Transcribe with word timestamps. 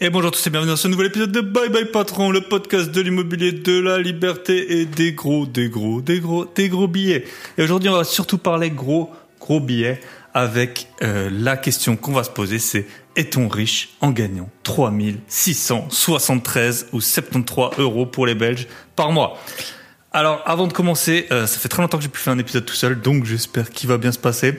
Et 0.00 0.10
bonjour 0.10 0.30
à 0.30 0.32
tous 0.32 0.44
et 0.48 0.50
bienvenue 0.50 0.72
dans 0.72 0.76
ce 0.76 0.88
nouvel 0.88 1.06
épisode 1.06 1.30
de 1.30 1.40
Bye 1.40 1.68
Bye 1.68 1.84
Patron, 1.84 2.32
le 2.32 2.40
podcast 2.40 2.90
de 2.90 3.00
l'immobilier, 3.00 3.52
de 3.52 3.78
la 3.78 3.98
liberté 3.98 4.80
et 4.80 4.86
des 4.86 5.12
gros, 5.12 5.46
des 5.46 5.68
gros, 5.68 6.00
des 6.00 6.18
gros, 6.18 6.46
des 6.46 6.68
gros 6.68 6.88
billets. 6.88 7.24
Et 7.56 7.62
aujourd'hui, 7.62 7.88
on 7.88 7.92
va 7.92 8.02
surtout 8.02 8.38
parler 8.38 8.70
gros, 8.70 9.12
gros 9.38 9.60
billets 9.60 10.00
avec 10.34 10.88
euh, 11.02 11.30
la 11.32 11.56
question 11.56 11.94
qu'on 11.94 12.10
va 12.10 12.24
se 12.24 12.30
poser, 12.30 12.58
c'est 12.58 12.88
est-on 13.14 13.46
riche 13.46 13.90
en 14.00 14.10
gagnant 14.10 14.50
3673 14.64 16.88
ou 16.92 17.00
73 17.00 17.78
euros 17.78 18.04
pour 18.04 18.26
les 18.26 18.34
Belges 18.34 18.66
par 18.96 19.12
mois? 19.12 19.38
Alors, 20.10 20.42
avant 20.44 20.66
de 20.66 20.72
commencer, 20.72 21.28
euh, 21.30 21.46
ça 21.46 21.60
fait 21.60 21.68
très 21.68 21.82
longtemps 21.82 21.98
que 21.98 22.02
j'ai 22.02 22.10
pu 22.10 22.18
faire 22.18 22.32
un 22.32 22.38
épisode 22.40 22.64
tout 22.64 22.74
seul, 22.74 23.00
donc 23.00 23.26
j'espère 23.26 23.70
qu'il 23.70 23.88
va 23.88 23.96
bien 23.96 24.10
se 24.10 24.18
passer. 24.18 24.58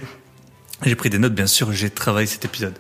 J'ai 0.86 0.96
pris 0.96 1.10
des 1.10 1.20
notes, 1.20 1.36
bien 1.36 1.48
sûr, 1.48 1.74
j'ai 1.74 1.90
travaillé 1.90 2.26
cet 2.26 2.46
épisode. 2.46 2.80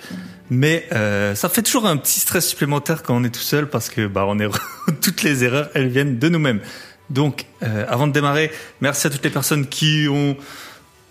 Mais 0.49 0.87
euh, 0.91 1.33
ça 1.35 1.49
fait 1.49 1.63
toujours 1.63 1.87
un 1.87 1.97
petit 1.97 2.19
stress 2.19 2.47
supplémentaire 2.47 3.03
quand 3.03 3.15
on 3.15 3.23
est 3.23 3.33
tout 3.33 3.39
seul 3.39 3.67
parce 3.67 3.89
que 3.89 4.05
bah 4.05 4.25
on 4.27 4.39
est 4.39 4.47
toutes 5.01 5.23
les 5.23 5.43
erreurs, 5.43 5.69
elles 5.73 5.89
viennent 5.89 6.19
de 6.19 6.29
nous-mêmes. 6.29 6.61
Donc, 7.09 7.45
euh, 7.63 7.85
avant 7.87 8.07
de 8.07 8.13
démarrer, 8.13 8.51
merci 8.81 9.07
à 9.07 9.09
toutes 9.09 9.23
les 9.23 9.29
personnes 9.29 9.67
qui 9.67 10.07
ont 10.09 10.35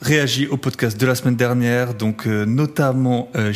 réagi 0.02 0.46
au 0.46 0.56
podcast 0.56 1.00
de 1.00 1.06
la 1.06 1.14
semaine 1.14 1.36
dernière. 1.36 1.94
Donc, 1.94 2.26
euh, 2.26 2.44
notamment 2.44 3.30
euh, 3.36 3.52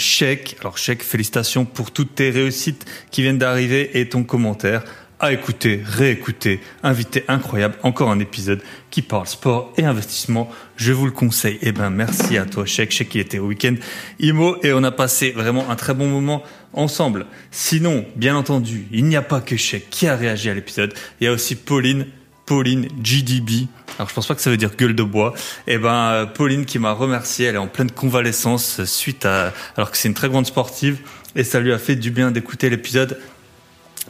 Alors, 0.61 0.79
Chèque, 0.79 1.03
félicitations 1.03 1.65
pour 1.65 1.91
toutes 1.91 2.15
tes 2.15 2.31
réussites 2.31 2.87
qui 3.11 3.23
viennent 3.23 3.39
d'arriver 3.39 4.01
et 4.01 4.09
ton 4.09 4.25
commentaire 4.25 4.85
à 5.21 5.33
écouter, 5.33 5.83
réécouter, 5.85 6.61
invité 6.83 7.25
incroyable, 7.29 7.75
encore 7.83 8.11
un 8.11 8.21
épisode 8.21 8.61
qui 8.91 9.03
parle 9.03 9.27
sport 9.27 9.73
et 9.77 9.85
investissement. 9.85 10.49
Je 10.77 10.93
vous 10.93 11.07
le 11.07 11.13
conseille. 11.13 11.59
Eh 11.63 11.73
ben, 11.73 11.91
merci 11.91 12.39
à 12.39 12.45
toi, 12.45 12.65
Cheikh. 12.65 12.93
Cheikh, 12.93 13.09
qui 13.09 13.19
était 13.19 13.39
au 13.39 13.47
week-end 13.47 13.75
IMO 14.21 14.57
et 14.63 14.73
on 14.73 14.83
a 14.85 14.93
passé 14.93 15.33
vraiment 15.33 15.69
un 15.71 15.77
très 15.77 15.95
bon 15.95 16.07
moment 16.07 16.43
ensemble. 16.73 17.27
Sinon, 17.51 18.07
bien 18.17 18.37
entendu, 18.37 18.87
il 18.93 19.07
n'y 19.07 19.17
a 19.17 19.23
pas 19.23 19.41
que 19.41 19.57
Cheikh 19.57 19.91
qui 19.91 20.07
a 20.07 20.17
réagi 20.17 20.51
à 20.51 20.55
l'épisode. 20.55 20.95
Il 21.21 21.25
y 21.25 21.27
a 21.27 21.33
aussi 21.33 21.57
Pauline, 21.57 22.07
Pauline 22.47 22.89
GDB. 23.03 23.67
Alors 23.99 24.09
je 24.09 24.15
pense 24.15 24.29
pas 24.29 24.37
que 24.37 24.41
ça 24.41 24.51
veut 24.51 24.57
dire 24.57 24.77
gueule 24.77 24.95
de 24.95 25.03
bois. 25.03 25.35
Eh 25.67 25.79
ben 25.79 26.31
Pauline 26.33 26.65
qui 26.65 26.79
m'a 26.79 26.93
remercié, 26.93 27.47
elle 27.47 27.57
est 27.57 27.59
en 27.59 27.67
pleine 27.67 27.91
convalescence 27.91 28.85
suite 28.85 29.27
à 29.27 29.53
alors 29.77 29.91
que 29.91 29.97
c'est 29.97 30.07
une 30.07 30.15
très 30.15 30.29
grande 30.29 30.47
sportive 30.47 30.99
et 31.35 31.43
ça 31.43 31.59
lui 31.59 31.73
a 31.73 31.79
fait 31.79 31.97
du 31.97 32.13
bien 32.13 32.31
d'écouter 32.31 32.71
l'épisode 32.71 33.19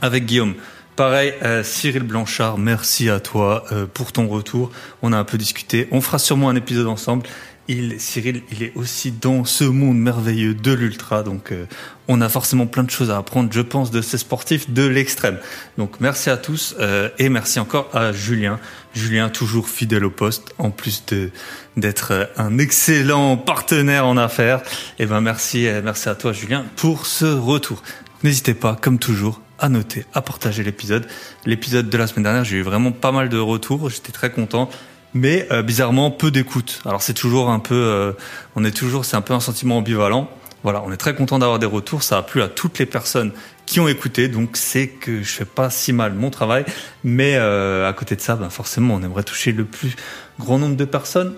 avec 0.02 0.26
Guillaume. 0.26 0.54
Pareil, 0.98 1.32
euh, 1.44 1.62
Cyril 1.62 2.02
Blanchard, 2.02 2.58
merci 2.58 3.08
à 3.08 3.20
toi 3.20 3.62
euh, 3.70 3.86
pour 3.86 4.10
ton 4.10 4.26
retour. 4.26 4.72
On 5.00 5.12
a 5.12 5.16
un 5.16 5.22
peu 5.22 5.38
discuté. 5.38 5.86
On 5.92 6.00
fera 6.00 6.18
sûrement 6.18 6.48
un 6.48 6.56
épisode 6.56 6.88
ensemble. 6.88 7.24
Il, 7.68 8.00
Cyril, 8.00 8.42
il 8.50 8.64
est 8.64 8.72
aussi 8.74 9.12
dans 9.12 9.44
ce 9.44 9.62
monde 9.62 9.96
merveilleux 9.96 10.54
de 10.54 10.72
l'ultra, 10.72 11.22
donc 11.22 11.52
euh, 11.52 11.66
on 12.08 12.20
a 12.20 12.28
forcément 12.28 12.66
plein 12.66 12.82
de 12.82 12.90
choses 12.90 13.12
à 13.12 13.16
apprendre, 13.16 13.48
je 13.52 13.60
pense, 13.60 13.92
de 13.92 14.00
ces 14.02 14.18
sportifs 14.18 14.70
de 14.70 14.88
l'extrême. 14.88 15.38
Donc 15.76 16.00
merci 16.00 16.30
à 16.30 16.36
tous 16.36 16.74
et 17.18 17.28
merci 17.28 17.60
encore 17.60 17.90
à 17.94 18.10
Julien. 18.10 18.58
Julien 18.92 19.28
toujours 19.28 19.68
fidèle 19.68 20.04
au 20.04 20.10
poste, 20.10 20.52
en 20.58 20.72
plus 20.72 21.04
de 21.06 21.30
d'être 21.76 22.28
un 22.36 22.58
excellent 22.58 23.36
partenaire 23.36 24.04
en 24.04 24.16
affaires. 24.16 24.62
Et 24.98 25.04
eh 25.04 25.06
ben 25.06 25.20
merci, 25.20 25.68
merci 25.84 26.08
à 26.08 26.16
toi 26.16 26.32
Julien 26.32 26.66
pour 26.74 27.06
ce 27.06 27.26
retour. 27.26 27.84
N'hésitez 28.24 28.54
pas, 28.54 28.74
comme 28.74 28.98
toujours, 28.98 29.40
à 29.58 29.68
noter, 29.68 30.04
à 30.14 30.22
partager 30.22 30.62
l'épisode. 30.62 31.06
L'épisode 31.46 31.88
de 31.88 31.98
la 31.98 32.06
semaine 32.06 32.24
dernière, 32.24 32.44
j'ai 32.44 32.56
eu 32.58 32.62
vraiment 32.62 32.92
pas 32.92 33.12
mal 33.12 33.28
de 33.28 33.38
retours, 33.38 33.90
j'étais 33.90 34.12
très 34.12 34.30
content, 34.30 34.68
mais 35.14 35.46
euh, 35.50 35.62
bizarrement 35.62 36.10
peu 36.10 36.30
d'écoute. 36.30 36.80
Alors 36.84 37.02
c'est 37.02 37.14
toujours 37.14 37.50
un 37.50 37.58
peu, 37.58 37.74
euh, 37.74 38.12
on 38.56 38.64
est 38.64 38.76
toujours, 38.76 39.04
c'est 39.04 39.16
un 39.16 39.22
peu 39.22 39.34
un 39.34 39.40
sentiment 39.40 39.78
ambivalent. 39.78 40.30
Voilà, 40.64 40.82
on 40.84 40.90
est 40.90 40.96
très 40.96 41.14
content 41.14 41.38
d'avoir 41.38 41.60
des 41.60 41.66
retours, 41.66 42.02
ça 42.02 42.18
a 42.18 42.22
plu 42.22 42.42
à 42.42 42.48
toutes 42.48 42.78
les 42.80 42.86
personnes 42.86 43.32
qui 43.64 43.78
ont 43.78 43.86
écouté, 43.86 44.28
donc 44.28 44.56
c'est 44.56 44.88
que 44.88 45.22
je 45.22 45.30
fais 45.30 45.44
pas 45.44 45.70
si 45.70 45.92
mal 45.92 46.14
mon 46.14 46.30
travail, 46.30 46.64
mais 47.04 47.36
euh, 47.36 47.88
à 47.88 47.92
côté 47.92 48.16
de 48.16 48.20
ça, 48.20 48.34
ben 48.34 48.50
forcément, 48.50 48.94
on 48.94 49.02
aimerait 49.02 49.22
toucher 49.22 49.52
le 49.52 49.64
plus 49.64 49.94
grand 50.40 50.58
nombre 50.58 50.76
de 50.76 50.84
personnes 50.84 51.34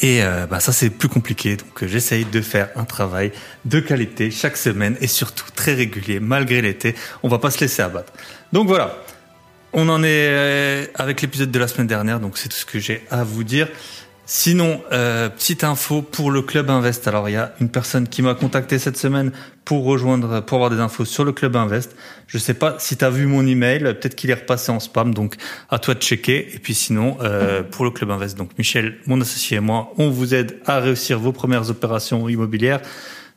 et 0.00 0.22
euh, 0.22 0.46
bah 0.46 0.60
ça 0.60 0.72
c'est 0.72 0.90
plus 0.90 1.08
compliqué, 1.08 1.56
donc 1.56 1.82
euh, 1.82 1.86
j'essaye 1.86 2.24
de 2.24 2.40
faire 2.40 2.68
un 2.76 2.84
travail 2.84 3.32
de 3.64 3.80
qualité 3.80 4.30
chaque 4.30 4.56
semaine 4.56 4.96
et 5.00 5.06
surtout 5.06 5.46
très 5.54 5.74
régulier 5.74 6.20
malgré 6.20 6.62
l'été. 6.62 6.94
On 7.22 7.28
va 7.28 7.38
pas 7.38 7.50
se 7.50 7.60
laisser 7.60 7.82
abattre. 7.82 8.12
Donc 8.52 8.68
voilà, 8.68 8.96
on 9.72 9.88
en 9.88 10.02
est 10.02 10.28
euh, 10.28 10.86
avec 10.94 11.22
l'épisode 11.22 11.50
de 11.50 11.58
la 11.58 11.68
semaine 11.68 11.86
dernière, 11.86 12.20
donc 12.20 12.38
c'est 12.38 12.48
tout 12.48 12.56
ce 12.56 12.66
que 12.66 12.78
j'ai 12.78 13.04
à 13.10 13.24
vous 13.24 13.44
dire. 13.44 13.68
Sinon, 14.28 14.82
euh, 14.90 15.28
petite 15.28 15.62
info 15.62 16.02
pour 16.02 16.32
le 16.32 16.42
Club 16.42 16.68
Invest. 16.68 17.06
Alors, 17.06 17.28
il 17.28 17.34
y 17.34 17.36
a 17.36 17.54
une 17.60 17.68
personne 17.68 18.08
qui 18.08 18.22
m'a 18.22 18.34
contacté 18.34 18.80
cette 18.80 18.96
semaine 18.96 19.30
pour 19.64 19.84
rejoindre, 19.84 20.40
pour 20.40 20.56
avoir 20.56 20.70
des 20.70 20.80
infos 20.80 21.04
sur 21.04 21.24
le 21.24 21.30
Club 21.30 21.54
Invest. 21.54 21.94
Je 22.26 22.36
sais 22.36 22.54
pas 22.54 22.74
si 22.80 22.96
tu 22.96 23.04
as 23.04 23.10
vu 23.10 23.26
mon 23.26 23.46
email, 23.46 23.84
peut-être 23.84 24.16
qu'il 24.16 24.30
est 24.30 24.34
repassé 24.34 24.72
en 24.72 24.80
spam, 24.80 25.14
donc 25.14 25.36
à 25.70 25.78
toi 25.78 25.94
de 25.94 26.00
checker. 26.00 26.52
Et 26.52 26.58
puis 26.58 26.74
sinon, 26.74 27.18
euh, 27.20 27.62
pour 27.62 27.84
le 27.84 27.92
Club 27.92 28.10
Invest, 28.10 28.36
donc 28.36 28.50
Michel, 28.58 28.96
mon 29.06 29.20
associé 29.20 29.58
et 29.58 29.60
moi, 29.60 29.92
on 29.96 30.10
vous 30.10 30.34
aide 30.34 30.58
à 30.66 30.80
réussir 30.80 31.20
vos 31.20 31.30
premières 31.30 31.70
opérations 31.70 32.28
immobilières. 32.28 32.80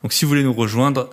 Donc, 0.02 0.12
si 0.12 0.26
vous 0.26 0.30
voulez 0.30 0.44
nous 0.44 0.54
rejoindre, 0.54 1.12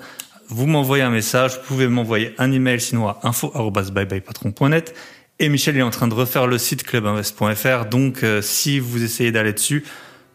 vous 0.49 0.67
m'envoyez 0.67 1.03
un 1.03 1.11
message, 1.11 1.53
vous 1.57 1.67
pouvez 1.67 1.89
m'envoyer 1.89 2.35
un 2.39 2.51
email 2.51 2.81
sinon 2.81 3.09
à 3.09 3.19
info@byebyepatron.net 3.25 4.95
et 5.39 5.49
Michel 5.49 5.77
est 5.77 5.83
en 5.83 5.91
train 5.91 6.09
de 6.09 6.15
refaire 6.15 6.47
le 6.47 6.59
site 6.59 6.83
clubinvest.fr. 6.83 7.87
Donc, 7.91 8.23
euh, 8.23 8.41
si 8.41 8.79
vous 8.79 9.03
essayez 9.05 9.33
d'aller 9.33 9.53
dessus, 9.53 9.85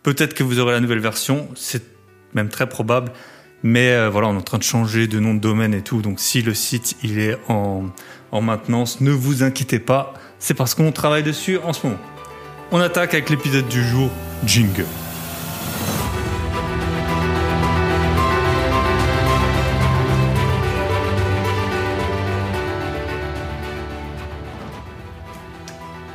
peut-être 0.03 0.33
que 0.33 0.43
vous 0.43 0.59
aurez 0.59 0.73
la 0.73 0.79
nouvelle 0.79 0.99
version. 0.99 1.47
C'est 1.55 1.83
même 2.33 2.49
très 2.49 2.69
probable. 2.69 3.11
Mais 3.63 3.91
euh, 3.91 4.09
voilà, 4.09 4.27
on 4.27 4.33
est 4.33 4.37
en 4.37 4.41
train 4.41 4.57
de 4.57 4.63
changer 4.63 5.07
de 5.07 5.19
nom 5.19 5.33
de 5.33 5.39
domaine 5.39 5.73
et 5.73 5.81
tout. 5.81 6.01
Donc, 6.01 6.19
si 6.19 6.41
le 6.41 6.53
site 6.53 6.97
il 7.03 7.19
est 7.19 7.37
en, 7.47 7.85
en 8.31 8.41
maintenance, 8.41 9.01
ne 9.01 9.11
vous 9.11 9.43
inquiétez 9.43 9.79
pas. 9.79 10.13
C'est 10.39 10.53
parce 10.53 10.75
qu'on 10.75 10.91
travaille 10.91 11.23
dessus 11.23 11.57
en 11.57 11.73
ce 11.73 11.87
moment. 11.87 11.99
On 12.71 12.79
attaque 12.79 13.13
avec 13.13 13.29
l'épisode 13.29 13.67
du 13.67 13.83
jour, 13.83 14.09
Jingle. 14.45 14.85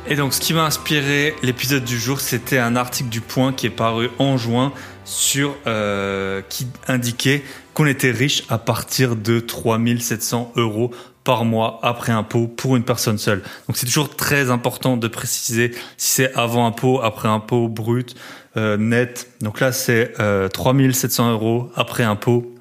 Et 0.09 0.15
donc, 0.15 0.33
ce 0.33 0.39
qui 0.39 0.53
m'a 0.53 0.63
inspiré 0.63 1.35
l'épisode 1.43 1.83
du 1.83 1.99
jour, 1.99 2.21
c'était 2.21 2.59
un 2.59 2.77
article 2.77 3.09
du 3.09 3.19
Point 3.19 3.51
qui 3.51 3.65
est 3.65 3.69
paru 3.69 4.09
en 4.19 4.37
juin 4.37 4.71
sur 5.03 5.53
euh, 5.67 6.41
qui 6.47 6.67
indiquait 6.87 7.43
qu'on 7.73 7.85
était 7.85 8.11
riche 8.11 8.43
à 8.47 8.57
partir 8.57 9.17
de 9.17 9.41
3700 9.41 10.53
euros 10.55 10.91
par 11.25 11.43
mois 11.43 11.81
après 11.83 12.13
impôt 12.13 12.47
pour 12.47 12.77
une 12.77 12.83
personne 12.83 13.17
seule. 13.17 13.43
Donc 13.67 13.75
c'est 13.75 13.85
toujours 13.85 14.15
très 14.15 14.49
important 14.49 14.95
de 14.95 15.09
préciser 15.09 15.71
si 15.97 16.15
c'est 16.15 16.33
avant 16.35 16.65
impôt, 16.65 17.01
après 17.01 17.27
impôt, 17.27 17.67
brut, 17.67 18.15
euh, 18.55 18.77
net. 18.77 19.29
Donc 19.41 19.59
là 19.59 19.73
c'est 19.73 20.13
euh, 20.21 20.47
3700 20.47 21.31
euros 21.33 21.69
après 21.75 22.03
impôt 22.03 22.55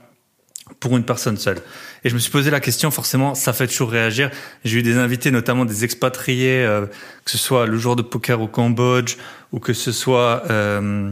pour 0.80 0.96
une 0.96 1.04
personne 1.04 1.36
seule. 1.36 1.62
Et 2.06 2.08
je 2.08 2.14
me 2.14 2.20
suis 2.20 2.30
posé 2.30 2.52
la 2.52 2.60
question, 2.60 2.92
forcément, 2.92 3.34
ça 3.34 3.52
fait 3.52 3.66
toujours 3.66 3.90
réagir. 3.90 4.30
J'ai 4.64 4.78
eu 4.78 4.82
des 4.84 4.96
invités, 4.96 5.32
notamment 5.32 5.64
des 5.64 5.82
expatriés, 5.82 6.64
euh, 6.64 6.86
que 7.24 7.32
ce 7.32 7.36
soit 7.36 7.66
le 7.66 7.78
joueur 7.78 7.96
de 7.96 8.02
poker 8.02 8.40
au 8.40 8.46
Cambodge 8.46 9.16
ou 9.50 9.58
que 9.58 9.72
ce 9.72 9.90
soit 9.90 10.44
euh, 10.48 11.10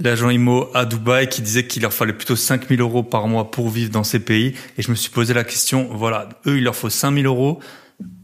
l'agent 0.00 0.28
IMO 0.28 0.70
à 0.74 0.86
Dubaï 0.86 1.28
qui 1.28 1.40
disait 1.40 1.68
qu'il 1.68 1.82
leur 1.82 1.92
fallait 1.92 2.14
plutôt 2.14 2.34
5000 2.34 2.80
euros 2.80 3.04
par 3.04 3.28
mois 3.28 3.52
pour 3.52 3.68
vivre 3.68 3.92
dans 3.92 4.02
ces 4.02 4.18
pays. 4.18 4.54
Et 4.76 4.82
je 4.82 4.90
me 4.90 4.96
suis 4.96 5.10
posé 5.10 5.34
la 5.34 5.44
question, 5.44 5.88
voilà, 5.92 6.28
eux, 6.48 6.56
il 6.56 6.64
leur 6.64 6.74
faut 6.74 6.90
5000 6.90 7.24
euros 7.24 7.60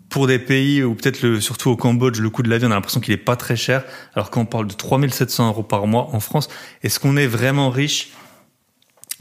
pour 0.09 0.27
des 0.27 0.41
pays 0.41 0.83
ou 0.83 0.97
peut-être 0.97 1.23
le, 1.23 1.41
surtout 1.41 1.71
au 1.71 1.77
Cambodge, 1.77 2.19
le 2.19 2.29
coût 2.29 2.43
de 2.43 2.51
l'avion, 2.51 2.67
on 2.67 2.73
a 2.73 2.75
l'impression 2.75 2.99
qu'il 2.99 3.15
est 3.15 3.19
pas 3.19 3.37
très 3.37 3.55
cher, 3.55 3.85
alors 4.17 4.33
qu'on 4.33 4.47
parle 4.47 4.67
de 4.67 4.75
3700 4.75 5.47
euros 5.47 5.63
par 5.63 5.87
mois 5.87 6.09
en 6.13 6.19
France. 6.19 6.49
Est-ce 6.83 6.99
qu'on 6.99 7.17
est 7.17 7.29
vraiment 7.29 7.71
riche? 7.71 8.11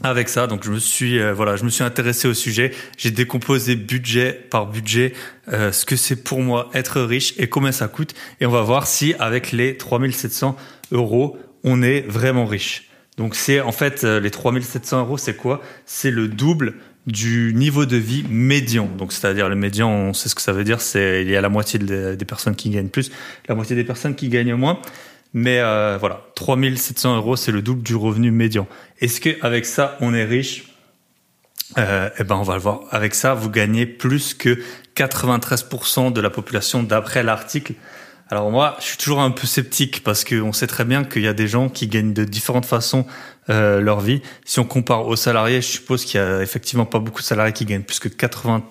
Avec 0.02 0.28
ça. 0.28 0.46
Donc 0.46 0.64
je 0.64 0.70
me 0.70 0.78
suis 0.78 1.18
euh, 1.18 1.32
voilà, 1.32 1.56
je 1.56 1.64
me 1.64 1.70
suis 1.70 1.84
intéressé 1.84 2.28
au 2.28 2.34
sujet. 2.34 2.72
J'ai 2.96 3.10
décomposé 3.10 3.76
budget 3.76 4.32
par 4.32 4.66
budget 4.66 5.12
euh, 5.52 5.72
ce 5.72 5.84
que 5.84 5.96
c'est 5.96 6.16
pour 6.16 6.40
moi 6.40 6.70
être 6.74 7.00
riche 7.00 7.34
et 7.38 7.48
combien 7.48 7.72
ça 7.72 7.88
coûte. 7.88 8.14
Et 8.40 8.46
on 8.46 8.50
va 8.50 8.62
voir 8.62 8.86
si 8.86 9.14
avec 9.18 9.52
les 9.52 9.76
3700 9.76 10.56
euros, 10.92 11.38
on 11.62 11.82
est 11.82 12.00
vraiment 12.02 12.46
riche. 12.46 12.88
Donc 13.16 13.34
c'est 13.36 13.60
en 13.60 13.72
fait 13.72 14.04
euh, 14.04 14.20
les 14.20 14.30
3700 14.30 15.00
euros, 15.00 15.18
c'est 15.18 15.36
quoi? 15.36 15.62
C'est 15.86 16.10
le 16.10 16.28
double 16.28 16.74
du 17.06 17.52
niveau 17.54 17.84
de 17.84 17.96
vie 17.96 18.24
médian. 18.28 18.88
Donc 18.98 19.12
c'est-à-dire 19.12 19.48
le 19.48 19.56
médian, 19.56 19.90
on 19.90 20.12
sait 20.14 20.28
ce 20.28 20.34
que 20.34 20.42
ça 20.42 20.52
veut 20.52 20.64
dire. 20.64 20.80
C'est 20.80 21.22
il 21.22 21.30
y 21.30 21.36
a 21.36 21.40
la 21.40 21.50
moitié 21.50 21.78
des 21.78 22.24
personnes 22.24 22.56
qui 22.56 22.70
gagnent 22.70 22.88
plus, 22.88 23.12
la 23.48 23.54
moitié 23.54 23.76
des 23.76 23.84
personnes 23.84 24.14
qui 24.14 24.28
gagnent 24.28 24.54
moins. 24.54 24.80
Mais 25.34 25.58
euh, 25.58 25.98
voilà, 25.98 26.22
3700 26.36 27.16
euros, 27.16 27.34
c'est 27.34 27.50
le 27.50 27.60
double 27.60 27.82
du 27.82 27.96
revenu 27.96 28.30
médian. 28.30 28.68
Est-ce 29.00 29.20
qu'avec 29.20 29.66
ça, 29.66 29.98
on 30.00 30.14
est 30.14 30.24
riche? 30.24 30.72
Euh, 31.76 32.08
Eh 32.20 32.24
ben, 32.24 32.36
on 32.36 32.44
va 32.44 32.54
le 32.54 32.60
voir. 32.60 32.82
Avec 32.92 33.16
ça, 33.16 33.34
vous 33.34 33.50
gagnez 33.50 33.84
plus 33.84 34.32
que 34.32 34.60
93% 34.94 36.12
de 36.12 36.20
la 36.20 36.30
population 36.30 36.84
d'après 36.84 37.24
l'article. 37.24 37.74
Alors 38.30 38.50
moi, 38.52 38.76
je 38.78 38.84
suis 38.84 38.96
toujours 38.96 39.20
un 39.20 39.32
peu 39.32 39.46
sceptique 39.48 40.04
parce 40.04 40.24
qu'on 40.24 40.52
sait 40.52 40.68
très 40.68 40.84
bien 40.84 41.04
qu'il 41.04 41.22
y 41.22 41.28
a 41.28 41.34
des 41.34 41.48
gens 41.48 41.68
qui 41.68 41.88
gagnent 41.88 42.14
de 42.14 42.24
différentes 42.24 42.64
façons 42.64 43.04
leur 43.48 44.00
vie. 44.00 44.22
Si 44.46 44.60
on 44.60 44.64
compare 44.64 45.06
aux 45.06 45.16
salariés, 45.16 45.60
je 45.60 45.66
suppose 45.66 46.06
qu'il 46.06 46.18
y 46.18 46.22
a 46.22 46.40
effectivement 46.40 46.86
pas 46.86 47.00
beaucoup 47.00 47.20
de 47.20 47.26
salariés 47.26 47.52
qui 47.52 47.66
gagnent 47.66 47.82
plus 47.82 47.98
que 47.98 48.08
80, 48.08 48.62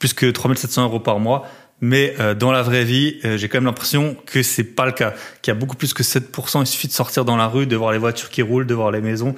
plus 0.00 0.14
que 0.14 0.26
3700 0.28 0.84
euros 0.84 0.98
par 0.98 1.20
mois. 1.20 1.46
Mais 1.80 2.16
dans 2.38 2.50
la 2.50 2.62
vraie 2.62 2.84
vie, 2.84 3.20
j'ai 3.22 3.48
quand 3.48 3.58
même 3.58 3.66
l'impression 3.66 4.16
que 4.26 4.42
c'est 4.42 4.64
pas 4.64 4.84
le 4.84 4.92
cas. 4.92 5.14
Qu'il 5.42 5.52
y 5.52 5.56
a 5.56 5.58
beaucoup 5.58 5.76
plus 5.76 5.94
que 5.94 6.02
7%. 6.02 6.62
Il 6.62 6.66
suffit 6.66 6.88
de 6.88 6.92
sortir 6.92 7.24
dans 7.24 7.36
la 7.36 7.46
rue, 7.46 7.66
de 7.66 7.76
voir 7.76 7.92
les 7.92 7.98
voitures 7.98 8.30
qui 8.30 8.42
roulent, 8.42 8.66
de 8.66 8.74
voir 8.74 8.90
les 8.90 9.00
maisons, 9.00 9.36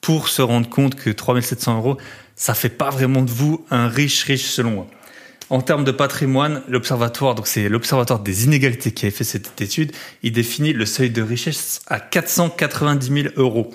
pour 0.00 0.28
se 0.28 0.42
rendre 0.42 0.68
compte 0.68 0.94
que 0.94 1.10
3700 1.10 1.76
euros, 1.76 1.98
ça 2.34 2.54
fait 2.54 2.68
pas 2.68 2.90
vraiment 2.90 3.22
de 3.22 3.30
vous 3.30 3.64
un 3.70 3.88
riche 3.88 4.24
riche 4.24 4.46
selon 4.46 4.70
moi. 4.72 4.86
En 5.48 5.60
termes 5.60 5.84
de 5.84 5.92
patrimoine, 5.92 6.62
l'observatoire, 6.66 7.34
donc 7.34 7.46
c'est 7.46 7.68
l'observatoire 7.68 8.20
des 8.20 8.44
inégalités 8.44 8.92
qui 8.92 9.06
a 9.06 9.10
fait 9.10 9.24
cette 9.24 9.60
étude, 9.60 9.92
il 10.22 10.32
définit 10.32 10.72
le 10.72 10.86
seuil 10.86 11.10
de 11.10 11.22
richesse 11.22 11.82
à 11.86 12.00
490 12.00 13.22
000 13.22 13.34
euros. 13.36 13.70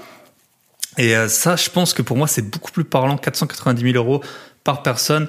Et 0.97 1.15
euh, 1.15 1.27
ça, 1.27 1.55
je 1.55 1.69
pense 1.69 1.93
que 1.93 2.01
pour 2.01 2.17
moi, 2.17 2.27
c'est 2.27 2.41
beaucoup 2.41 2.71
plus 2.71 2.83
parlant, 2.83 3.17
490 3.17 3.91
000 3.91 4.03
euros 4.03 4.23
par 4.63 4.81
personne. 4.81 5.27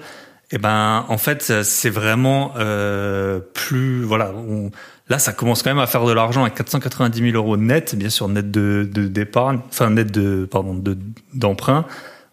Eh 0.51 0.59
ben, 0.59 1.05
en 1.09 1.19
fait, 1.19 1.63
c'est 1.63 1.91
vraiment 1.91 2.55
euh, 2.57 3.39
plus, 3.39 4.03
voilà, 4.03 4.33
là, 5.09 5.19
ça 5.19 5.33
commence 5.33 5.63
quand 5.63 5.71
même 5.71 5.79
à 5.79 5.87
faire 5.87 6.07
de 6.07 6.13
l'argent 6.13 6.43
à 6.43 6.51
490 6.51 7.33
000 7.33 7.37
euros 7.37 7.59
net, 7.59 7.95
bien 7.95 8.09
sûr 8.09 8.29
net 8.29 8.51
de 8.51 8.85
d'épargne, 8.85 9.61
enfin 9.69 9.91
net 9.91 10.11
de, 10.11 10.49
pardon, 10.51 10.75
de 10.75 10.97
d'emprunt. 11.35 11.85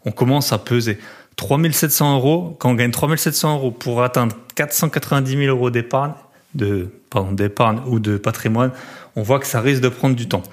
On 0.05 0.11
commence 0.11 0.53
à 0.53 0.57
peser. 0.57 0.97
3700 1.35 2.15
euros, 2.15 2.55
quand 2.59 2.69
on 2.69 2.75
gagne 2.75 2.91
3700 2.91 3.57
euros 3.57 3.71
pour 3.71 4.01
atteindre 4.01 4.35
490 4.55 5.37
000 5.37 5.55
euros 5.55 5.69
d'épargne, 5.69 6.13
de, 6.53 6.87
pardon, 7.09 7.33
d'épargne 7.33 7.81
ou 7.87 7.99
de 7.99 8.17
patrimoine, 8.17 8.71
on 9.17 9.23
voit 9.23 9.39
que 9.39 9.47
ça 9.47 9.59
risque 9.59 9.81
de 9.81 9.89
prendre 9.89 10.15
du 10.15 10.29
temps. 10.29 10.43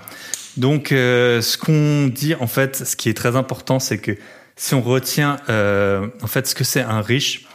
Donc, 0.57 0.93
euh, 0.93 1.41
ce 1.41 1.57
qu'on 1.57 2.09
dit, 2.09 2.35
en 2.35 2.47
fait, 2.47 2.77
ce 2.85 2.97
qui 2.97 3.09
est 3.09 3.17
très 3.17 3.37
important, 3.37 3.79
c'est 3.79 3.99
que 3.99 4.17
si 4.57 4.75
on 4.75 4.83
retient, 4.83 5.39
euh, 5.49 6.09
en 6.23 6.27
fait, 6.27 6.47
ce 6.47 6.55
que 6.55 6.65
c'est 6.65 6.83
un 6.83 7.01
riche, 7.01 7.47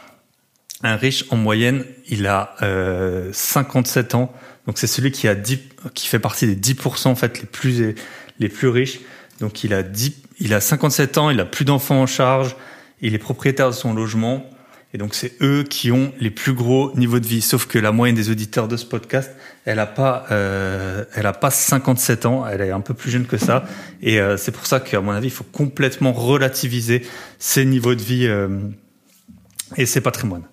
un 0.82 0.96
riche, 0.96 1.24
en 1.30 1.36
moyenne, 1.36 1.84
il 2.08 2.26
a 2.26 2.54
euh, 2.62 3.30
57 3.32 4.14
ans. 4.14 4.32
Donc, 4.66 4.78
c'est 4.78 4.86
celui 4.86 5.10
qui 5.10 5.28
a 5.28 5.34
10, 5.34 5.58
qui 5.94 6.08
fait 6.08 6.18
partie 6.18 6.46
des 6.46 6.74
10%, 6.74 7.08
en 7.08 7.14
fait, 7.14 7.40
les 7.40 7.46
plus, 7.46 7.94
les 8.38 8.48
plus 8.48 8.68
riches. 8.68 9.00
Donc, 9.40 9.64
il 9.64 9.74
a 9.74 9.82
10, 9.82 10.12
il 10.40 10.54
a 10.54 10.60
57 10.60 11.18
ans, 11.18 11.30
il 11.30 11.40
a 11.40 11.44
plus 11.44 11.64
d'enfants 11.64 12.02
en 12.02 12.06
charge, 12.06 12.56
il 13.00 13.14
est 13.14 13.18
propriétaire 13.18 13.68
de 13.68 13.74
son 13.74 13.94
logement. 13.94 14.48
Et 14.94 14.98
donc 14.98 15.14
c'est 15.14 15.34
eux 15.42 15.64
qui 15.68 15.92
ont 15.92 16.14
les 16.18 16.30
plus 16.30 16.54
gros 16.54 16.92
niveaux 16.96 17.20
de 17.20 17.26
vie. 17.26 17.42
Sauf 17.42 17.66
que 17.66 17.78
la 17.78 17.92
moyenne 17.92 18.16
des 18.16 18.30
auditeurs 18.30 18.68
de 18.68 18.76
ce 18.76 18.86
podcast, 18.86 19.30
elle 19.66 19.80
a 19.80 19.86
pas, 19.86 20.24
euh, 20.30 21.04
elle 21.14 21.26
a 21.26 21.34
pas 21.34 21.50
57 21.50 22.24
ans, 22.24 22.46
elle 22.46 22.62
est 22.62 22.70
un 22.70 22.80
peu 22.80 22.94
plus 22.94 23.10
jeune 23.10 23.26
que 23.26 23.36
ça. 23.36 23.66
Et 24.00 24.18
euh, 24.18 24.38
c'est 24.38 24.52
pour 24.52 24.66
ça 24.66 24.80
qu'à 24.80 25.00
mon 25.02 25.12
avis, 25.12 25.26
il 25.26 25.32
faut 25.32 25.44
complètement 25.44 26.12
relativiser 26.12 27.02
ces 27.38 27.66
niveaux 27.66 27.94
de 27.94 28.02
vie 28.02 28.26
euh, 28.26 28.48
et 29.76 29.84
ces 29.84 30.00
patrimoines. 30.00 30.48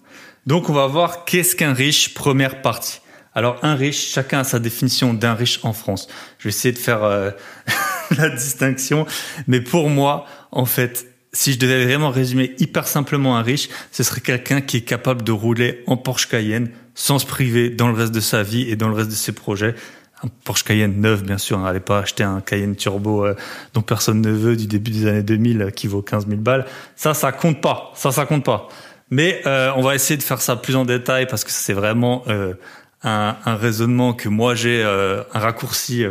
Donc 0.45 0.69
on 0.69 0.73
va 0.73 0.85
voir 0.87 1.25
qu'est-ce 1.25 1.55
qu'un 1.55 1.73
riche. 1.73 2.13
Première 2.13 2.61
partie. 2.61 3.01
Alors 3.33 3.57
un 3.63 3.75
riche, 3.75 4.11
chacun 4.11 4.39
a 4.39 4.43
sa 4.43 4.59
définition 4.59 5.13
d'un 5.13 5.33
riche 5.33 5.59
en 5.63 5.73
France. 5.73 6.07
Je 6.39 6.45
vais 6.45 6.49
essayer 6.49 6.71
de 6.71 6.77
faire 6.77 7.03
euh, 7.03 7.31
la 8.17 8.29
distinction, 8.29 9.05
mais 9.47 9.59
pour 9.59 9.89
moi, 9.89 10.25
en 10.51 10.65
fait, 10.65 11.07
si 11.33 11.51
je 11.51 11.59
devais 11.59 11.83
vraiment 11.83 12.11
résumer 12.11 12.55
hyper 12.59 12.87
simplement 12.87 13.37
un 13.37 13.41
riche, 13.41 13.67
ce 13.91 14.03
serait 14.03 14.21
quelqu'un 14.21 14.61
qui 14.61 14.77
est 14.77 14.81
capable 14.81 15.21
de 15.23 15.33
rouler 15.33 15.83
en 15.85 15.97
Porsche 15.97 16.29
Cayenne 16.29 16.69
sans 16.93 17.19
se 17.19 17.25
priver 17.25 17.69
dans 17.69 17.89
le 17.89 17.93
reste 17.93 18.13
de 18.13 18.21
sa 18.21 18.41
vie 18.41 18.69
et 18.69 18.77
dans 18.77 18.87
le 18.87 18.95
reste 18.95 19.09
de 19.09 19.15
ses 19.15 19.33
projets. 19.33 19.75
Un 20.23 20.29
Porsche 20.45 20.63
Cayenne 20.63 21.01
neuf, 21.01 21.23
bien 21.23 21.37
sûr. 21.37 21.59
N'allez 21.59 21.81
pas 21.81 21.99
acheter 21.99 22.23
un 22.23 22.39
Cayenne 22.39 22.77
Turbo 22.77 23.25
euh, 23.25 23.35
dont 23.73 23.81
personne 23.81 24.21
ne 24.21 24.31
veut 24.31 24.55
du 24.55 24.67
début 24.67 24.91
des 24.91 25.07
années 25.07 25.23
2000 25.23 25.61
euh, 25.61 25.69
qui 25.71 25.87
vaut 25.87 26.01
15 26.01 26.27
000 26.27 26.39
balles. 26.39 26.65
Ça, 26.95 27.13
ça 27.13 27.33
compte 27.33 27.59
pas. 27.59 27.91
Ça, 27.95 28.13
ça 28.13 28.25
compte 28.25 28.45
pas. 28.45 28.69
Mais 29.11 29.41
euh, 29.45 29.71
on 29.75 29.81
va 29.81 29.95
essayer 29.95 30.17
de 30.17 30.23
faire 30.23 30.41
ça 30.41 30.55
plus 30.55 30.75
en 30.75 30.85
détail 30.85 31.27
parce 31.27 31.43
que 31.43 31.51
c'est 31.51 31.73
vraiment 31.73 32.23
un, 32.27 33.37
un, 33.45 33.55
raisonnement 33.55 34.13
que 34.13 34.29
moi 34.29 34.55
j'ai 34.55 34.83
un 34.83 35.39
raccourci, 35.39 36.03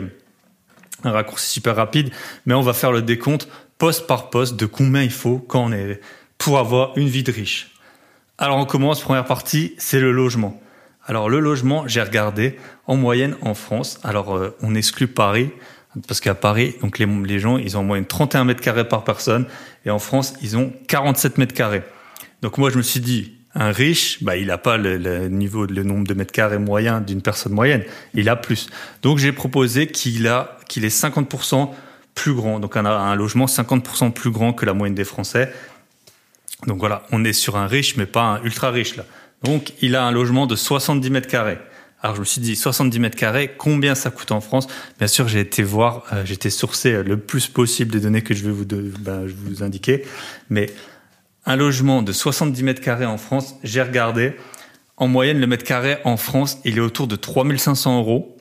un 1.03 1.11
raccourci 1.11 1.49
super 1.49 1.77
rapide. 1.77 2.11
Mais 2.47 2.55
on 2.55 2.63
va 2.63 2.73
faire 2.73 2.93
le 2.93 3.03
décompte 3.03 3.49
poste 3.79 4.07
par 4.07 4.31
poste 4.31 4.57
de 4.57 4.67
combien 4.67 5.03
il 5.03 5.11
faut 5.11 5.39
quand 5.39 5.65
on 5.65 5.73
est 5.73 6.01
pour 6.39 6.59
avoir 6.59 6.97
une 6.97 7.09
vie 7.09 7.23
de 7.23 7.33
riche. 7.33 7.71
Alors 8.39 8.59
on 8.59 8.65
commence, 8.65 9.01
première 9.01 9.25
partie, 9.25 9.75
c'est 9.79 10.01
le 10.01 10.13
logement. 10.13 10.61
Alors 11.07 11.29
le 11.29 11.39
logement, 11.39 11.87
j'ai 11.87 12.03
regardé 12.03 12.59
en 12.87 12.97
moyenne 12.97 13.37
en 13.43 13.55
France. 13.55 13.99
Alors 14.03 14.35
euh, 14.37 14.57
on 14.63 14.75
exclut 14.75 15.07
Paris 15.07 15.51
parce 16.09 16.21
qu'à 16.21 16.35
Paris, 16.35 16.75
donc 16.81 16.99
les, 16.99 17.07
les, 17.07 17.39
gens, 17.39 17.57
ils 17.59 17.77
ont 17.77 17.81
en 17.81 17.85
moyenne 17.85 18.07
31 18.07 18.45
mètres 18.45 18.61
carrés 18.61 18.89
par 18.89 19.05
personne 19.05 19.47
et 19.85 19.91
en 19.91 19.99
France, 20.01 20.35
ils 20.43 20.57
ont 20.57 20.73
47 20.89 21.39
mètres 21.39 21.55
carrés. 21.55 21.83
Donc 22.45 22.59
moi, 22.59 22.69
je 22.69 22.77
me 22.77 22.83
suis 22.83 23.01
dit, 23.01 23.33
un 23.55 23.73
riche, 23.73 24.23
bah, 24.23 24.37
il 24.37 24.49
n'a 24.49 24.59
pas 24.59 24.77
le, 24.77 24.99
le, 24.99 25.29
niveau, 25.29 25.65
le 25.65 25.83
nombre 25.83 26.07
de 26.07 26.13
mètres 26.13 26.31
carrés 26.31 26.59
moyen 26.59 27.01
d'une 27.01 27.23
personne 27.23 27.55
moyenne. 27.55 27.83
Il 28.13 28.29
a 28.29 28.37
plus. 28.37 28.67
Donc 29.01 29.17
j'ai 29.17 29.33
proposé 29.33 29.87
qu'il 29.87 30.29
a, 30.29 30.59
qu'il 30.69 30.85
ait 30.85 30.89
50% 30.89 31.71
plus 32.15 32.35
grand, 32.35 32.61
donc 32.61 32.77
un, 32.77 32.85
un 32.85 33.15
logement 33.15 33.47
50% 33.47 34.13
plus 34.13 34.31
grand 34.31 34.53
que 34.53 34.67
la 34.67 34.75
moyenne 34.75 34.95
des 34.95 35.05
Français. 35.05 35.55
Donc 36.67 36.81
voilà, 36.81 37.07
on 37.13 37.25
est 37.25 37.33
sur 37.33 37.57
un 37.57 37.67
riche, 37.67 37.97
mais 37.97 38.05
pas 38.05 38.25
un 38.25 38.43
ultra 38.43 38.71
riche 38.71 38.97
là. 38.97 39.07
Donc 39.43 39.73
il 39.81 39.97
a 39.97 40.05
un 40.05 40.11
logement 40.11 40.47
de 40.47 40.55
70 40.55 41.09
mètres 41.09 41.29
carrés. 41.29 41.59
Alors 42.03 42.17
je 42.17 42.21
me 42.21 42.27
suis 42.27 42.43
dit 42.43 42.57
70 42.57 42.99
mètres 42.99 43.17
carrés, 43.17 43.53
combien 43.57 43.95
ça 43.95 44.11
coûte 44.11 44.33
en 44.33 44.43
France? 44.43 44.67
Bien 44.99 45.09
sûr, 45.09 45.29
j'ai 45.29 45.41
été 45.41 45.63
voir, 45.63 46.05
euh, 46.13 46.27
j'ai 46.27 46.35
été 46.35 46.51
sourcé 46.51 47.03
le 47.03 47.17
plus 47.17 47.47
possible 47.47 47.93
des 47.93 48.01
données 48.01 48.21
que 48.21 48.35
je 48.35 48.45
vais 48.45 48.51
vous, 48.51 48.67
de, 48.67 48.93
je 49.27 49.33
vous 49.35 49.63
indiquer. 49.63 50.05
Mais 50.51 50.67
un 51.47 51.57
logement 51.57 52.03
de 52.03 52.13
70 52.13 52.63
mètres 52.63 52.81
carrés 52.81 53.07
en 53.07 53.19
France, 53.19 53.57
j'ai 53.63 53.83
regardé. 53.83 54.37
En 54.97 55.09
moyenne, 55.09 55.41
le 55.41 55.47
mètre 55.47 55.65
carré 55.65 55.99
en 56.05 56.17
France, 56.17 56.59
il 56.65 56.79
est 56.79 56.81
autour 56.81 57.07
de 57.07 57.17
3500 57.17 57.99
euros. 57.99 58.37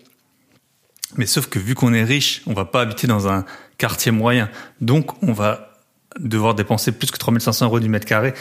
Mais 1.16 1.26
sauf 1.26 1.48
que 1.48 1.60
vu 1.60 1.76
qu'on 1.76 1.94
est 1.94 2.04
riche, 2.04 2.42
on 2.48 2.54
va 2.54 2.66
pas 2.66 2.82
habiter 2.82 3.08
dans 3.08 3.28
un 3.28 3.46
quartier 3.78 4.12
moyen. 4.12 4.50
Donc, 4.82 5.12
on 5.24 5.34
va 5.34 5.74
devoir 6.20 6.56
dépenser 6.56 6.92
plus 6.92 7.12
que 7.12 7.18
3500 7.18 7.66
euros 7.66 7.80
du 7.80 7.90
mètre 7.90 8.06
carré 8.06 8.34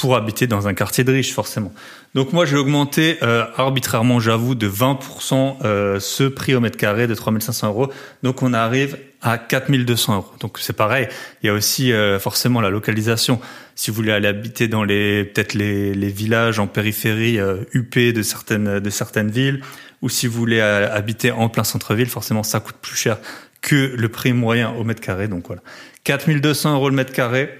pour 0.00 0.16
habiter 0.16 0.46
dans 0.46 0.66
un 0.66 0.72
quartier 0.72 1.04
de 1.04 1.12
riche, 1.12 1.34
forcément. 1.34 1.72
Donc 2.14 2.32
moi, 2.32 2.46
j'ai 2.46 2.56
augmenté 2.56 3.18
euh, 3.22 3.44
arbitrairement, 3.56 4.18
j'avoue, 4.18 4.54
de 4.54 4.66
20% 4.66 5.58
euh, 5.62 6.00
ce 6.00 6.24
prix 6.24 6.54
au 6.54 6.60
mètre 6.60 6.78
carré 6.78 7.06
de 7.06 7.14
3500 7.14 7.68
euros. 7.68 7.92
Donc 8.22 8.42
on 8.42 8.54
arrive 8.54 8.96
à 9.20 9.36
4200 9.36 10.16
euros. 10.16 10.32
Donc 10.40 10.58
c'est 10.58 10.72
pareil. 10.72 11.06
Il 11.42 11.48
y 11.48 11.50
a 11.50 11.52
aussi 11.52 11.92
euh, 11.92 12.18
forcément 12.18 12.62
la 12.62 12.70
localisation. 12.70 13.40
Si 13.74 13.90
vous 13.90 13.96
voulez 13.96 14.12
aller 14.12 14.26
habiter 14.26 14.68
dans 14.68 14.84
les 14.84 15.24
peut-être 15.24 15.52
les, 15.52 15.92
les 15.92 16.08
villages 16.08 16.58
en 16.58 16.66
périphérie 16.66 17.38
UP 17.74 17.98
de 17.98 18.22
certaines 18.22 18.80
de 18.80 18.90
certaines 18.90 19.30
villes, 19.30 19.60
ou 20.00 20.08
si 20.08 20.26
vous 20.26 20.38
voulez 20.38 20.60
habiter 20.60 21.30
en 21.30 21.50
plein 21.50 21.64
centre-ville, 21.64 22.08
forcément 22.08 22.42
ça 22.42 22.60
coûte 22.60 22.76
plus 22.80 22.96
cher 22.96 23.18
que 23.60 23.94
le 23.96 24.08
prix 24.08 24.32
moyen 24.32 24.70
au 24.70 24.84
mètre 24.84 25.00
carré. 25.02 25.28
Donc 25.28 25.46
voilà, 25.46 25.62
4200 26.04 26.74
euros 26.74 26.88
le 26.88 26.96
mètre 26.96 27.12
carré. 27.12 27.59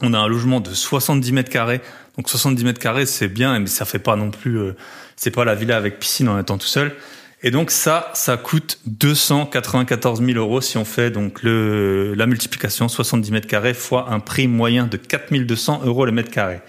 On 0.00 0.12
a 0.12 0.18
un 0.18 0.28
logement 0.28 0.60
de 0.60 0.72
70 0.72 1.32
mètres 1.32 1.50
carrés. 1.50 1.80
Donc 2.16 2.28
70 2.28 2.64
mètres 2.64 2.80
carrés, 2.80 3.06
c'est 3.06 3.28
bien, 3.28 3.58
mais 3.58 3.66
ça 3.66 3.84
fait 3.84 3.98
pas 3.98 4.16
non 4.16 4.30
plus, 4.30 4.58
euh, 4.58 4.76
c'est 5.16 5.30
pas 5.30 5.44
la 5.44 5.54
villa 5.54 5.76
avec 5.76 5.98
piscine 5.98 6.28
en 6.28 6.38
étant 6.38 6.58
tout 6.58 6.66
seul. 6.66 6.94
Et 7.42 7.50
donc 7.50 7.70
ça, 7.70 8.10
ça 8.14 8.36
coûte 8.36 8.80
294 8.86 10.24
000 10.24 10.38
euros 10.38 10.60
si 10.60 10.78
on 10.78 10.84
fait 10.84 11.10
donc 11.10 11.42
le, 11.42 12.14
la 12.14 12.26
multiplication 12.26 12.88
70 12.88 13.30
mètres 13.32 13.46
carrés 13.46 13.74
fois 13.74 14.10
un 14.10 14.20
prix 14.20 14.48
moyen 14.48 14.86
de 14.86 14.96
4200 14.96 15.82
euros 15.84 16.06
le 16.06 16.12
mètre 16.12 16.30
carré. 16.30 16.60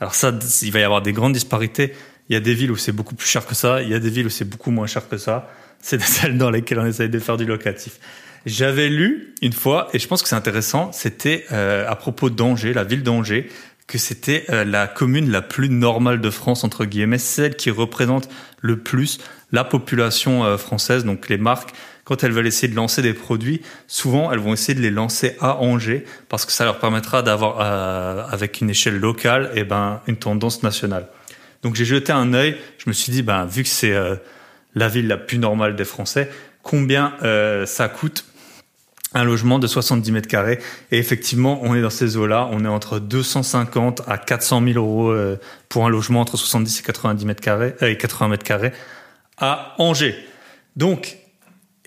Alors 0.00 0.14
ça, 0.14 0.32
il 0.62 0.72
va 0.72 0.80
y 0.80 0.82
avoir 0.82 1.02
des 1.02 1.12
grandes 1.12 1.34
disparités. 1.34 1.94
Il 2.28 2.32
y 2.32 2.36
a 2.36 2.40
des 2.40 2.54
villes 2.54 2.70
où 2.70 2.76
c'est 2.76 2.92
beaucoup 2.92 3.14
plus 3.14 3.28
cher 3.28 3.46
que 3.46 3.54
ça. 3.54 3.82
Il 3.82 3.88
y 3.88 3.94
a 3.94 3.98
des 3.98 4.10
villes 4.10 4.26
où 4.26 4.30
c'est 4.30 4.48
beaucoup 4.48 4.70
moins 4.70 4.86
cher 4.86 5.08
que 5.08 5.16
ça 5.16 5.50
c'est 5.80 6.00
celles 6.00 6.38
dans 6.38 6.50
lesquelles 6.50 6.78
on 6.78 6.86
essaye 6.86 7.08
de 7.08 7.18
faire 7.18 7.36
du 7.36 7.44
locatif. 7.44 7.98
J'avais 8.46 8.88
lu 8.88 9.34
une 9.42 9.52
fois, 9.52 9.88
et 9.92 9.98
je 9.98 10.08
pense 10.08 10.22
que 10.22 10.28
c'est 10.28 10.36
intéressant, 10.36 10.92
c'était 10.92 11.44
euh, 11.52 11.86
à 11.88 11.94
propos 11.94 12.30
d'Angers, 12.30 12.72
la 12.72 12.84
ville 12.84 13.02
d'Angers, 13.02 13.48
que 13.86 13.98
c'était 13.98 14.46
euh, 14.48 14.64
la 14.64 14.86
commune 14.86 15.30
la 15.30 15.42
plus 15.42 15.68
normale 15.68 16.20
de 16.20 16.30
France, 16.30 16.64
entre 16.64 16.86
guillemets, 16.86 17.18
celle 17.18 17.56
qui 17.56 17.70
représente 17.70 18.28
le 18.60 18.78
plus 18.78 19.18
la 19.52 19.64
population 19.64 20.44
euh, 20.44 20.56
française, 20.56 21.04
donc 21.04 21.28
les 21.28 21.36
marques. 21.36 21.70
Quand 22.04 22.24
elles 22.24 22.32
veulent 22.32 22.46
essayer 22.46 22.68
de 22.68 22.76
lancer 22.76 23.02
des 23.02 23.12
produits, 23.12 23.60
souvent 23.86 24.32
elles 24.32 24.38
vont 24.38 24.54
essayer 24.54 24.74
de 24.74 24.80
les 24.80 24.90
lancer 24.90 25.36
à 25.40 25.56
Angers 25.56 26.04
parce 26.28 26.46
que 26.46 26.52
ça 26.52 26.64
leur 26.64 26.78
permettra 26.78 27.22
d'avoir, 27.22 27.60
avec 28.32 28.60
une 28.60 28.70
échelle 28.70 28.98
locale, 28.98 29.50
eh 29.54 29.62
ben 29.62 30.00
une 30.08 30.16
tendance 30.16 30.64
nationale. 30.64 31.06
Donc 31.62 31.76
j'ai 31.76 31.84
jeté 31.84 32.10
un 32.10 32.32
œil. 32.32 32.56
Je 32.78 32.90
me 32.90 32.92
suis 32.92 33.12
dit, 33.12 33.22
ben 33.22 33.44
vu 33.44 33.62
que 33.62 33.68
c'est 33.68 33.94
la 34.74 34.88
ville 34.88 35.06
la 35.06 35.18
plus 35.18 35.38
normale 35.38 35.76
des 35.76 35.84
Français, 35.84 36.30
combien 36.62 37.14
euh, 37.22 37.66
ça 37.66 37.88
coûte 37.88 38.24
un 39.12 39.24
logement 39.24 39.58
de 39.58 39.66
70 39.66 40.12
mètres 40.12 40.28
carrés. 40.28 40.58
Et 40.90 40.98
effectivement, 40.98 41.60
on 41.62 41.74
est 41.74 41.82
dans 41.82 41.90
ces 41.90 42.16
eaux-là. 42.16 42.48
On 42.52 42.64
est 42.64 42.68
entre 42.68 42.98
250 42.98 44.02
à 44.06 44.18
400 44.18 44.62
000 44.64 44.78
euros 44.78 45.10
euh, 45.10 45.38
pour 45.68 45.86
un 45.86 45.88
logement 45.88 46.20
entre 46.20 46.36
70 46.36 46.80
et 46.80 46.82
90 46.82 47.26
mètres 47.26 47.42
carrés, 47.42 47.74
euh, 47.82 47.88
et 47.90 47.96
80 47.96 48.28
mètres 48.28 48.44
carrés 48.44 48.72
à 49.38 49.74
Angers. 49.78 50.14
Donc, 50.76 51.16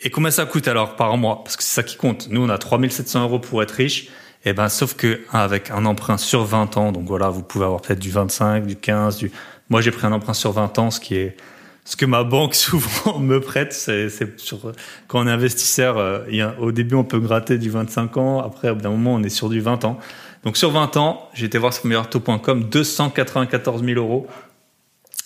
Et 0.05 0.09
combien 0.09 0.31
ça 0.31 0.45
coûte 0.45 0.67
alors 0.67 0.97
par 0.97 1.15
mois? 1.15 1.43
Parce 1.43 1.55
que 1.55 1.63
c'est 1.63 1.75
ça 1.75 1.83
qui 1.83 1.95
compte. 1.95 2.27
Nous, 2.29 2.41
on 2.43 2.49
a 2.49 2.57
3700 2.57 3.23
euros 3.23 3.39
pour 3.39 3.63
être 3.63 3.71
riche. 3.71 4.09
Et 4.45 4.51
ben, 4.51 4.67
sauf 4.67 4.95
que 4.95 5.21
avec 5.31 5.71
un 5.71 5.85
emprunt 5.85 6.17
sur 6.17 6.43
20 6.43 6.75
ans, 6.75 6.91
donc 6.91 7.05
voilà, 7.07 7.29
vous 7.29 7.43
pouvez 7.43 7.63
avoir 7.63 7.81
peut-être 7.81 7.99
du 7.99 8.11
25, 8.11 8.65
du 8.65 8.75
15, 8.75 9.17
du. 9.17 9.31
Moi, 9.69 9.79
j'ai 9.79 9.91
pris 9.91 10.05
un 10.05 10.11
emprunt 10.11 10.33
sur 10.33 10.51
20 10.51 10.79
ans, 10.79 10.91
ce 10.91 10.99
qui 10.99 11.15
est 11.15 11.37
ce 11.85 11.95
que 11.95 12.05
ma 12.05 12.23
banque 12.23 12.55
souvent 12.55 13.19
me 13.19 13.39
prête. 13.39 13.73
C'est 13.73 14.09
sur 14.39 14.71
quand 15.07 15.23
on 15.23 15.27
est 15.27 15.31
investisseur, 15.31 15.97
euh, 15.97 16.19
y 16.29 16.41
a, 16.41 16.55
au 16.59 16.71
début, 16.71 16.95
on 16.95 17.03
peut 17.03 17.19
gratter 17.19 17.57
du 17.57 17.69
25 17.69 18.17
ans. 18.17 18.39
Après, 18.39 18.69
au 18.69 18.75
bout 18.75 18.81
d'un 18.81 18.89
moment, 18.89 19.13
on 19.15 19.23
est 19.23 19.29
sur 19.29 19.49
du 19.49 19.59
20 19.59 19.85
ans. 19.85 19.99
Donc 20.43 20.57
sur 20.57 20.71
20 20.71 20.97
ans, 20.97 21.29
j'ai 21.33 21.45
été 21.45 21.57
voir 21.57 21.73
sur 21.73 21.85
meilleurtaux.com, 21.85 22.65
294 22.65 23.83
000 23.83 23.99
euros. 23.99 24.27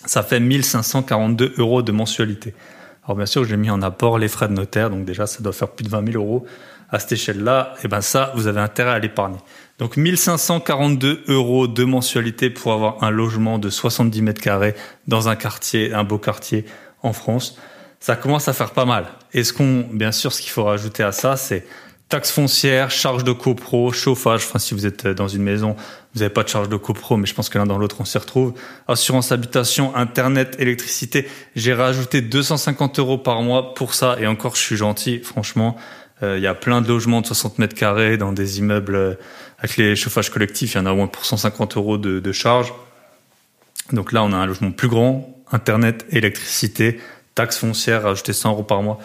Ça 0.06 0.22
fait 0.22 0.40
1542 0.40 1.56
euros 1.58 1.82
de 1.82 1.92
mensualité. 1.92 2.54
Alors 3.04 3.18
bien 3.18 3.26
sûr, 3.26 3.44
j'ai 3.44 3.58
mis 3.58 3.70
en 3.70 3.82
apport 3.82 4.20
les 4.20 4.28
frais 4.28 4.48
de 4.48 4.54
notaire, 4.54 4.90
donc 4.90 5.06
déjà 5.06 5.26
ça 5.26 5.42
doit 5.42 5.54
faire 5.54 5.70
plus 5.70 5.84
de 5.84 5.90
20 5.90 6.12
000 6.12 6.24
euros 6.24 6.46
à 6.90 7.00
cette 7.00 7.14
échelle-là. 7.14 7.74
Et 7.84 7.88
ben 7.88 8.02
ça, 8.02 8.32
vous 8.36 8.48
avez 8.48 8.60
intérêt 8.60 8.92
à 8.92 9.00
l'épargner. 9.00 9.40
Donc 9.78 9.96
1542 9.96 11.26
euros 11.28 11.68
de 11.68 11.84
mensualité 11.84 12.50
pour 12.50 12.74
avoir 12.74 13.04
un 13.04 13.12
logement 13.12 13.60
de 13.60 13.70
70 13.70 14.22
mètres 14.24 14.42
carrés 14.42 14.76
dans 15.08 15.30
un 15.30 15.36
quartier, 15.36 15.94
un 15.94 16.04
beau 16.04 16.18
quartier 16.18 16.66
en 17.04 17.14
France. 17.14 17.58
Ça 18.00 18.16
commence 18.16 18.48
à 18.48 18.54
faire 18.54 18.72
pas 18.72 18.86
mal. 18.86 19.06
Et 19.34 19.44
ce 19.44 19.54
qu'on, 19.54 19.88
bien 19.92 20.12
sûr, 20.12 20.34
ce 20.34 20.42
qu'il 20.42 20.50
faut 20.50 20.64
rajouter 20.64 21.04
à 21.04 21.12
ça, 21.12 21.38
c'est 21.38 21.66
taxes 22.10 22.32
foncières, 22.32 22.90
charges 22.90 23.24
de 23.24 23.32
copro, 23.32 23.92
chauffage. 23.92 24.46
Enfin, 24.46 24.58
si 24.58 24.74
vous 24.74 24.88
êtes 24.88 25.08
dans 25.08 25.28
une 25.28 25.44
maison, 25.44 25.76
vous 26.14 26.22
n'avez 26.22 26.34
pas 26.34 26.44
de 26.44 26.50
charge 26.50 26.70
de 26.70 26.78
copro, 26.78 27.18
mais 27.18 27.28
je 27.28 27.36
pense 27.36 27.50
que 27.50 27.60
l'un 27.60 27.66
dans 27.66 27.78
l'autre, 27.78 27.98
on 28.00 28.06
s'y 28.06 28.18
retrouve. 28.18 28.54
Assurance 28.88 29.32
habitation, 29.32 29.96
internet, 29.96 30.56
électricité. 30.58 31.28
J'ai 31.56 31.74
rajouté 31.74 32.22
250 32.22 32.98
euros 32.98 33.18
par 33.20 33.44
mois 33.44 33.76
pour 33.76 33.94
ça. 33.94 34.16
Et 34.20 34.26
encore, 34.26 34.56
je 34.56 34.62
suis 34.62 34.78
gentil, 34.78 35.20
franchement. 35.20 35.76
Euh, 36.24 36.38
il 36.38 36.44
y 36.44 36.48
a 36.48 36.56
plein 36.56 36.82
de 36.82 36.88
logements 36.88 37.22
de 37.22 37.28
60 37.28 37.60
mètres 37.60 37.76
carrés 37.76 38.18
dans 38.18 38.32
des 38.32 38.58
immeubles 38.58 38.96
euh, 38.96 39.14
avec 39.60 39.78
les 39.78 39.96
chauffages 39.96 40.30
collectifs. 40.30 40.74
Il 40.74 40.78
y 40.78 40.80
en 40.80 40.86
a 40.86 40.92
au 40.92 40.96
moins 40.96 41.08
pour 41.08 41.26
150 41.26 41.78
euros 41.78 41.98
de, 41.98 42.20
de 42.20 42.32
charge. 42.32 42.74
Donc 43.92 44.12
là, 44.12 44.24
on 44.24 44.34
a 44.34 44.38
un 44.38 44.46
logement 44.46 44.72
plus 44.72 44.88
grand, 44.88 45.36
internet, 45.52 46.06
électricité, 46.12 47.00
taxes 47.36 47.58
foncières, 47.58 48.04
rajouter 48.04 48.34
100 48.34 48.52
euros 48.52 48.64
par 48.64 48.82
mois 48.82 49.00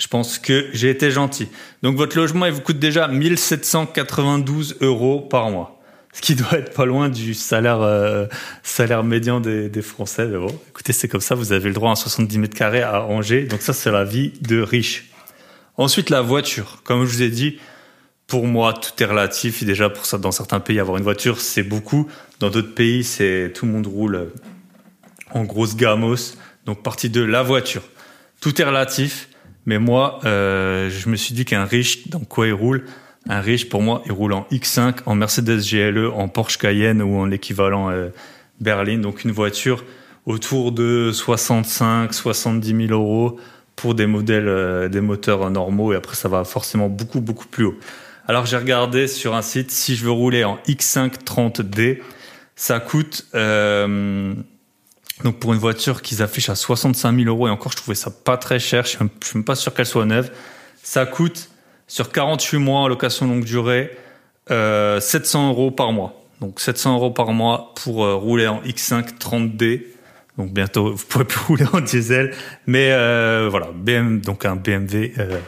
je 0.00 0.06
pense 0.08 0.38
que 0.38 0.68
j'ai 0.72 0.90
été 0.90 1.10
gentil. 1.10 1.48
Donc 1.82 1.96
votre 1.96 2.16
logement, 2.16 2.46
il 2.46 2.52
vous 2.52 2.62
coûte 2.62 2.78
déjà 2.78 3.06
1792 3.06 4.78
euros 4.80 5.20
par 5.20 5.50
mois. 5.50 5.78
Ce 6.12 6.22
qui 6.22 6.34
doit 6.34 6.58
être 6.58 6.72
pas 6.72 6.86
loin 6.86 7.08
du 7.08 7.34
salaire 7.34 7.82
euh, 7.82 8.26
salaire 8.64 9.04
médian 9.04 9.38
des, 9.38 9.68
des 9.68 9.82
Français. 9.82 10.26
Mais 10.26 10.38
bon, 10.38 10.58
écoutez, 10.70 10.92
c'est 10.92 11.06
comme 11.06 11.20
ça. 11.20 11.36
Vous 11.36 11.52
avez 11.52 11.68
le 11.68 11.74
droit 11.74 11.92
à 11.92 11.96
70 11.96 12.38
mètres 12.38 12.56
carrés 12.56 12.82
à 12.82 13.04
Angers. 13.04 13.44
Donc 13.44 13.60
ça, 13.60 13.72
c'est 13.72 13.92
la 13.92 14.04
vie 14.04 14.32
de 14.40 14.60
riche. 14.60 15.10
Ensuite, 15.76 16.10
la 16.10 16.22
voiture. 16.22 16.80
Comme 16.82 17.04
je 17.04 17.12
vous 17.12 17.22
ai 17.22 17.28
dit, 17.28 17.58
pour 18.30 18.46
moi, 18.46 18.72
tout 18.72 19.02
est 19.02 19.06
relatif. 19.06 19.64
déjà, 19.64 19.90
pour 19.90 20.06
ça, 20.06 20.16
dans 20.16 20.30
certains 20.30 20.60
pays, 20.60 20.78
avoir 20.78 20.96
une 20.96 21.02
voiture, 21.02 21.40
c'est 21.40 21.64
beaucoup. 21.64 22.06
Dans 22.38 22.48
d'autres 22.48 22.74
pays, 22.74 23.02
c'est 23.02 23.52
tout 23.54 23.66
le 23.66 23.72
monde 23.72 23.88
roule 23.88 24.30
en 25.32 25.42
grosse 25.42 25.76
gamos. 25.76 26.36
Donc, 26.64 26.82
partie 26.82 27.10
de 27.10 27.22
la 27.22 27.42
voiture. 27.42 27.82
Tout 28.40 28.62
est 28.62 28.64
relatif. 28.64 29.28
Mais 29.66 29.78
moi, 29.78 30.20
euh, 30.24 30.90
je 30.90 31.08
me 31.08 31.16
suis 31.16 31.34
dit 31.34 31.44
qu'un 31.44 31.64
riche, 31.64 32.08
dans 32.08 32.20
quoi 32.20 32.46
il 32.46 32.52
roule? 32.52 32.84
Un 33.28 33.40
riche, 33.40 33.68
pour 33.68 33.82
moi, 33.82 34.00
il 34.06 34.12
roule 34.12 34.32
en 34.32 34.46
X5, 34.52 35.00
en 35.06 35.16
Mercedes 35.16 35.60
GLE, 35.60 36.06
en 36.06 36.28
Porsche 36.28 36.56
Cayenne 36.56 37.02
ou 37.02 37.18
en 37.18 37.26
l'équivalent 37.26 37.90
euh, 37.90 38.10
Berlin. 38.60 38.98
Donc 38.98 39.24
une 39.24 39.32
voiture 39.32 39.84
autour 40.24 40.72
de 40.72 41.10
65, 41.12 42.14
70 42.14 42.86
000 42.86 42.92
euros 42.92 43.38
pour 43.74 43.94
des 43.94 44.06
modèles, 44.06 44.48
euh, 44.48 44.88
des 44.88 45.00
moteurs 45.00 45.50
normaux. 45.50 45.92
Et 45.92 45.96
après, 45.96 46.14
ça 46.14 46.28
va 46.28 46.44
forcément 46.44 46.88
beaucoup, 46.88 47.20
beaucoup 47.20 47.46
plus 47.46 47.64
haut. 47.64 47.78
Alors 48.30 48.46
j'ai 48.46 48.58
regardé 48.58 49.08
sur 49.08 49.34
un 49.34 49.42
site, 49.42 49.72
si 49.72 49.96
je 49.96 50.04
veux 50.04 50.12
rouler 50.12 50.44
en 50.44 50.60
X5 50.68 51.24
30D, 51.24 51.98
ça 52.54 52.78
coûte 52.78 53.26
euh, 53.34 54.32
donc 55.24 55.40
pour 55.40 55.52
une 55.52 55.58
voiture 55.58 56.00
qu'ils 56.00 56.22
affichent 56.22 56.48
à 56.48 56.54
65 56.54 57.12
000 57.12 57.28
euros, 57.28 57.48
et 57.48 57.50
encore 57.50 57.72
je 57.72 57.78
trouvais 57.78 57.96
ça 57.96 58.12
pas 58.12 58.36
très 58.36 58.60
cher, 58.60 58.84
je 58.84 58.90
suis 58.90 58.98
même 59.34 59.44
pas 59.44 59.56
sûr 59.56 59.74
qu'elle 59.74 59.84
soit 59.84 60.06
neuve, 60.06 60.30
ça 60.80 61.06
coûte 61.06 61.50
sur 61.88 62.12
48 62.12 62.58
mois 62.58 62.82
en 62.82 62.86
location 62.86 63.26
longue 63.26 63.42
durée 63.42 63.98
euh, 64.52 65.00
700 65.00 65.48
euros 65.48 65.72
par 65.72 65.90
mois. 65.90 66.22
Donc 66.40 66.60
700 66.60 66.94
euros 66.94 67.10
par 67.10 67.32
mois 67.32 67.74
pour 67.82 68.04
euh, 68.04 68.14
rouler 68.14 68.46
en 68.46 68.62
X5 68.62 69.18
30D. 69.18 69.86
Donc 70.38 70.52
bientôt 70.52 70.94
vous 70.94 71.04
pourrez 71.04 71.24
plus 71.24 71.40
rouler 71.48 71.66
en 71.72 71.80
diesel, 71.80 72.32
mais 72.68 72.92
euh, 72.92 73.48
voilà, 73.50 73.70
BM, 73.74 74.20
donc 74.20 74.44
un 74.44 74.54
BMW 74.54 75.14
euh, 75.18 75.40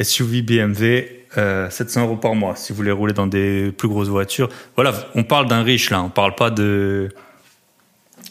SUV 0.00 0.40
BMW 0.40 1.13
700 1.34 2.04
euros 2.04 2.16
par 2.16 2.34
mois 2.34 2.56
si 2.56 2.72
vous 2.72 2.76
voulez 2.76 2.92
rouler 2.92 3.12
dans 3.12 3.26
des 3.26 3.72
plus 3.72 3.88
grosses 3.88 4.08
voitures. 4.08 4.48
Voilà, 4.76 4.92
on 5.14 5.24
parle 5.24 5.48
d'un 5.48 5.62
riche 5.62 5.90
là, 5.90 6.02
on 6.02 6.10
parle 6.10 6.34
pas 6.34 6.50
de 6.50 7.10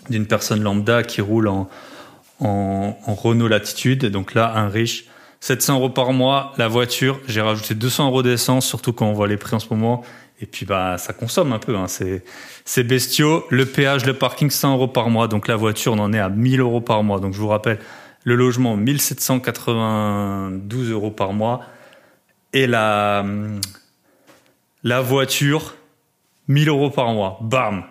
d'une 0.09 0.25
personne 0.25 0.61
lambda 0.61 1.03
qui 1.03 1.21
roule 1.21 1.47
en, 1.47 1.69
en, 2.39 2.95
Renault 3.07 3.47
Latitude. 3.47 4.07
Donc 4.07 4.33
là, 4.33 4.51
un 4.55 4.69
riche. 4.69 5.05
700 5.39 5.75
euros 5.75 5.89
par 5.89 6.11
mois, 6.13 6.53
la 6.57 6.67
voiture. 6.69 7.19
J'ai 7.27 7.41
rajouté 7.41 7.75
200 7.75 8.07
euros 8.07 8.23
d'essence, 8.23 8.65
surtout 8.65 8.93
quand 8.93 9.07
on 9.07 9.13
voit 9.13 9.27
les 9.27 9.35
prix 9.35 9.55
en 9.55 9.59
ce 9.59 9.67
moment. 9.69 10.03
Et 10.39 10.45
puis, 10.45 10.65
bah, 10.65 10.97
ça 10.97 11.11
consomme 11.13 11.51
un 11.51 11.59
peu. 11.59 11.75
Hein. 11.75 11.87
C'est 11.87 12.83
bestiaux. 12.83 13.45
Le 13.49 13.65
péage, 13.65 14.05
le 14.05 14.13
parking, 14.13 14.49
100 14.49 14.75
euros 14.75 14.87
par 14.87 15.09
mois. 15.09 15.27
Donc 15.27 15.49
la 15.49 15.57
voiture, 15.57 15.91
on 15.93 15.99
en 15.99 16.13
est 16.13 16.19
à 16.19 16.29
1000 16.29 16.61
euros 16.61 16.81
par 16.81 17.03
mois. 17.03 17.19
Donc 17.19 17.33
je 17.33 17.39
vous 17.39 17.49
rappelle, 17.49 17.79
le 18.23 18.35
logement, 18.35 18.77
1792 18.77 20.91
euros 20.91 21.11
par 21.11 21.33
mois. 21.33 21.61
Et 22.53 22.67
la, 22.67 23.25
la 24.83 25.01
voiture, 25.01 25.75
1000 26.47 26.69
euros 26.69 26.89
par 26.89 27.11
mois. 27.13 27.39
Bam! 27.41 27.83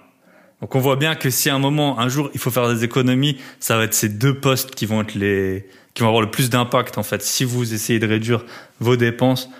Donc 0.62 0.76
on 0.76 0.80
voit 0.80 0.94
bien 0.94 1.16
que 1.16 1.28
si 1.28 1.50
à 1.50 1.54
un 1.56 1.58
moment, 1.58 1.98
un 1.98 2.08
jour, 2.08 2.30
il 2.34 2.40
faut 2.40 2.52
faire 2.52 2.68
des 2.72 2.84
économies, 2.84 3.36
ça 3.58 3.76
va 3.76 3.82
être 3.82 3.94
ces 3.94 4.08
deux 4.08 4.38
postes 4.38 4.76
qui 4.76 4.86
vont 4.86 5.00
être 5.00 5.16
les, 5.16 5.68
qui 5.92 6.02
vont 6.02 6.08
avoir 6.08 6.22
le 6.22 6.30
plus 6.30 6.50
d'impact 6.50 6.98
en 6.98 7.02
fait. 7.02 7.20
Si 7.20 7.44
vous 7.44 7.74
essayez 7.74 7.98
de 7.98 8.06
réduire 8.06 8.44
vos 8.78 8.96
dépenses, 8.96 9.50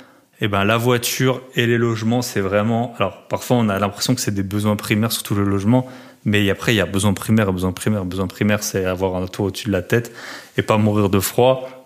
eh 0.41 0.47
ben 0.47 0.65
la 0.65 0.77
voiture 0.77 1.43
et 1.57 1.67
les 1.67 1.77
logements, 1.77 2.23
c'est 2.23 2.41
vraiment. 2.41 2.95
Alors 2.99 3.27
parfois 3.27 3.57
on 3.57 3.69
a 3.69 3.79
l'impression 3.81 4.15
que 4.15 4.21
c'est 4.21 4.35
des 4.35 4.45
besoins 4.45 4.77
primaires, 4.77 5.11
surtout 5.11 5.35
le 5.35 5.45
logement, 5.45 5.89
mais 6.25 6.49
après 6.51 6.73
il 6.73 6.77
y 6.77 6.81
a 6.81 6.87
besoin 6.87 7.13
primaire, 7.15 7.53
besoin 7.53 7.73
primaire, 7.73 8.05
besoin 8.05 8.29
primaire, 8.29 8.63
c'est 8.63 8.85
avoir 8.85 9.17
un 9.17 9.27
toit 9.27 9.47
au-dessus 9.47 9.67
de 9.67 9.73
la 9.73 9.83
tête 9.83 10.13
et 10.57 10.63
pas 10.63 10.79
mourir 10.79 11.11
de 11.11 11.19
froid. 11.19 11.82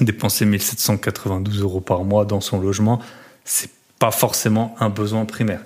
Dépenser 0.00 0.44
1792 0.44 1.62
euros 1.62 1.80
par 1.80 2.04
mois 2.04 2.24
dans 2.24 2.40
son 2.40 2.60
logement, 2.60 3.00
c'est 3.44 3.70
pas 3.98 4.10
forcément 4.10 4.76
un 4.78 4.90
besoin 4.90 5.24
primaire. 5.24 5.60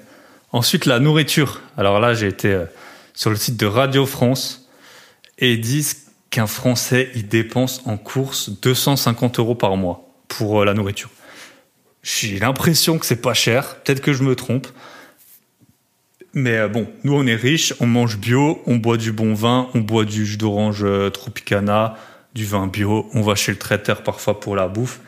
Ensuite, 0.52 0.86
la 0.86 1.00
nourriture. 1.00 1.60
Alors 1.76 1.98
là, 2.00 2.14
j'ai 2.14 2.28
été 2.28 2.48
euh, 2.48 2.64
sur 3.14 3.30
le 3.30 3.36
site 3.36 3.56
de 3.56 3.66
Radio 3.66 4.06
France 4.06 4.68
et 5.38 5.54
ils 5.54 5.60
disent 5.60 6.08
qu'un 6.30 6.46
Français, 6.46 7.10
il 7.14 7.28
dépense 7.28 7.82
en 7.86 7.96
course 7.96 8.50
250 8.60 9.38
euros 9.38 9.54
par 9.54 9.76
mois 9.76 10.08
pour 10.28 10.60
euh, 10.60 10.64
la 10.64 10.74
nourriture. 10.74 11.10
J'ai 12.02 12.38
l'impression 12.38 12.98
que 12.98 13.06
c'est 13.06 13.22
pas 13.22 13.34
cher. 13.34 13.76
Peut-être 13.76 14.00
que 14.00 14.12
je 14.12 14.22
me 14.22 14.34
trompe. 14.34 14.66
Mais 16.34 16.56
euh, 16.56 16.68
bon, 16.68 16.86
nous 17.04 17.14
on 17.14 17.26
est 17.26 17.34
riches, 17.34 17.74
on 17.80 17.86
mange 17.86 18.18
bio, 18.18 18.62
on 18.66 18.76
boit 18.76 18.96
du 18.96 19.12
bon 19.12 19.34
vin, 19.34 19.68
on 19.74 19.80
boit 19.80 20.04
du 20.04 20.24
jus 20.24 20.38
d'orange 20.38 20.84
Tropicana, 21.12 21.96
du 22.34 22.46
vin 22.46 22.66
bio, 22.66 23.08
on 23.14 23.22
va 23.22 23.34
chez 23.34 23.52
le 23.52 23.58
traiteur 23.58 24.02
parfois 24.02 24.40
pour 24.40 24.56
la 24.56 24.68
bouffe. 24.68 25.00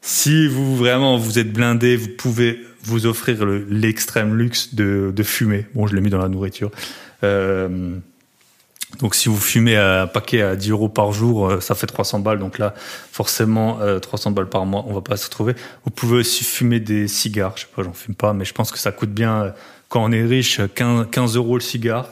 Si 0.00 0.48
vous 0.48 0.76
vraiment 0.76 1.16
vous 1.16 1.38
êtes 1.38 1.52
blindé, 1.52 1.96
vous 1.96 2.08
pouvez 2.08 2.60
vous 2.82 3.06
offrir 3.06 3.44
l'extrême 3.46 4.36
luxe 4.36 4.74
de, 4.74 5.12
fumer. 5.22 5.66
Bon, 5.74 5.86
je 5.86 5.94
l'ai 5.94 6.00
mis 6.00 6.10
dans 6.10 6.18
la 6.18 6.28
nourriture. 6.28 6.70
Euh, 7.22 7.98
donc 8.98 9.14
si 9.14 9.28
vous 9.28 9.38
fumez 9.38 9.76
un 9.76 10.06
paquet 10.06 10.42
à 10.42 10.56
10 10.56 10.70
euros 10.70 10.88
par 10.88 11.12
jour, 11.12 11.48
euh, 11.48 11.60
ça 11.60 11.74
fait 11.74 11.86
300 11.86 12.20
balles. 12.20 12.38
Donc 12.38 12.58
là, 12.58 12.74
forcément, 12.76 13.78
300 14.00 14.30
euh, 14.30 14.34
balles 14.34 14.48
par 14.48 14.66
mois, 14.66 14.84
on 14.86 14.92
va 14.92 15.00
pas 15.00 15.16
se 15.16 15.24
retrouver. 15.24 15.54
Vous 15.84 15.90
pouvez 15.90 16.18
aussi 16.18 16.44
fumer 16.44 16.80
des 16.80 17.08
cigares. 17.08 17.54
Je 17.56 17.62
sais 17.62 17.68
pas, 17.74 17.82
j'en 17.82 17.92
fume 17.92 18.14
pas, 18.14 18.32
mais 18.32 18.44
je 18.44 18.52
pense 18.52 18.70
que 18.70 18.78
ça 18.78 18.92
coûte 18.92 19.10
bien, 19.10 19.42
euh, 19.42 19.50
quand 19.88 20.04
on 20.04 20.12
est 20.12 20.24
riche, 20.24 20.60
15, 20.74 21.06
15 21.10 21.36
euros 21.36 21.54
le 21.54 21.62
cigare. 21.62 22.08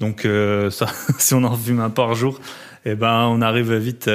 Donc 0.00 0.26
ça, 0.70 0.86
si 1.18 1.34
on 1.34 1.42
en 1.42 1.56
fume 1.56 1.80
un 1.80 1.90
par 1.90 2.14
jour, 2.14 2.40
eh 2.92 2.94
ben 2.94 3.26
on 3.26 3.40
arrive 3.42 3.74
vite 3.74 4.10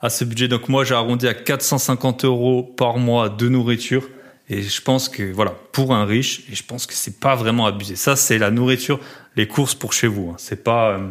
à 0.00 0.10
ce 0.10 0.24
budget. 0.24 0.48
Donc 0.48 0.68
moi, 0.68 0.84
j'ai 0.84 0.94
arrondi 0.94 1.26
à 1.28 1.34
450 1.34 2.24
euros 2.24 2.62
par 2.62 2.98
mois 2.98 3.28
de 3.28 3.48
nourriture. 3.48 4.08
Et 4.48 4.62
je 4.62 4.80
pense 4.80 5.08
que 5.08 5.32
voilà, 5.32 5.54
pour 5.72 5.92
un 5.92 6.04
riche, 6.04 6.44
et 6.50 6.54
je 6.54 6.62
pense 6.64 6.86
que 6.86 6.94
c'est 6.94 7.18
pas 7.18 7.34
vraiment 7.34 7.66
abusé. 7.66 7.96
Ça, 7.96 8.14
c'est 8.14 8.38
la 8.38 8.50
nourriture, 8.50 9.00
les 9.34 9.48
courses 9.48 9.74
pour 9.74 9.92
chez 9.92 10.06
vous. 10.06 10.30
Hein. 10.30 10.36
C'est 10.38 10.62
pas, 10.62 10.92
euh, 10.92 11.10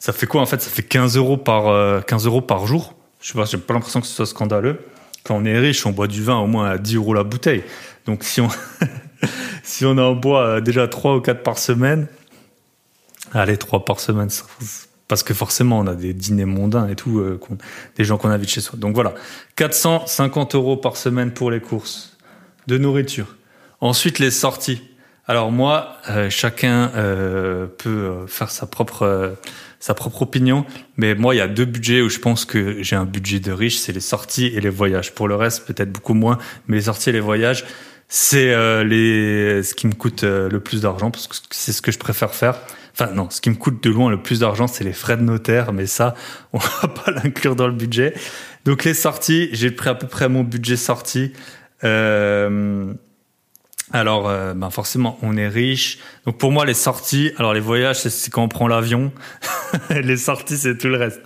ça 0.00 0.12
fait 0.12 0.26
quoi 0.26 0.40
en 0.40 0.46
fait? 0.46 0.60
Ça 0.60 0.70
fait 0.70 0.82
15 0.82 1.16
euros 1.16 1.36
par 1.36 2.04
15 2.04 2.26
euh, 2.26 2.28
euros 2.28 2.40
par 2.40 2.66
jour. 2.66 2.94
Je 3.20 3.28
sais 3.28 3.34
pas, 3.34 3.44
j'ai 3.44 3.58
pas 3.58 3.74
l'impression 3.74 4.00
que 4.00 4.06
ce 4.06 4.14
soit 4.14 4.26
scandaleux. 4.26 4.80
Quand 5.22 5.36
on 5.36 5.44
est 5.44 5.58
riche, 5.58 5.86
on 5.86 5.92
boit 5.92 6.08
du 6.08 6.24
vin 6.24 6.38
au 6.38 6.46
moins 6.46 6.70
à 6.70 6.78
10 6.78 6.96
euros 6.96 7.14
la 7.14 7.22
bouteille. 7.22 7.62
Donc 8.04 8.24
si 8.24 8.40
on 8.40 8.48
si 9.62 9.84
on 9.84 9.96
en 9.98 10.14
boit 10.14 10.44
euh, 10.44 10.60
déjà 10.60 10.88
3 10.88 11.16
ou 11.16 11.20
4 11.20 11.44
par 11.44 11.56
semaine, 11.56 12.08
allez 13.32 13.58
3 13.58 13.84
par 13.84 14.00
semaine, 14.00 14.30
parce 15.10 15.24
que 15.24 15.34
forcément, 15.34 15.80
on 15.80 15.88
a 15.88 15.96
des 15.96 16.14
dîners 16.14 16.44
mondains 16.44 16.86
et 16.86 16.94
tout, 16.94 17.18
euh, 17.18 17.40
des 17.96 18.04
gens 18.04 18.16
qu'on 18.16 18.30
invite 18.30 18.48
chez 18.48 18.60
soi. 18.60 18.78
Donc 18.78 18.94
voilà, 18.94 19.12
450 19.56 20.54
euros 20.54 20.76
par 20.76 20.96
semaine 20.96 21.32
pour 21.32 21.50
les 21.50 21.58
courses 21.58 22.16
de 22.68 22.78
nourriture. 22.78 23.34
Ensuite, 23.80 24.20
les 24.20 24.30
sorties. 24.30 24.80
Alors 25.26 25.50
moi, 25.50 25.96
euh, 26.10 26.30
chacun 26.30 26.92
euh, 26.94 27.66
peut 27.66 28.24
faire 28.28 28.50
sa 28.52 28.66
propre 28.66 29.36
sa 29.80 29.94
propre 29.94 30.22
opinion, 30.22 30.64
mais 30.96 31.16
moi, 31.16 31.34
il 31.34 31.38
y 31.38 31.40
a 31.40 31.48
deux 31.48 31.64
budgets 31.64 32.02
où 32.02 32.08
je 32.08 32.20
pense 32.20 32.44
que 32.44 32.80
j'ai 32.82 32.94
un 32.94 33.06
budget 33.06 33.40
de 33.40 33.50
riche, 33.50 33.78
c'est 33.78 33.92
les 33.92 33.98
sorties 33.98 34.46
et 34.46 34.60
les 34.60 34.68
voyages. 34.68 35.12
Pour 35.12 35.26
le 35.26 35.34
reste, 35.34 35.66
peut-être 35.66 35.90
beaucoup 35.90 36.14
moins, 36.14 36.38
mais 36.68 36.76
les 36.76 36.82
sorties 36.82 37.08
et 37.08 37.12
les 37.12 37.20
voyages, 37.20 37.64
c'est 38.06 38.54
les 38.84 39.62
ce 39.64 39.74
qui 39.74 39.88
me 39.88 39.94
coûte 39.94 40.22
le 40.22 40.60
plus 40.60 40.82
d'argent 40.82 41.10
parce 41.10 41.26
que 41.26 41.34
c'est 41.50 41.72
ce 41.72 41.82
que 41.82 41.90
je 41.90 41.98
préfère 41.98 42.32
faire. 42.32 42.60
Enfin 42.92 43.12
non, 43.12 43.30
ce 43.30 43.40
qui 43.40 43.50
me 43.50 43.54
coûte 43.54 43.82
de 43.82 43.90
loin 43.90 44.10
le 44.10 44.22
plus 44.22 44.40
d'argent, 44.40 44.66
c'est 44.66 44.84
les 44.84 44.92
frais 44.92 45.16
de 45.16 45.22
notaire, 45.22 45.72
mais 45.72 45.86
ça, 45.86 46.14
on 46.52 46.58
va 46.58 46.88
pas 46.88 47.10
l'inclure 47.10 47.56
dans 47.56 47.66
le 47.66 47.72
budget. 47.74 48.14
Donc 48.64 48.84
les 48.84 48.94
sorties, 48.94 49.48
j'ai 49.52 49.70
pris 49.70 49.88
à 49.88 49.94
peu 49.94 50.06
près 50.06 50.28
mon 50.28 50.42
budget 50.42 50.76
sorti. 50.76 51.32
Euh, 51.84 52.92
alors, 53.92 54.28
euh, 54.28 54.54
ben 54.54 54.70
forcément, 54.70 55.18
on 55.22 55.36
est 55.36 55.48
riche. 55.48 55.98
Donc 56.26 56.38
pour 56.38 56.52
moi, 56.52 56.64
les 56.64 56.74
sorties, 56.74 57.32
alors 57.38 57.54
les 57.54 57.60
voyages, 57.60 57.96
c'est 57.96 58.30
quand 58.30 58.42
on 58.42 58.48
prend 58.48 58.68
l'avion. 58.68 59.12
les 59.90 60.16
sorties, 60.16 60.58
c'est 60.58 60.76
tout 60.76 60.88
le 60.88 60.96
reste. 60.96 61.20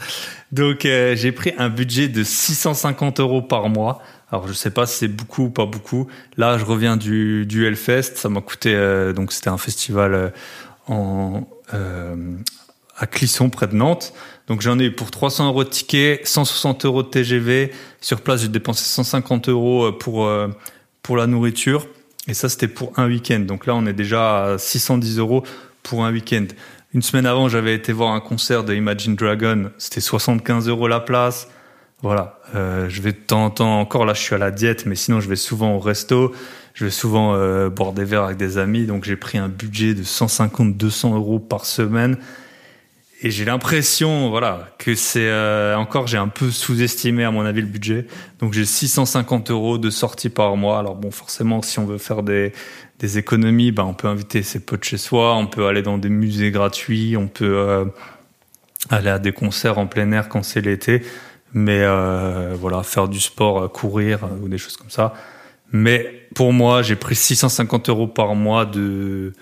Donc 0.52 0.86
euh, 0.86 1.16
j'ai 1.16 1.32
pris 1.32 1.52
un 1.58 1.68
budget 1.68 2.08
de 2.08 2.22
650 2.22 3.20
euros 3.20 3.42
par 3.42 3.68
mois. 3.68 4.00
Alors 4.30 4.48
je 4.48 4.52
sais 4.52 4.70
pas 4.70 4.86
si 4.86 4.98
c'est 4.98 5.08
beaucoup 5.08 5.44
ou 5.44 5.50
pas 5.50 5.66
beaucoup. 5.66 6.06
Là, 6.36 6.56
je 6.56 6.64
reviens 6.64 6.96
du, 6.96 7.46
du 7.46 7.66
Hellfest. 7.66 8.14
Ça 8.14 8.28
m'a 8.28 8.40
coûté, 8.40 8.72
donc 9.14 9.32
c'était 9.32 9.50
un 9.50 9.58
festival 9.58 10.32
en, 10.86 11.36
euh, 11.36 11.40
à 11.72 13.06
Clisson, 13.06 13.50
près 13.50 13.66
de 13.66 13.74
Nantes. 13.74 14.12
Donc 14.46 14.60
j'en 14.60 14.78
ai 14.78 14.90
pour 14.90 15.10
300 15.10 15.48
euros 15.48 15.64
de 15.64 15.68
ticket, 15.68 16.20
160 16.24 16.84
euros 16.84 17.02
de 17.02 17.08
TGV. 17.08 17.72
Sur 18.00 18.20
place, 18.20 18.42
j'ai 18.42 18.48
dépensé 18.48 18.84
150 18.84 19.48
euros 19.48 19.92
pour, 19.92 20.26
euh, 20.26 20.48
pour 21.02 21.16
la 21.16 21.26
nourriture. 21.26 21.86
Et 22.28 22.34
ça, 22.34 22.48
c'était 22.48 22.68
pour 22.68 22.92
un 22.98 23.06
week-end. 23.06 23.40
Donc 23.40 23.66
là, 23.66 23.74
on 23.74 23.86
est 23.86 23.92
déjà 23.92 24.44
à 24.44 24.58
610 24.58 25.18
euros 25.18 25.44
pour 25.82 26.04
un 26.04 26.12
week-end. 26.12 26.46
Une 26.94 27.02
semaine 27.02 27.26
avant, 27.26 27.48
j'avais 27.48 27.74
été 27.74 27.92
voir 27.92 28.12
un 28.12 28.20
concert 28.20 28.64
de 28.64 28.74
Imagine 28.74 29.16
Dragon. 29.16 29.70
C'était 29.78 30.00
75 30.00 30.68
euros 30.68 30.88
la 30.88 31.00
place. 31.00 31.48
Voilà. 32.04 32.38
Euh, 32.54 32.88
je 32.90 33.00
vais 33.00 33.12
de 33.12 33.16
temps 33.16 33.46
en 33.46 33.50
temps, 33.50 33.80
encore 33.80 34.04
là, 34.04 34.12
je 34.12 34.20
suis 34.20 34.34
à 34.34 34.38
la 34.38 34.50
diète, 34.50 34.84
mais 34.84 34.94
sinon, 34.94 35.20
je 35.20 35.28
vais 35.28 35.36
souvent 35.36 35.74
au 35.74 35.80
resto 35.80 36.32
je 36.74 36.84
vais 36.84 36.90
souvent 36.90 37.34
euh, 37.34 37.70
boire 37.70 37.92
des 37.92 38.04
verres 38.04 38.24
avec 38.24 38.36
des 38.36 38.58
amis, 38.58 38.84
donc 38.84 39.04
j'ai 39.04 39.14
pris 39.14 39.38
un 39.38 39.48
budget 39.48 39.94
de 39.94 40.02
150-200 40.02 41.14
euros 41.14 41.38
par 41.38 41.66
semaine. 41.66 42.18
Et 43.22 43.30
j'ai 43.30 43.44
l'impression, 43.44 44.28
voilà, 44.28 44.68
que 44.76 44.96
c'est 44.96 45.28
euh, 45.28 45.76
encore 45.76 46.08
j'ai 46.08 46.18
un 46.18 46.26
peu 46.26 46.50
sous-estimé 46.50 47.22
à 47.22 47.30
mon 47.30 47.46
avis 47.46 47.60
le 47.60 47.68
budget. 47.68 48.06
Donc 48.40 48.52
j'ai 48.54 48.64
650 48.64 49.52
euros 49.52 49.78
de 49.78 49.88
sortie 49.88 50.30
par 50.30 50.56
mois. 50.56 50.80
Alors 50.80 50.96
bon, 50.96 51.12
forcément, 51.12 51.62
si 51.62 51.78
on 51.78 51.86
veut 51.86 51.98
faire 51.98 52.24
des, 52.24 52.52
des 52.98 53.18
économies, 53.18 53.70
ben 53.70 53.84
on 53.84 53.94
peut 53.94 54.08
inviter 54.08 54.42
ses 54.42 54.58
potes 54.58 54.82
chez 54.82 54.98
soi, 54.98 55.36
on 55.36 55.46
peut 55.46 55.68
aller 55.68 55.82
dans 55.82 55.96
des 55.96 56.10
musées 56.10 56.50
gratuits, 56.50 57.16
on 57.16 57.28
peut 57.28 57.86
aller 58.90 59.10
à 59.10 59.20
des 59.20 59.32
concerts 59.32 59.78
en 59.78 59.86
plein 59.86 60.10
air 60.10 60.28
quand 60.28 60.42
c'est 60.42 60.60
l'été. 60.60 61.02
Mais 61.54 61.80
euh, 61.80 62.54
voilà, 62.58 62.82
faire 62.82 63.08
du 63.08 63.20
sport, 63.20 63.70
courir 63.72 64.28
ou 64.42 64.48
des 64.48 64.58
choses 64.58 64.76
comme 64.76 64.90
ça, 64.90 65.14
mais 65.72 66.28
pour 66.34 66.52
moi, 66.52 66.82
j'ai 66.82 66.96
pris 66.96 67.16
650 67.16 67.88
euros 67.88 68.06
par 68.06 68.34
mois 68.34 68.64
de, 68.64 69.32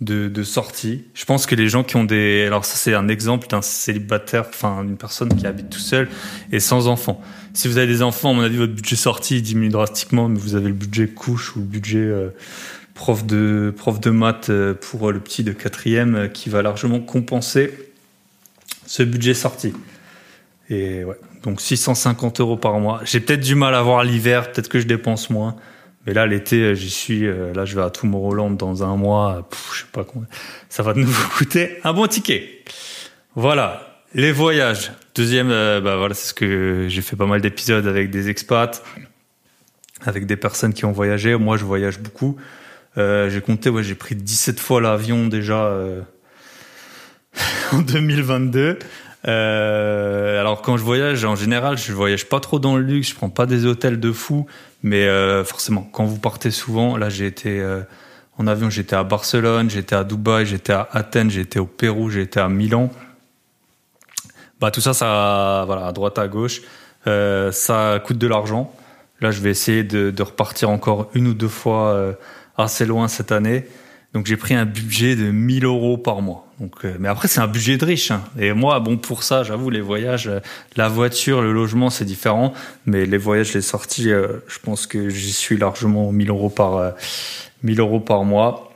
de, 0.00 0.28
de 0.28 0.42
sortie. 0.42 1.04
Je 1.14 1.24
pense 1.24 1.46
que 1.46 1.54
les 1.54 1.68
gens 1.68 1.84
qui 1.84 1.96
ont 1.96 2.04
des... 2.04 2.44
Alors 2.46 2.64
ça, 2.64 2.76
c'est 2.76 2.94
un 2.94 3.08
exemple 3.08 3.48
d'un 3.48 3.62
célibataire, 3.62 4.46
enfin 4.48 4.84
d'une 4.84 4.96
personne 4.96 5.34
qui 5.34 5.46
habite 5.46 5.70
tout 5.70 5.78
seul 5.78 6.08
et 6.52 6.60
sans 6.60 6.88
enfant. 6.88 7.20
Si 7.52 7.68
vous 7.68 7.78
avez 7.78 7.86
des 7.86 8.02
enfants, 8.02 8.30
à 8.30 8.34
mon 8.34 8.42
avis, 8.42 8.56
votre 8.56 8.72
budget 8.72 8.96
sortie 8.96 9.42
diminue 9.42 9.70
drastiquement, 9.70 10.28
mais 10.28 10.38
vous 10.38 10.54
avez 10.54 10.68
le 10.68 10.74
budget 10.74 11.08
couche 11.08 11.54
ou 11.56 11.60
le 11.60 11.66
budget 11.66 11.98
euh, 11.98 12.30
prof, 12.94 13.24
de, 13.24 13.72
prof 13.76 14.00
de 14.00 14.10
maths 14.10 14.50
euh, 14.50 14.74
pour 14.74 15.12
le 15.12 15.20
petit 15.20 15.44
de 15.44 15.52
quatrième 15.52 16.14
euh, 16.14 16.28
qui 16.28 16.48
va 16.48 16.62
largement 16.62 17.00
compenser 17.00 17.72
ce 18.86 19.02
budget 19.02 19.34
sorti. 19.34 19.72
Et 20.70 21.04
ouais, 21.04 21.18
donc 21.44 21.60
650 21.60 22.40
euros 22.40 22.56
par 22.56 22.78
mois. 22.80 23.00
J'ai 23.04 23.20
peut-être 23.20 23.40
du 23.40 23.54
mal 23.54 23.74
à 23.74 23.82
voir 23.82 24.02
l'hiver, 24.02 24.50
peut-être 24.50 24.68
que 24.68 24.80
je 24.80 24.86
dépense 24.86 25.30
moins. 25.30 25.56
Mais 26.06 26.12
là, 26.12 26.26
l'été, 26.26 26.56
euh, 26.60 26.74
j'y 26.74 26.90
suis. 26.90 27.26
Euh, 27.26 27.52
là, 27.54 27.64
je 27.64 27.76
vais 27.76 27.82
à 27.82 27.90
Tomorrowland 27.90 28.50
dans 28.50 28.82
un 28.82 28.96
mois. 28.96 29.48
je 29.72 29.80
sais 29.80 29.86
pas 29.92 30.04
combien. 30.04 30.28
Ça 30.68 30.82
va 30.82 30.92
de 30.92 31.00
nouveau 31.00 31.28
coûter 31.36 31.78
un 31.84 31.92
bon 31.92 32.06
ticket. 32.06 32.64
Voilà. 33.34 34.02
Les 34.14 34.32
voyages. 34.32 34.92
Deuxième, 35.14 35.50
euh, 35.50 35.80
bah 35.80 35.98
c'est 36.12 36.28
ce 36.28 36.34
que 36.34 36.86
j'ai 36.88 37.02
fait 37.02 37.16
pas 37.16 37.26
mal 37.26 37.40
d'épisodes 37.40 37.86
avec 37.86 38.10
des 38.10 38.28
expats, 38.28 38.82
avec 40.04 40.26
des 40.26 40.36
personnes 40.36 40.72
qui 40.72 40.84
ont 40.84 40.92
voyagé. 40.92 41.36
Moi, 41.36 41.56
je 41.56 41.64
voyage 41.64 41.98
beaucoup. 41.98 42.36
J'ai 42.96 43.40
compté, 43.44 43.72
j'ai 43.82 43.96
pris 43.96 44.14
17 44.14 44.60
fois 44.60 44.80
l'avion 44.80 45.26
déjà 45.26 45.76
en 47.72 47.82
2022. 47.82 48.78
Euh, 49.26 50.38
alors 50.40 50.62
quand 50.62 50.76
je 50.76 50.82
voyage, 50.82 51.24
en 51.24 51.36
général, 51.36 51.78
je 51.78 51.92
voyage 51.92 52.28
pas 52.28 52.40
trop 52.40 52.58
dans 52.58 52.76
le 52.76 52.82
luxe, 52.82 53.10
je 53.10 53.14
prends 53.14 53.30
pas 53.30 53.46
des 53.46 53.64
hôtels 53.66 53.98
de 53.98 54.12
fou, 54.12 54.46
mais 54.82 55.06
euh, 55.06 55.44
forcément, 55.44 55.88
quand 55.92 56.04
vous 56.04 56.18
partez 56.18 56.50
souvent, 56.50 56.96
là 56.96 57.08
j'ai 57.08 57.26
été 57.26 57.60
euh, 57.60 57.80
en 58.38 58.46
avion, 58.46 58.68
j'étais 58.68 58.96
à 58.96 59.04
Barcelone, 59.04 59.70
j'étais 59.70 59.96
à 59.96 60.04
Dubaï, 60.04 60.44
j'étais 60.44 60.72
à 60.72 60.88
Athènes, 60.92 61.30
j'étais 61.30 61.58
au 61.58 61.66
Pérou, 61.66 62.10
j'étais 62.10 62.40
à 62.40 62.48
Milan. 62.48 62.90
Bah 64.60 64.70
tout 64.70 64.80
ça, 64.80 64.94
ça, 64.94 65.64
voilà, 65.66 65.86
à 65.86 65.92
droite 65.92 66.18
à 66.18 66.28
gauche, 66.28 66.62
euh, 67.06 67.52
ça 67.52 68.00
coûte 68.04 68.18
de 68.18 68.26
l'argent. 68.26 68.74
Là, 69.20 69.30
je 69.30 69.40
vais 69.40 69.50
essayer 69.50 69.84
de, 69.84 70.10
de, 70.10 70.22
repartir 70.22 70.70
encore 70.70 71.10
une 71.14 71.28
ou 71.28 71.34
deux 71.34 71.48
fois 71.48 71.88
euh, 71.88 72.12
assez 72.56 72.84
loin 72.84 73.08
cette 73.08 73.32
année. 73.32 73.66
Donc 74.14 74.26
j'ai 74.26 74.36
pris 74.36 74.54
un 74.54 74.64
budget 74.64 75.16
de 75.16 75.30
1000 75.30 75.64
euros 75.64 75.98
par 75.98 76.22
mois. 76.22 76.46
Donc, 76.60 76.84
euh, 76.84 76.96
mais 77.00 77.08
après 77.08 77.26
c'est 77.26 77.40
un 77.40 77.48
budget 77.48 77.76
de 77.76 77.84
riche. 77.84 78.12
Hein. 78.12 78.22
Et 78.38 78.52
moi, 78.52 78.78
bon 78.78 78.96
pour 78.96 79.24
ça, 79.24 79.42
j'avoue, 79.42 79.70
les 79.70 79.80
voyages, 79.80 80.28
euh, 80.28 80.38
la 80.76 80.88
voiture, 80.88 81.42
le 81.42 81.52
logement, 81.52 81.90
c'est 81.90 82.04
différent. 82.04 82.54
Mais 82.86 83.06
les 83.06 83.18
voyages, 83.18 83.52
les 83.54 83.60
sorties, 83.60 84.12
euh, 84.12 84.38
je 84.46 84.60
pense 84.60 84.86
que 84.86 85.08
j'y 85.08 85.32
suis 85.32 85.56
largement 85.56 86.12
1000 86.12 86.30
euros 86.30 86.48
par 86.48 86.94
1000 87.64 87.80
euros 87.80 87.98
par 87.98 88.24
mois. 88.24 88.70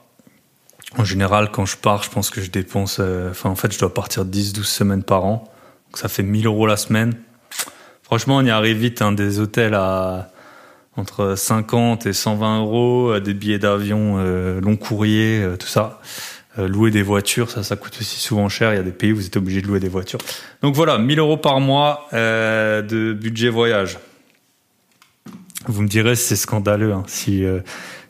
En 0.97 1.05
général, 1.05 1.51
quand 1.53 1.67
je 1.67 1.77
pars, 1.77 2.03
je 2.03 2.11
pense 2.11 2.31
que 2.31 2.41
je 2.41 2.51
dépense. 2.51 3.01
Enfin, 3.31 3.51
en 3.51 3.55
fait, 3.55 3.73
je 3.73 3.79
dois 3.79 3.95
partir 3.95 4.25
10-12 4.25 4.65
semaines 4.65 5.03
par 5.05 5.25
an. 5.25 5.45
Donc 5.87 5.99
ça 5.99 6.09
fait 6.09 6.25
1000 6.25 6.47
euros 6.47 6.67
la 6.67 6.77
semaine. 6.77 7.15
Franchement, 8.03 8.39
on 8.39 8.45
y 8.45 8.51
arrive 8.51 8.79
vite. 8.79 9.03
Hein, 9.03 9.13
des 9.13 9.39
hôtels 9.39 9.75
à 9.75 10.33
entre 10.99 11.37
50 11.37 12.07
et 12.07 12.13
120 12.13 12.61
euros, 12.61 13.13
euh, 13.13 13.21
des 13.21 13.33
billets 13.33 13.59
d'avion 13.59 14.17
euh, 14.19 14.61
long 14.61 14.77
courrier, 14.77 15.41
euh, 15.43 15.57
tout 15.57 15.69
ça. 15.69 16.01
louer 16.57 16.91
des 16.91 17.03
voitures, 17.03 17.51
ça, 17.51 17.63
ça 17.63 17.77
coûte 17.77 17.97
aussi 18.01 18.19
souvent 18.19 18.49
cher. 18.49 18.73
Il 18.73 18.77
y 18.77 18.81
a 18.81 18.83
des 18.83 18.91
pays 18.91 19.13
où 19.13 19.17
vous 19.17 19.27
êtes 19.27 19.37
obligé 19.37 19.63
de 19.63 19.69
louer 19.69 19.79
des 19.79 19.89
voitures. 19.89 20.19
Donc 20.61 20.75
voilà, 20.75 20.99
1000 20.99 21.21
euros 21.21 21.37
par 21.37 21.61
mois 21.61 22.09
de 22.13 23.13
budget 23.13 23.49
voyage. 23.49 23.99
Vous 25.67 25.83
me 25.83 25.89
direz, 25.89 26.17
c'est 26.17 26.35
scandaleux 26.35 26.93
hein, 26.93 27.05
si 27.07 27.45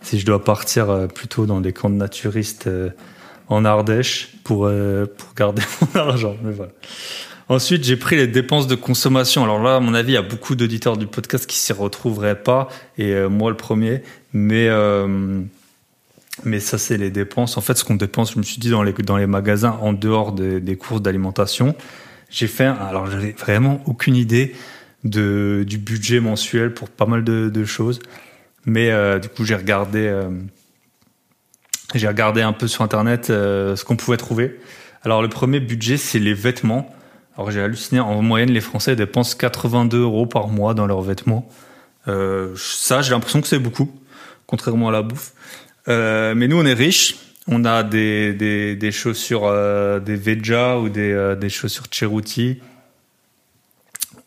si 0.01 0.19
je 0.19 0.25
dois 0.25 0.43
partir 0.43 1.09
plutôt 1.15 1.45
dans 1.45 1.61
des 1.61 1.75
camps 1.75 1.91
de 1.91 1.97
naturistes 1.97 2.71
en 3.49 3.67
Ardèche 3.67 4.31
pour 4.45 4.71
pour 5.19 5.35
garder 5.37 5.63
mon 5.95 6.01
argent. 6.01 6.35
Mais 6.43 6.53
voilà. 6.53 6.73
Ensuite, 7.49 7.85
j'ai 7.85 7.97
pris 7.97 8.17
les 8.17 8.27
dépenses 8.27 8.67
de 8.67 8.75
consommation. 8.75 9.43
Alors 9.43 9.63
là, 9.63 9.77
à 9.77 9.81
mon 9.81 9.95
avis, 9.95 10.13
il 10.13 10.15
y 10.15 10.19
a 10.19 10.23
beaucoup 10.23 10.55
d'auditeurs 10.55 10.97
du 10.97 11.07
podcast 11.07 11.47
qui 11.47 11.57
s'y 11.57 11.73
retrouveraient 11.73 12.43
pas, 12.43 12.69
et 12.99 13.13
euh, 13.13 13.29
moi 13.29 13.51
le 13.51 13.57
premier. 13.57 14.03
Mais 14.33 14.69
euh, 14.69 15.41
mais 16.45 16.61
ça, 16.61 16.79
c'est 16.79 16.99
les 16.99 17.11
dépenses. 17.11 17.57
En 17.57 17.61
fait, 17.61 17.77
ce 17.77 17.85
qu'on 17.85 17.95
dépense, 17.95 18.35
je 18.35 18.39
me 18.39 18.45
suis 18.45 18.59
dit 18.59 18.71
dans 18.71 18.83
les 18.83 18.93
dans 18.93 19.17
les 19.17 19.27
magasins 19.27 19.79
en 19.81 19.93
dehors 19.93 20.33
des, 20.33 20.61
des 20.61 20.77
courses 20.77 21.03
d'alimentation. 21.03 21.75
J'ai 22.31 22.47
fait. 22.47 22.67
Alors, 22.67 23.11
j'avais 23.11 23.33
vraiment 23.33 23.83
aucune 23.87 24.17
idée 24.17 24.55
de 25.05 25.65
du 25.67 25.79
budget 25.79 26.21
mensuel 26.21 26.75
pour 26.75 26.91
pas 26.91 27.07
mal 27.07 27.25
de, 27.25 27.49
de 27.49 27.65
choses. 27.65 28.01
Mais 28.67 28.91
euh, 28.91 29.19
du 29.19 29.29
coup, 29.29 29.45
j'ai 29.45 29.55
regardé. 29.55 30.07
Euh, 30.07 30.29
j'ai 31.95 32.07
regardé 32.07 32.43
un 32.43 32.53
peu 32.53 32.69
sur 32.69 32.83
internet 32.83 33.31
euh, 33.31 33.75
ce 33.75 33.85
qu'on 33.85 33.97
pouvait 33.97 34.19
trouver. 34.19 34.61
Alors 35.05 35.23
le 35.23 35.29
premier 35.29 35.59
budget, 35.59 35.97
c'est 35.97 36.19
les 36.19 36.35
vêtements. 36.35 36.95
Alors 37.39 37.53
j'ai 37.53 37.63
halluciné, 37.63 38.01
en 38.01 38.21
moyenne, 38.21 38.51
les 38.51 38.61
Français 38.61 38.97
dépensent 38.97 39.37
82 39.39 40.01
euros 40.01 40.27
par 40.27 40.49
mois 40.49 40.75
dans 40.75 40.89
leurs 40.89 41.03
vêtements. 41.03 41.49
Euh, 42.09 42.53
ça, 42.57 43.01
j'ai 43.01 43.13
l'impression 43.13 43.41
que 43.41 43.47
c'est 43.47 43.61
beaucoup, 43.61 43.89
contrairement 44.49 44.89
à 44.89 44.93
la 44.93 45.03
bouffe. 45.03 45.35
Euh, 45.87 46.35
mais 46.35 46.49
nous, 46.49 46.59
on 46.59 46.67
est 46.67 46.75
riches. 46.75 47.15
On 47.47 47.65
a 47.65 47.85
des, 47.85 48.35
des, 48.35 48.75
des 48.75 48.91
chaussures, 48.91 49.45
euh, 49.45 50.01
des 50.01 50.17
Veja 50.17 50.79
ou 50.81 50.89
des, 50.89 51.37
des 51.41 51.49
chaussures 51.49 51.85
Cheruti. 51.93 52.59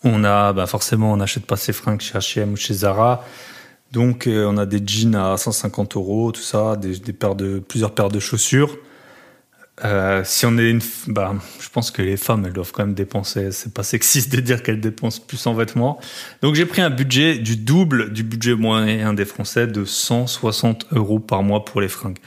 On 0.06 0.24
a, 0.24 0.54
bah 0.54 0.66
forcément, 0.66 1.12
on 1.12 1.18
n'achète 1.18 1.46
pas 1.46 1.58
ses 1.58 1.74
fringues 1.74 2.00
chez 2.00 2.18
H&M 2.18 2.54
ou 2.54 2.56
chez 2.56 2.74
Zara. 2.74 3.26
Donc, 3.92 4.24
on 4.26 4.58
a 4.58 4.66
des 4.66 4.82
jeans 4.88 5.16
à 5.16 5.36
150 5.36 5.98
euros, 5.98 6.32
tout 6.32 6.42
ça, 6.42 6.78
des 6.78 7.14
paires 7.14 7.36
de, 7.36 7.60
plusieurs 7.60 7.92
paires 7.92 8.10
de 8.10 8.22
chaussures. 8.22 8.78
Euh, 9.84 10.22
si 10.24 10.46
on 10.46 10.58
est 10.58 10.70
une, 10.70 10.82
bah, 11.08 11.34
je 11.60 11.70
pense 11.70 11.90
que 11.90 12.02
les 12.02 12.18
femmes, 12.18 12.46
elles 12.46 12.54
doivent 12.54 12.72
quand 12.72 12.86
même 12.86 12.94
dépenser. 12.94 13.52
C'est 13.52 13.74
pas 13.74 13.84
sexiste 13.84 14.32
de 14.32 14.40
dire 14.40 14.62
qu'elles 14.62 14.80
dépensent 14.80 15.22
plus 15.26 15.46
en 15.48 15.54
vêtements. 15.54 16.00
Donc 16.42 16.56
j'ai 16.56 16.66
pris 16.66 16.82
un 16.82 16.90
budget 16.90 17.38
du 17.38 17.56
double 17.56 18.14
du 18.14 18.24
budget 18.24 18.54
moyen 18.56 19.14
des 19.14 19.26
Français 19.26 19.68
de 19.68 19.84
160 19.84 20.88
euros 20.92 21.20
par 21.20 21.42
mois 21.42 21.66
pour 21.66 21.82
les 21.82 21.88
fringues. 21.88 22.20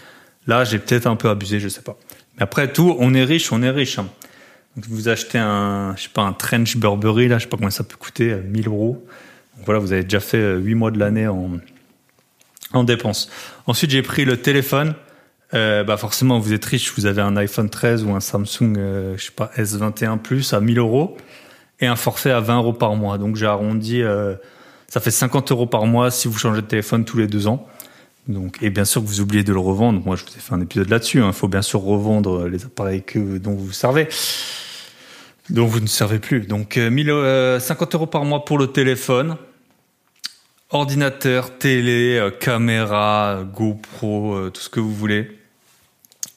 Là, 0.46 0.64
j'ai 0.64 0.78
peut-être 0.78 1.06
un 1.06 1.16
peu 1.16 1.28
abusé, 1.30 1.60
je 1.60 1.68
sais 1.68 1.82
pas. 1.82 1.96
Mais 2.36 2.42
après 2.42 2.72
tout, 2.72 2.96
on 2.98 3.14
est 3.14 3.24
riche, 3.24 3.52
on 3.52 3.62
est 3.62 3.70
riche. 3.70 3.98
Hein. 3.98 4.08
Donc 4.76 4.86
vous 4.88 5.08
achetez 5.08 5.38
un, 5.38 5.94
je 5.96 6.02
sais 6.02 6.08
pas, 6.08 6.22
un 6.22 6.32
trench 6.32 6.76
Burberry 6.76 7.28
là, 7.28 7.38
je 7.38 7.44
sais 7.44 7.48
pas 7.48 7.56
combien 7.56 7.70
ça 7.70 7.84
peut 7.84 7.96
coûter, 7.96 8.34
1000 8.34 8.66
euros. 8.66 9.06
Donc 9.56 9.66
voilà, 9.66 9.78
vous 9.78 9.92
avez 9.92 10.02
déjà 10.02 10.18
fait 10.18 10.56
8 10.56 10.74
mois 10.74 10.90
de 10.90 10.98
l'année 10.98 11.28
en 11.28 11.52
en 12.74 12.84
dépenses. 12.84 13.30
Ensuite, 13.66 13.90
j'ai 13.90 14.02
pris 14.02 14.24
le 14.24 14.36
téléphone 14.36 14.94
euh, 15.54 15.84
bah 15.84 15.96
forcément, 15.96 16.40
vous 16.40 16.52
êtes 16.52 16.64
riche, 16.64 16.92
vous 16.96 17.06
avez 17.06 17.22
un 17.22 17.36
iPhone 17.36 17.70
13 17.70 18.04
ou 18.04 18.10
un 18.12 18.20
Samsung, 18.20 18.74
euh, 18.76 19.16
je 19.16 19.26
sais 19.26 19.30
pas, 19.30 19.50
S21 19.56 20.18
Plus 20.18 20.52
à 20.52 20.60
1000 20.60 20.78
euros 20.78 21.16
et 21.80 21.86
un 21.86 21.96
forfait 21.96 22.32
à 22.32 22.40
20 22.40 22.56
euros 22.58 22.72
par 22.72 22.96
mois. 22.96 23.18
Donc 23.18 23.36
j'ai 23.36 23.46
arrondi, 23.46 24.02
euh, 24.02 24.34
ça 24.88 25.00
fait 25.00 25.12
50 25.12 25.52
euros 25.52 25.66
par 25.66 25.86
mois 25.86 26.10
si 26.10 26.26
vous 26.26 26.36
changez 26.36 26.60
de 26.60 26.66
téléphone 26.66 27.04
tous 27.04 27.18
les 27.18 27.28
deux 27.28 27.46
ans. 27.46 27.68
Donc, 28.26 28.62
et 28.62 28.70
bien 28.70 28.84
sûr 28.84 29.02
que 29.02 29.06
vous 29.06 29.20
oubliez 29.20 29.44
de 29.44 29.52
le 29.52 29.58
revendre. 29.60 30.02
Moi, 30.04 30.16
je 30.16 30.24
vous 30.24 30.30
ai 30.30 30.40
fait 30.40 30.54
un 30.54 30.60
épisode 30.60 30.88
là-dessus. 30.88 31.18
Il 31.18 31.24
hein. 31.24 31.32
faut 31.32 31.46
bien 31.46 31.62
sûr 31.62 31.82
revendre 31.82 32.48
les 32.48 32.64
appareils 32.64 33.02
que, 33.02 33.36
dont 33.36 33.52
vous 33.52 33.70
servez, 33.70 34.08
dont 35.50 35.66
vous 35.66 35.80
ne 35.80 35.86
servez 35.86 36.18
plus. 36.18 36.40
Donc, 36.46 36.78
1000, 36.78 37.58
50 37.60 37.94
euros 37.94 38.06
par 38.06 38.24
mois 38.24 38.46
pour 38.46 38.56
le 38.56 38.68
téléphone, 38.68 39.36
ordinateur, 40.70 41.58
télé, 41.58 42.30
caméra, 42.40 43.44
GoPro, 43.54 44.48
tout 44.48 44.60
ce 44.62 44.70
que 44.70 44.80
vous 44.80 44.94
voulez. 44.94 45.43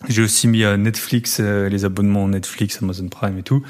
J'ai 0.07 0.23
aussi 0.23 0.47
mis 0.47 0.63
euh, 0.63 0.77
Netflix, 0.77 1.39
euh, 1.39 1.67
les 1.67 1.83
abonnements 1.83 2.27
Netflix, 2.27 2.81
Amazon 2.81 3.07
Prime 3.09 3.37
et 3.37 3.43
tout. 3.43 3.61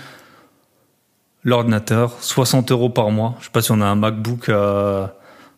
L'ordinateur, 1.44 2.16
60 2.22 2.72
euros 2.72 2.90
par 2.90 3.10
mois. 3.10 3.36
Je 3.40 3.46
sais 3.46 3.52
pas 3.52 3.62
si 3.62 3.72
on 3.72 3.82
a 3.82 3.86
un 3.86 3.96
MacBook 3.96 4.50
à, 4.50 5.16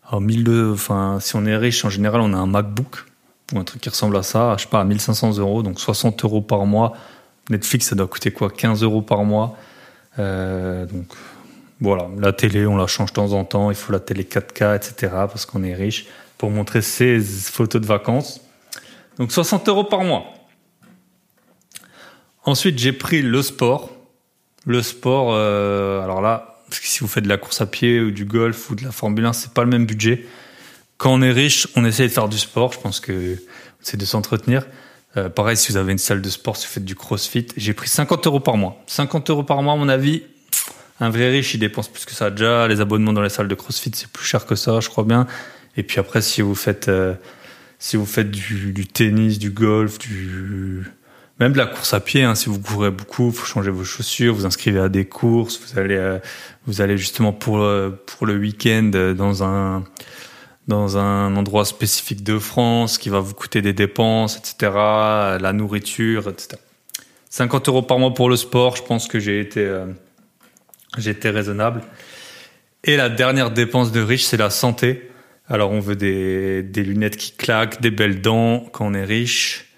à 0.09 0.19
1200, 0.19 0.73
enfin, 0.73 1.17
si 1.19 1.35
on 1.35 1.45
est 1.45 1.57
riche, 1.57 1.83
en 1.83 1.89
général, 1.89 2.21
on 2.21 2.33
a 2.33 2.37
un 2.37 2.45
MacBook 2.45 3.05
ou 3.53 3.59
un 3.59 3.63
truc 3.63 3.81
qui 3.81 3.89
ressemble 3.89 4.15
à 4.15 4.23
ça, 4.23 4.55
je 4.57 4.63
sais 4.63 4.69
pas, 4.69 4.81
à 4.81 4.83
1500 4.83 5.37
euros, 5.37 5.63
donc 5.63 5.79
60 5.79 6.23
euros 6.23 6.41
par 6.41 6.65
mois. 6.65 6.93
Netflix, 7.49 7.87
ça 7.87 7.95
doit 7.95 8.07
coûter 8.07 8.31
quoi? 8.31 8.49
15 8.49 8.83
euros 8.83 9.01
par 9.01 9.23
mois. 9.23 9.57
Euh, 10.19 10.85
donc 10.85 11.05
voilà, 11.81 12.07
la 12.19 12.31
télé, 12.31 12.65
on 12.67 12.77
la 12.77 12.87
change 12.87 13.09
de 13.09 13.15
temps 13.15 13.33
en 13.33 13.43
temps. 13.43 13.71
Il 13.71 13.75
faut 13.75 13.91
la 13.91 13.99
télé 13.99 14.23
4K, 14.23 14.75
etc. 14.75 15.11
parce 15.11 15.45
qu'on 15.45 15.63
est 15.63 15.73
riche 15.73 16.07
pour 16.37 16.51
montrer 16.51 16.81
ses 16.81 17.19
photos 17.19 17.81
de 17.81 17.87
vacances. 17.87 18.41
Donc 19.17 19.31
60 19.31 19.67
euros 19.67 19.83
par 19.83 20.03
mois. 20.03 20.25
Ensuite, 22.49 22.79
j'ai 22.79 22.93
pris 22.93 23.21
le 23.21 23.43
sport. 23.43 23.91
Le 24.65 24.81
sport, 24.81 25.33
euh, 25.33 26.01
alors 26.01 26.19
là, 26.19 26.63
parce 26.67 26.79
que 26.79 26.87
si 26.87 27.01
vous 27.01 27.07
faites 27.07 27.23
de 27.23 27.29
la 27.29 27.37
course 27.37 27.61
à 27.61 27.67
pied 27.67 27.99
ou 27.99 28.09
du 28.09 28.25
golf 28.25 28.71
ou 28.71 28.75
de 28.75 28.83
la 28.83 28.91
Formule 28.91 29.23
1, 29.23 29.33
c'est 29.33 29.53
pas 29.53 29.63
le 29.63 29.69
même 29.69 29.85
budget. 29.85 30.25
Quand 30.97 31.13
on 31.13 31.21
est 31.21 31.31
riche, 31.31 31.67
on 31.75 31.85
essaie 31.85 32.07
de 32.07 32.11
faire 32.11 32.27
du 32.27 32.39
sport. 32.39 32.73
Je 32.73 32.79
pense 32.79 32.99
que 32.99 33.37
c'est 33.81 33.97
de 33.97 34.05
s'entretenir. 34.05 34.65
Euh, 35.15 35.29
pareil, 35.29 35.57
si 35.57 35.71
vous 35.71 35.77
avez 35.77 35.91
une 35.91 35.99
salle 35.99 36.23
de 36.23 36.29
sport, 36.29 36.57
si 36.57 36.65
vous 36.65 36.73
faites 36.73 36.85
du 36.85 36.95
crossfit, 36.95 37.45
j'ai 37.55 37.73
pris 37.73 37.87
50 37.87 38.25
euros 38.25 38.39
par 38.39 38.57
mois. 38.57 38.83
50 38.87 39.29
euros 39.29 39.43
par 39.43 39.61
mois, 39.61 39.73
à 39.73 39.77
mon 39.77 39.87
avis, 39.87 40.23
un 40.99 41.11
vrai 41.11 41.29
riche, 41.29 41.53
il 41.53 41.59
dépense 41.59 41.87
plus 41.87 42.05
que 42.05 42.13
ça. 42.13 42.31
Déjà, 42.31 42.67
les 42.67 42.81
abonnements 42.81 43.13
dans 43.13 43.21
les 43.21 43.29
salles 43.29 43.47
de 43.47 43.55
crossfit, 43.55 43.91
c'est 43.93 44.09
plus 44.09 44.25
cher 44.25 44.47
que 44.47 44.55
ça, 44.55 44.79
je 44.79 44.89
crois 44.89 45.03
bien. 45.03 45.27
Et 45.77 45.83
puis 45.83 45.99
après, 45.99 46.23
si 46.23 46.41
vous 46.41 46.55
faites, 46.55 46.87
euh, 46.87 47.13
si 47.77 47.95
vous 47.95 48.07
faites 48.07 48.31
du, 48.31 48.73
du, 48.73 48.87
tennis, 48.87 49.37
du 49.37 49.51
golf, 49.51 49.99
du, 49.99 50.83
même 51.39 51.53
de 51.53 51.57
la 51.57 51.67
course 51.67 51.93
à 51.93 52.01
pied, 52.01 52.23
hein, 52.23 52.35
si 52.35 52.49
vous 52.49 52.59
courez 52.59 52.91
beaucoup, 52.91 53.29
vous 53.29 53.45
changez 53.45 53.71
vos 53.71 53.85
chaussures, 53.85 54.35
vous 54.35 54.45
inscrivez 54.45 54.79
à 54.79 54.89
des 54.89 55.05
courses, 55.05 55.59
vous 55.59 55.79
allez, 55.79 55.95
euh, 55.95 56.19
vous 56.67 56.81
allez 56.81 56.97
justement 56.97 57.31
pour 57.31 57.59
euh, 57.59 57.91
pour 58.05 58.27
le 58.27 58.35
week-end 58.37 58.91
euh, 58.93 59.13
dans 59.13 59.43
un 59.43 59.85
dans 60.67 60.97
un 60.97 61.35
endroit 61.37 61.65
spécifique 61.65 62.23
de 62.23 62.37
France 62.37 62.97
qui 62.97 63.09
va 63.09 63.21
vous 63.21 63.33
coûter 63.33 63.61
des 63.61 63.73
dépenses, 63.73 64.37
etc. 64.37 64.71
La 65.39 65.51
nourriture, 65.53 66.29
etc. 66.29 66.61
50 67.31 67.69
euros 67.69 67.81
par 67.81 67.97
mois 67.97 68.13
pour 68.13 68.29
le 68.29 68.35
sport, 68.35 68.75
je 68.75 68.83
pense 68.83 69.07
que 69.07 69.19
j'ai 69.19 69.39
été 69.39 69.67
été 71.03 71.29
raisonnable. 71.31 71.81
Et 72.83 72.97
la 72.97 73.09
dernière 73.09 73.49
dépense 73.49 73.91
de 73.91 74.01
riche, 74.01 74.25
c'est 74.25 74.37
la 74.37 74.51
santé. 74.51 75.09
Alors 75.47 75.71
on 75.71 75.79
veut 75.79 75.95
des, 75.95 76.61
des 76.61 76.83
lunettes 76.83 77.17
qui 77.17 77.31
claquent, 77.31 77.81
des 77.81 77.91
belles 77.91 78.21
dents 78.21 78.63
quand 78.71 78.85
on 78.85 78.93
est 78.93 79.05
riche 79.05 79.68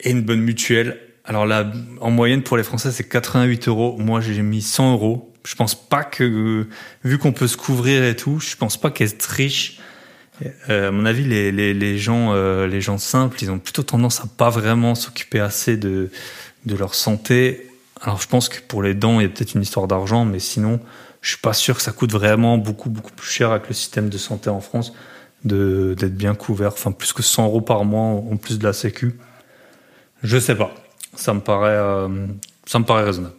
et 0.00 0.10
une 0.10 0.22
bonne 0.22 0.40
mutuelle. 0.40 0.98
Alors 1.24 1.46
là, 1.46 1.70
en 2.00 2.10
moyenne 2.10 2.42
pour 2.42 2.56
les 2.56 2.62
Français, 2.62 2.92
c'est 2.92 3.08
88 3.08 3.68
euros. 3.68 3.96
Moi, 3.98 4.20
j'ai 4.20 4.40
mis 4.42 4.62
100 4.62 4.92
euros. 4.92 5.32
Je 5.44 5.54
pense 5.54 5.74
pas 5.74 6.04
que, 6.04 6.66
vu 7.04 7.18
qu'on 7.18 7.32
peut 7.32 7.48
se 7.48 7.56
couvrir 7.56 8.04
et 8.04 8.16
tout, 8.16 8.40
je 8.40 8.56
pense 8.56 8.76
pas 8.76 8.90
qu'être 8.90 9.22
riche. 9.24 9.80
Euh, 10.68 10.88
à 10.88 10.90
mon 10.90 11.06
avis, 11.06 11.24
les, 11.24 11.50
les, 11.50 11.72
les 11.72 11.98
gens, 11.98 12.32
euh, 12.32 12.66
les 12.66 12.80
gens 12.80 12.98
simples, 12.98 13.38
ils 13.42 13.50
ont 13.50 13.58
plutôt 13.58 13.82
tendance 13.82 14.20
à 14.20 14.26
pas 14.26 14.50
vraiment 14.50 14.94
s'occuper 14.94 15.40
assez 15.40 15.76
de, 15.76 16.10
de 16.66 16.76
leur 16.76 16.94
santé. 16.94 17.68
Alors, 18.02 18.20
je 18.20 18.28
pense 18.28 18.48
que 18.48 18.60
pour 18.60 18.82
les 18.82 18.94
dents, 18.94 19.20
il 19.20 19.22
y 19.22 19.26
a 19.26 19.28
peut-être 19.28 19.54
une 19.54 19.62
histoire 19.62 19.88
d'argent, 19.88 20.24
mais 20.24 20.38
sinon, 20.38 20.80
je 21.22 21.30
suis 21.30 21.38
pas 21.38 21.54
sûr 21.54 21.76
que 21.76 21.82
ça 21.82 21.92
coûte 21.92 22.12
vraiment 22.12 22.58
beaucoup, 22.58 22.90
beaucoup 22.90 23.12
plus 23.12 23.28
cher 23.28 23.50
avec 23.50 23.68
le 23.68 23.74
système 23.74 24.08
de 24.08 24.18
santé 24.18 24.50
en 24.50 24.60
France 24.60 24.92
d'être 25.44 26.16
bien 26.16 26.34
couvert. 26.34 26.72
Enfin, 26.72 26.92
plus 26.92 27.12
que 27.12 27.22
100 27.22 27.46
euros 27.46 27.60
par 27.60 27.84
mois 27.84 28.02
en 28.02 28.36
plus 28.36 28.58
de 28.58 28.64
la 28.64 28.72
Sécu. 28.72 29.14
Je 30.22 30.38
sais 30.38 30.54
pas. 30.54 30.74
Ça 31.14 31.34
me 31.34 31.40
paraît, 31.40 31.70
euh, 31.70 32.26
ça 32.66 32.78
me 32.78 32.84
paraît 32.84 33.04
raisonnable. 33.04 33.34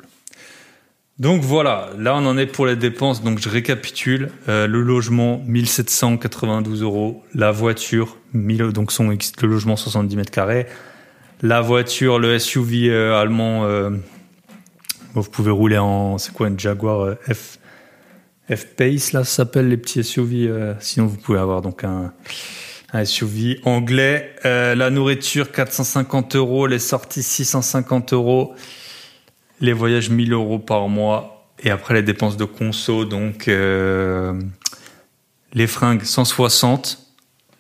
Donc 1.20 1.42
voilà, 1.42 1.90
là 1.98 2.16
on 2.16 2.26
en 2.28 2.38
est 2.38 2.46
pour 2.46 2.68
les 2.68 2.76
dépenses. 2.76 3.24
Donc 3.24 3.40
je 3.40 3.50
récapitule 3.50 4.30
euh, 4.50 4.68
le 4.68 4.82
logement 4.82 5.42
1792 5.48 6.84
euros, 6.84 7.24
la 7.34 7.52
voiture 7.52 8.18
1000 8.34 8.72
donc 8.72 8.92
son 8.92 9.10
le 9.10 9.48
logement 9.48 9.76
70 9.76 10.16
mètres 10.16 10.32
carrés, 10.32 10.68
la 11.42 11.62
voiture 11.62 12.20
le 12.20 12.38
SUV 12.38 12.90
euh, 12.90 13.20
allemand. 13.20 13.68
vous 15.14 15.24
pouvez 15.24 15.52
rouler 15.52 15.80
en 15.80 16.20
c'est 16.20 16.34
quoi 16.34 16.48
une 16.48 16.60
Jaguar 16.60 17.16
F 17.24 17.58
F 18.54 18.66
Pace 18.76 19.12
là 19.12 19.24
s'appelle 19.24 19.70
les 19.70 19.78
petits 19.78 20.04
SUV. 20.04 20.52
sinon 20.80 21.08
vous 21.08 21.18
pouvez 21.18 21.40
avoir 21.40 21.64
donc 21.64 21.84
un 21.84 22.14
un 22.94 23.06
SUV 23.06 23.60
anglais. 23.64 24.36
Euh, 24.46 24.76
la 24.76 24.90
nourriture 24.90 25.52
450 25.52 26.36
euros, 26.36 26.68
les 26.68 26.80
sorties 26.80 27.24
650 27.24 28.14
euros, 28.14 28.56
les 29.60 29.74
voyages 29.74 30.10
1000 30.10 30.34
euros 30.34 30.60
par 30.60 30.88
mois. 30.88 31.46
Et 31.60 31.72
après 31.72 31.96
les 31.96 32.04
dépenses 32.04 32.38
de 32.38 32.46
conso, 32.46 33.06
donc 33.06 33.48
euh, 33.48 34.40
les 35.54 35.68
fringues 35.68 36.04
160, 36.04 37.00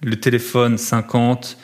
le 0.03 0.19
téléphone 0.19 0.77
50, 0.77 1.57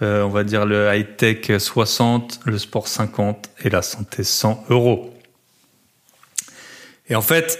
euh, 0.00 0.22
on 0.22 0.28
va 0.28 0.44
dire 0.44 0.64
le 0.64 0.94
high-tech 0.94 1.58
60, 1.58 2.40
le 2.44 2.58
sport 2.58 2.86
50 2.86 3.50
et 3.64 3.70
la 3.70 3.82
santé 3.82 4.22
100 4.22 4.66
euros. 4.70 5.12
Et 7.08 7.16
en 7.16 7.22
fait, 7.22 7.58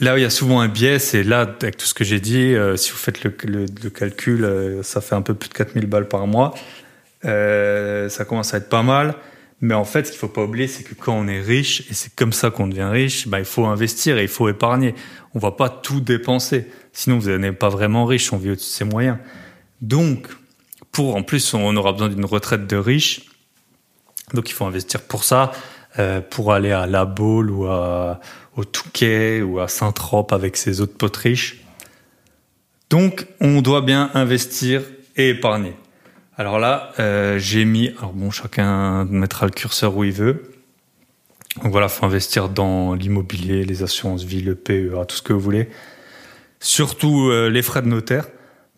Là 0.00 0.14
où 0.14 0.16
il 0.16 0.22
y 0.22 0.26
a 0.26 0.30
souvent 0.30 0.60
un 0.60 0.68
biais, 0.68 0.98
c'est 0.98 1.22
là, 1.22 1.42
avec 1.42 1.76
tout 1.76 1.86
ce 1.86 1.94
que 1.94 2.02
j'ai 2.02 2.18
dit, 2.18 2.54
euh, 2.54 2.76
si 2.76 2.90
vous 2.90 2.96
faites 2.96 3.22
le, 3.22 3.32
le, 3.44 3.90
calcul, 3.90 4.44
euh, 4.44 4.82
ça 4.82 5.00
fait 5.00 5.14
un 5.14 5.22
peu 5.22 5.34
plus 5.34 5.48
de 5.48 5.54
4000 5.54 5.86
balles 5.86 6.08
par 6.08 6.26
mois. 6.26 6.52
Euh, 7.24 8.08
ça 8.08 8.24
commence 8.24 8.54
à 8.54 8.58
être 8.58 8.68
pas 8.68 8.82
mal. 8.82 9.14
Mais 9.60 9.74
en 9.74 9.84
fait, 9.84 10.06
ce 10.06 10.10
qu'il 10.10 10.18
faut 10.18 10.28
pas 10.28 10.42
oublier, 10.42 10.66
c'est 10.66 10.82
que 10.82 10.94
quand 10.94 11.14
on 11.14 11.28
est 11.28 11.40
riche, 11.40 11.88
et 11.90 11.94
c'est 11.94 12.14
comme 12.14 12.32
ça 12.32 12.50
qu'on 12.50 12.66
devient 12.66 12.88
riche, 12.90 13.28
bah, 13.28 13.38
il 13.38 13.44
faut 13.44 13.64
investir 13.64 14.18
et 14.18 14.22
il 14.22 14.28
faut 14.28 14.48
épargner. 14.48 14.94
On 15.34 15.38
va 15.38 15.52
pas 15.52 15.68
tout 15.68 16.00
dépenser. 16.00 16.68
Sinon, 16.92 17.18
vous 17.18 17.30
n'êtes 17.30 17.58
pas 17.58 17.68
vraiment 17.68 18.04
riche, 18.04 18.32
on 18.32 18.36
vit 18.36 18.50
au-dessus 18.50 18.66
de 18.66 18.76
ses 18.76 18.84
moyens. 18.84 19.16
Donc, 19.80 20.26
pour, 20.92 21.16
en 21.16 21.22
plus, 21.22 21.54
on 21.54 21.74
aura 21.76 21.92
besoin 21.92 22.08
d'une 22.08 22.24
retraite 22.24 22.66
de 22.66 22.76
riche. 22.76 23.22
Donc, 24.34 24.50
il 24.50 24.52
faut 24.52 24.66
investir 24.66 25.02
pour 25.02 25.24
ça, 25.24 25.52
euh, 25.98 26.20
pour 26.20 26.52
aller 26.52 26.72
à 26.72 26.86
La 26.86 27.04
Baule 27.04 27.50
ou 27.50 27.66
à, 27.66 28.20
au 28.56 28.64
Touquet 28.64 29.42
ou 29.42 29.60
à 29.60 29.68
Saint-Trope 29.68 30.32
avec 30.32 30.56
ses 30.56 30.80
autres 30.80 30.96
potes 30.96 31.16
riches. 31.16 31.64
Donc, 32.90 33.26
on 33.40 33.60
doit 33.60 33.80
bien 33.80 34.10
investir 34.14 34.82
et 35.16 35.30
épargner. 35.30 35.74
Alors 36.36 36.58
là, 36.58 36.92
euh, 36.98 37.38
j'ai 37.38 37.64
mis, 37.64 37.88
alors 37.98 38.12
bon, 38.12 38.30
chacun 38.30 39.04
mettra 39.04 39.46
le 39.46 39.52
curseur 39.52 39.96
où 39.96 40.04
il 40.04 40.12
veut. 40.12 40.50
Donc 41.62 41.70
voilà, 41.70 41.88
faut 41.88 42.04
investir 42.04 42.48
dans 42.48 42.94
l'immobilier, 42.94 43.64
les 43.64 43.84
assurances 43.84 44.24
vie, 44.24 44.42
le 44.42 44.56
PEA, 44.56 45.04
tout 45.06 45.16
ce 45.16 45.22
que 45.22 45.32
vous 45.32 45.40
voulez. 45.40 45.68
Surtout 46.58 47.28
euh, 47.28 47.48
les 47.48 47.62
frais 47.62 47.82
de 47.82 47.86
notaire, 47.86 48.26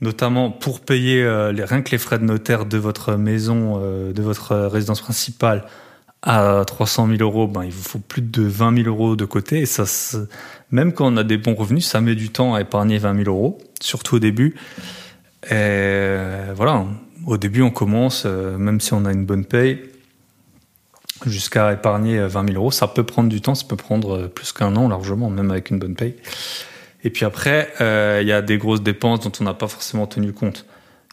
notamment 0.02 0.50
pour 0.50 0.80
payer 0.80 1.22
euh, 1.22 1.52
rien 1.56 1.80
que 1.80 1.90
les 1.90 1.98
frais 1.98 2.18
de 2.18 2.24
notaire 2.24 2.66
de 2.66 2.76
votre 2.76 3.14
maison, 3.14 3.80
de 3.80 4.22
votre 4.22 4.54
résidence 4.54 5.00
principale 5.00 5.64
à 6.22 6.64
300 6.66 7.08
000 7.08 7.18
euros, 7.20 7.46
ben, 7.46 7.64
il 7.64 7.70
vous 7.70 7.82
faut 7.82 7.98
plus 7.98 8.22
de 8.22 8.42
20 8.42 8.82
000 8.82 8.88
euros 8.88 9.16
de 9.16 9.24
côté. 9.24 9.60
Et 9.60 9.66
ça, 9.66 9.84
même 10.70 10.92
quand 10.92 11.12
on 11.12 11.16
a 11.16 11.24
des 11.24 11.38
bons 11.38 11.54
revenus, 11.54 11.86
ça 11.86 12.00
met 12.00 12.14
du 12.14 12.30
temps 12.30 12.54
à 12.54 12.62
épargner 12.62 12.98
20 12.98 13.24
000 13.24 13.28
euros, 13.28 13.58
surtout 13.80 14.16
au 14.16 14.18
début. 14.18 14.56
Voilà, 15.48 16.84
au 17.26 17.36
début, 17.36 17.62
on 17.62 17.70
commence, 17.70 18.24
euh, 18.26 18.56
même 18.56 18.80
si 18.80 18.92
on 18.92 19.04
a 19.04 19.12
une 19.12 19.24
bonne 19.24 19.44
paye, 19.44 19.80
jusqu'à 21.26 21.72
épargner 21.72 22.18
20 22.18 22.48
000 22.48 22.56
euros. 22.56 22.70
Ça 22.70 22.88
peut 22.88 23.04
prendre 23.04 23.28
du 23.28 23.40
temps, 23.40 23.54
ça 23.54 23.66
peut 23.68 23.76
prendre 23.76 24.26
plus 24.26 24.52
qu'un 24.52 24.74
an 24.76 24.88
largement, 24.88 25.30
même 25.30 25.50
avec 25.50 25.70
une 25.70 25.78
bonne 25.78 25.94
paye. 25.94 26.14
Et 27.04 27.10
puis 27.10 27.24
après, 27.24 27.72
il 27.80 28.26
y 28.26 28.32
a 28.32 28.42
des 28.42 28.58
grosses 28.58 28.82
dépenses 28.82 29.20
dont 29.20 29.32
on 29.40 29.44
n'a 29.44 29.54
pas 29.54 29.68
forcément 29.68 30.06
tenu 30.06 30.32
compte. 30.32 30.66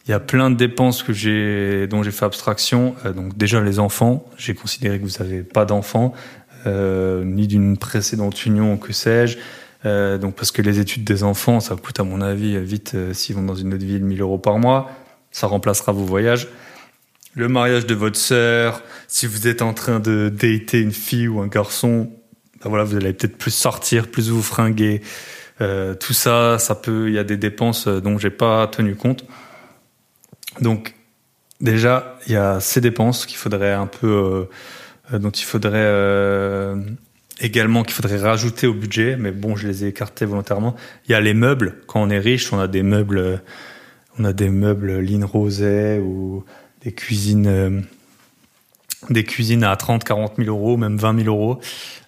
Il 0.06 0.10
y 0.10 0.14
a 0.14 0.20
plein 0.20 0.50
de 0.50 0.56
dépenses 0.56 1.02
que 1.02 1.12
j'ai, 1.12 1.86
dont 1.86 2.02
j'ai 2.02 2.10
fait 2.10 2.26
abstraction. 2.26 2.94
donc 3.16 3.36
déjà 3.38 3.62
les 3.62 3.78
enfants, 3.78 4.26
j'ai 4.36 4.54
considéré 4.54 4.98
que 4.98 5.04
vous 5.04 5.22
n'avez 5.22 5.42
pas 5.42 5.64
d'enfants, 5.64 6.12
ni 6.66 7.46
d'une 7.46 7.78
précédente 7.78 8.44
union, 8.44 8.76
que 8.76 8.92
sais-je. 8.92 9.38
Euh, 9.86 10.16
donc 10.16 10.34
parce 10.34 10.50
que 10.50 10.62
les 10.62 10.80
études 10.80 11.04
des 11.04 11.22
enfants, 11.24 11.60
ça 11.60 11.76
coûte 11.76 12.00
à 12.00 12.04
mon 12.04 12.20
avis 12.20 12.58
vite 12.58 12.92
euh, 12.94 13.12
s'ils 13.12 13.36
vont 13.36 13.42
dans 13.42 13.54
une 13.54 13.74
autre 13.74 13.84
ville 13.84 14.04
1000 14.04 14.20
euros 14.20 14.38
par 14.38 14.58
mois. 14.58 14.90
Ça 15.30 15.46
remplacera 15.46 15.92
vos 15.92 16.04
voyages. 16.04 16.48
Le 17.34 17.48
mariage 17.48 17.86
de 17.86 17.94
votre 17.94 18.16
sœur, 18.16 18.82
si 19.08 19.26
vous 19.26 19.48
êtes 19.48 19.60
en 19.60 19.74
train 19.74 19.98
de 19.98 20.30
dater 20.32 20.80
une 20.80 20.92
fille 20.92 21.28
ou 21.28 21.40
un 21.40 21.48
garçon, 21.48 22.10
ben 22.62 22.70
voilà, 22.70 22.84
vous 22.84 22.96
allez 22.96 23.12
peut-être 23.12 23.36
plus 23.36 23.50
sortir, 23.52 24.08
plus 24.08 24.30
vous 24.30 24.42
fringuer. 24.42 25.02
Euh, 25.60 25.94
tout 25.94 26.12
ça, 26.12 26.58
ça 26.58 26.74
peut, 26.76 27.08
il 27.08 27.14
y 27.14 27.18
a 27.18 27.24
des 27.24 27.36
dépenses 27.36 27.88
dont 27.88 28.18
j'ai 28.18 28.30
pas 28.30 28.66
tenu 28.68 28.94
compte. 28.94 29.24
Donc 30.60 30.94
déjà, 31.60 32.18
il 32.26 32.32
y 32.32 32.36
a 32.36 32.60
ces 32.60 32.80
dépenses 32.80 33.26
qu'il 33.26 33.36
faudrait 33.36 33.72
un 33.72 33.86
peu, 33.86 34.48
dont 35.12 35.30
il 35.30 35.44
faudrait 35.44 36.74
également 37.40 37.82
qu'il 37.82 37.94
faudrait 37.94 38.18
rajouter 38.18 38.66
au 38.66 38.74
budget, 38.74 39.16
mais 39.16 39.30
bon, 39.30 39.56
je 39.56 39.66
les 39.66 39.84
ai 39.84 39.88
écartés 39.88 40.24
volontairement. 40.24 40.74
Il 41.08 41.12
y 41.12 41.14
a 41.14 41.20
les 41.20 41.34
meubles. 41.34 41.80
Quand 41.86 42.02
on 42.02 42.10
est 42.10 42.18
riche, 42.18 42.52
on 42.52 42.58
a 42.58 42.68
des 42.68 42.82
meubles, 42.82 43.18
euh, 43.18 43.36
on 44.18 44.24
a 44.24 44.32
des 44.32 44.48
meubles 44.48 45.00
Line 45.00 45.24
Roset 45.24 45.98
ou 45.98 46.44
des 46.82 46.92
cuisines, 46.92 47.46
euh, 47.46 47.80
des 49.10 49.24
cuisines 49.24 49.64
à 49.64 49.74
30, 49.74 50.04
40 50.04 50.34
000 50.36 50.48
euros, 50.48 50.76
même 50.76 50.96
20 50.96 51.24
000 51.24 51.34
euros. 51.34 51.60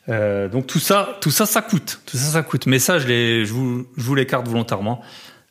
Euh, 0.09 0.49
donc 0.49 0.69
tout 0.69 0.79
ça, 0.79 1.19
tout 1.21 1.33
ça, 1.33 1.47
ça 1.47 1.63
coûte. 1.63 2.01
Tout 2.07 2.17
ça, 2.17 2.33
ça 2.33 2.43
coûte. 2.43 2.67
Mais 2.67 2.79
ça, 2.79 2.99
je 2.99 3.53
vous, 3.53 3.87
je 3.97 4.03
vous 4.03 4.15
l'écarte 4.15 4.47
volontairement. 4.47 5.03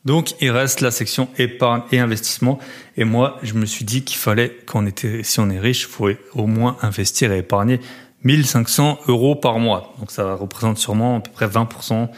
Donc 0.06 0.36
il 0.40 0.52
reste 0.52 0.82
la 0.82 0.92
section 0.92 1.28
épargne 1.38 1.82
et 1.92 2.00
investissement. 2.00 2.60
Et 2.96 3.04
moi, 3.04 3.40
je 3.42 3.56
me 3.56 3.66
suis 3.66 3.86
dit 3.86 4.04
qu'il 4.04 4.18
fallait, 4.18 4.56
quand 4.66 4.84
on 4.84 4.86
était, 4.86 5.24
si 5.24 5.40
on 5.40 5.50
est 5.50 5.60
riche, 5.60 5.82
il 5.82 5.88
faut 5.88 6.10
au 6.34 6.48
moins 6.48 6.78
investir 6.82 7.32
et 7.32 7.40
épargner 7.40 7.80
1500 8.24 9.00
euros 9.08 9.36
par 9.36 9.60
mois. 9.60 9.96
Donc 10.00 10.12
ça 10.12 10.36
représente 10.36 10.78
sûrement 10.78 11.18
à 11.18 11.20
peu 11.22 11.32
près 11.32 11.48
20%, 11.48 12.10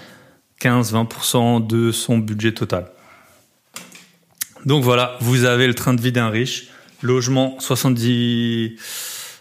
15-20% 0.61 1.65
de 1.65 1.91
son 1.91 2.17
budget 2.17 2.53
total. 2.53 2.91
Donc 4.65 4.83
voilà, 4.83 5.17
vous 5.21 5.45
avez 5.45 5.67
le 5.67 5.73
train 5.73 5.93
de 5.93 6.01
vie 6.01 6.11
d'un 6.11 6.29
riche, 6.29 6.67
logement 7.01 7.57
70, 7.59 8.75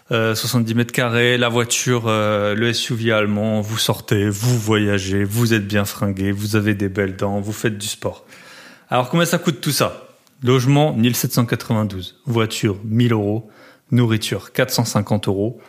70 0.09 0.71
euh, 0.71 0.75
mètres 0.75 0.93
carrés, 0.93 1.37
la 1.37 1.49
voiture, 1.49 2.05
euh, 2.07 2.53
le 2.53 2.71
SUV 2.71 3.11
allemand, 3.11 3.61
vous 3.61 3.77
sortez, 3.77 4.29
vous 4.29 4.57
voyagez, 4.57 5.23
vous 5.23 5.53
êtes 5.53 5.67
bien 5.67 5.85
fringué, 5.85 6.31
vous 6.31 6.55
avez 6.55 6.75
des 6.75 6.87
belles 6.87 7.15
dents, 7.15 7.41
vous 7.41 7.51
faites 7.51 7.77
du 7.77 7.87
sport. 7.87 8.25
Alors 8.89 9.09
combien 9.09 9.25
ça 9.25 9.37
coûte 9.37 9.59
tout 9.61 9.71
ça? 9.71 10.07
Logement 10.43 10.93
1792, 10.93 12.21
voiture 12.25 12.77
1000 12.85 13.11
euros, 13.11 13.49
nourriture 13.91 14.53
450 14.53 15.27
euros, 15.27 15.59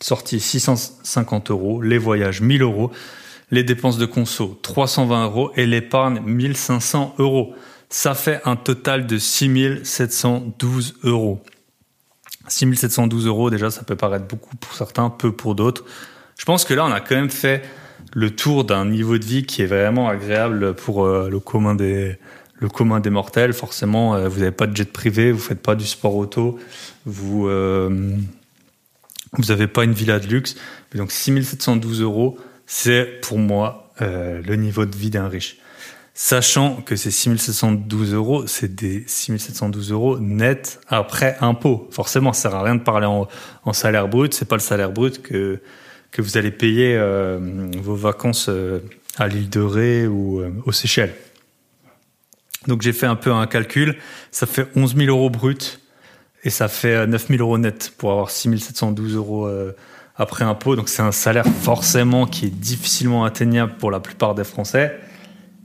sortie 0.00 0.40
650 0.40 1.50
euros, 1.50 1.82
les 1.82 1.98
voyages 1.98 2.40
1000 2.40 2.62
euros, 2.62 2.90
les 3.50 3.64
dépenses 3.64 3.98
de 3.98 4.06
conso 4.06 4.58
320 4.62 5.24
euros. 5.24 5.52
Et 5.56 5.66
l'épargne 5.66 6.20
1500 6.20 7.16
euros. 7.18 7.54
Ça 7.90 8.14
fait 8.14 8.40
un 8.44 8.56
total 8.56 9.06
de 9.06 9.18
6712 9.18 10.98
euros. 11.04 11.42
6712 12.48 13.26
euros, 13.26 13.50
déjà, 13.50 13.70
ça 13.70 13.82
peut 13.82 13.96
paraître 13.96 14.26
beaucoup 14.26 14.56
pour 14.56 14.74
certains, 14.74 15.10
peu 15.10 15.32
pour 15.32 15.54
d'autres. 15.54 15.84
Je 16.38 16.44
pense 16.44 16.64
que 16.64 16.74
là, 16.74 16.84
on 16.84 16.92
a 16.92 17.00
quand 17.00 17.16
même 17.16 17.30
fait 17.30 17.62
le 18.14 18.30
tour 18.30 18.64
d'un 18.64 18.84
niveau 18.86 19.18
de 19.18 19.24
vie 19.24 19.44
qui 19.44 19.62
est 19.62 19.66
vraiment 19.66 20.08
agréable 20.08 20.74
pour 20.74 21.04
euh, 21.04 21.28
le 21.30 21.40
commun 21.40 21.74
des 21.74 22.18
le 22.58 22.68
commun 22.68 23.00
des 23.00 23.10
mortels. 23.10 23.52
Forcément, 23.52 24.14
euh, 24.14 24.28
vous 24.28 24.40
n'avez 24.40 24.52
pas 24.52 24.66
de 24.66 24.76
jet 24.76 24.90
privé, 24.92 25.32
vous 25.32 25.38
faites 25.38 25.62
pas 25.62 25.74
du 25.74 25.86
sport 25.86 26.16
auto, 26.16 26.58
vous 27.06 27.48
euh, 27.48 28.16
vous 29.32 29.44
n'avez 29.44 29.66
pas 29.66 29.84
une 29.84 29.92
villa 29.92 30.18
de 30.18 30.26
luxe. 30.26 30.56
Mais 30.92 30.98
donc 30.98 31.12
6712 31.12 32.02
euros, 32.02 32.38
c'est 32.66 33.20
pour 33.22 33.38
moi 33.38 33.92
euh, 34.02 34.42
le 34.42 34.56
niveau 34.56 34.84
de 34.84 34.96
vie 34.96 35.10
d'un 35.10 35.28
riche. 35.28 35.58
Sachant 36.14 36.82
que 36.84 36.96
ces 36.96 37.12
6712 37.12 38.12
euros, 38.12 38.46
c'est 38.48 38.74
des 38.74 39.04
6712 39.06 39.92
euros 39.92 40.18
net 40.18 40.80
après 40.88 41.36
impôt. 41.40 41.88
Forcément, 41.92 42.32
ça 42.32 42.50
sert 42.50 42.56
à 42.56 42.64
rien 42.64 42.74
de 42.74 42.82
parler 42.82 43.06
en, 43.06 43.28
en 43.64 43.72
salaire 43.72 44.08
brut. 44.08 44.34
C'est 44.34 44.48
pas 44.48 44.56
le 44.56 44.60
salaire 44.60 44.90
brut 44.90 45.22
que 45.22 45.60
que 46.10 46.22
vous 46.22 46.36
allez 46.36 46.50
payer 46.50 46.96
euh, 46.96 47.38
vos 47.82 47.94
vacances 47.94 48.48
euh, 48.48 48.80
à 49.18 49.28
l'île 49.28 49.50
de 49.50 49.60
Ré 49.60 50.06
ou 50.06 50.40
euh, 50.40 50.50
aux 50.64 50.72
Seychelles. 50.72 51.14
Donc 52.66 52.82
j'ai 52.82 52.92
fait 52.92 53.06
un 53.06 53.16
peu 53.16 53.32
un 53.32 53.46
calcul. 53.46 53.96
Ça 54.30 54.46
fait 54.46 54.66
11 54.76 54.96
000 54.96 55.08
euros 55.08 55.30
brut 55.30 55.80
et 56.44 56.50
ça 56.50 56.68
fait 56.68 57.06
9000 57.06 57.40
euh, 57.40 57.44
euros 57.44 57.58
net 57.58 57.92
pour 57.98 58.12
avoir 58.12 58.30
6712 58.30 59.14
euros 59.14 59.46
euh, 59.46 59.72
après 60.16 60.44
impôt. 60.44 60.76
Donc 60.76 60.88
c'est 60.88 61.02
un 61.02 61.12
salaire 61.12 61.46
forcément 61.46 62.26
qui 62.26 62.46
est 62.46 62.50
difficilement 62.50 63.24
atteignable 63.24 63.74
pour 63.78 63.90
la 63.90 64.00
plupart 64.00 64.34
des 64.34 64.44
Français, 64.44 64.98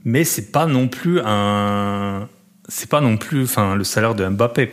mais 0.04 0.24
c'est 0.24 0.50
pas 0.50 0.66
non 0.66 0.88
plus 0.88 1.20
un, 1.24 2.28
c'est 2.68 2.88
pas 2.88 3.00
non 3.00 3.16
plus, 3.16 3.44
enfin 3.44 3.74
le 3.74 3.84
salaire 3.84 4.14
de 4.14 4.26
Mbappé. 4.26 4.72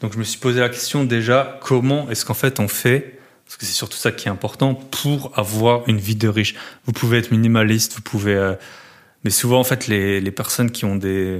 Donc 0.00 0.14
je 0.14 0.18
me 0.18 0.24
suis 0.24 0.40
posé 0.40 0.60
la 0.60 0.68
question 0.68 1.04
déjà 1.04 1.58
comment 1.62 2.10
est-ce 2.10 2.24
qu'en 2.24 2.34
fait 2.34 2.58
on 2.58 2.68
fait 2.68 3.18
parce 3.52 3.58
que 3.58 3.66
c'est 3.66 3.76
surtout 3.76 3.98
ça 3.98 4.12
qui 4.12 4.28
est 4.28 4.30
important 4.30 4.74
pour 4.74 5.38
avoir 5.38 5.86
une 5.86 5.98
vie 5.98 6.16
de 6.16 6.26
riche. 6.26 6.54
Vous 6.86 6.92
pouvez 6.92 7.18
être 7.18 7.30
minimaliste, 7.30 7.94
vous 7.94 8.00
pouvez, 8.00 8.34
euh, 8.34 8.54
mais 9.24 9.30
souvent 9.30 9.60
en 9.60 9.64
fait 9.64 9.88
les, 9.88 10.22
les 10.22 10.30
personnes 10.30 10.70
qui 10.70 10.86
ont 10.86 10.96
des 10.96 11.38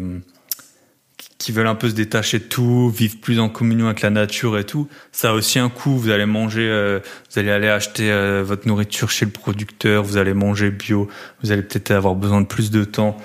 qui 1.38 1.52
veulent 1.52 1.68
un 1.68 1.74
peu 1.74 1.88
se 1.88 1.94
détacher 1.94 2.38
de 2.38 2.44
tout, 2.44 2.90
vivre 2.90 3.16
plus 3.18 3.40
en 3.40 3.48
communion 3.48 3.86
avec 3.86 4.02
la 4.02 4.10
nature 4.10 4.58
et 4.58 4.64
tout, 4.64 4.88
ça 5.10 5.30
a 5.30 5.32
aussi 5.32 5.58
un 5.58 5.70
coût. 5.70 5.96
Vous 5.96 6.10
allez 6.10 6.26
manger, 6.26 6.68
euh, 6.68 7.00
vous 7.30 7.38
allez 7.38 7.50
aller 7.50 7.68
acheter 7.68 8.12
euh, 8.12 8.44
votre 8.46 8.68
nourriture 8.68 9.08
chez 9.08 9.24
le 9.24 9.30
producteur, 9.32 10.04
vous 10.04 10.18
allez 10.18 10.34
manger 10.34 10.70
bio, 10.70 11.08
vous 11.42 11.50
allez 11.50 11.62
peut-être 11.62 11.92
avoir 11.92 12.14
besoin 12.14 12.42
de 12.42 12.46
plus 12.46 12.70
de 12.70 12.84
temps 12.84 13.16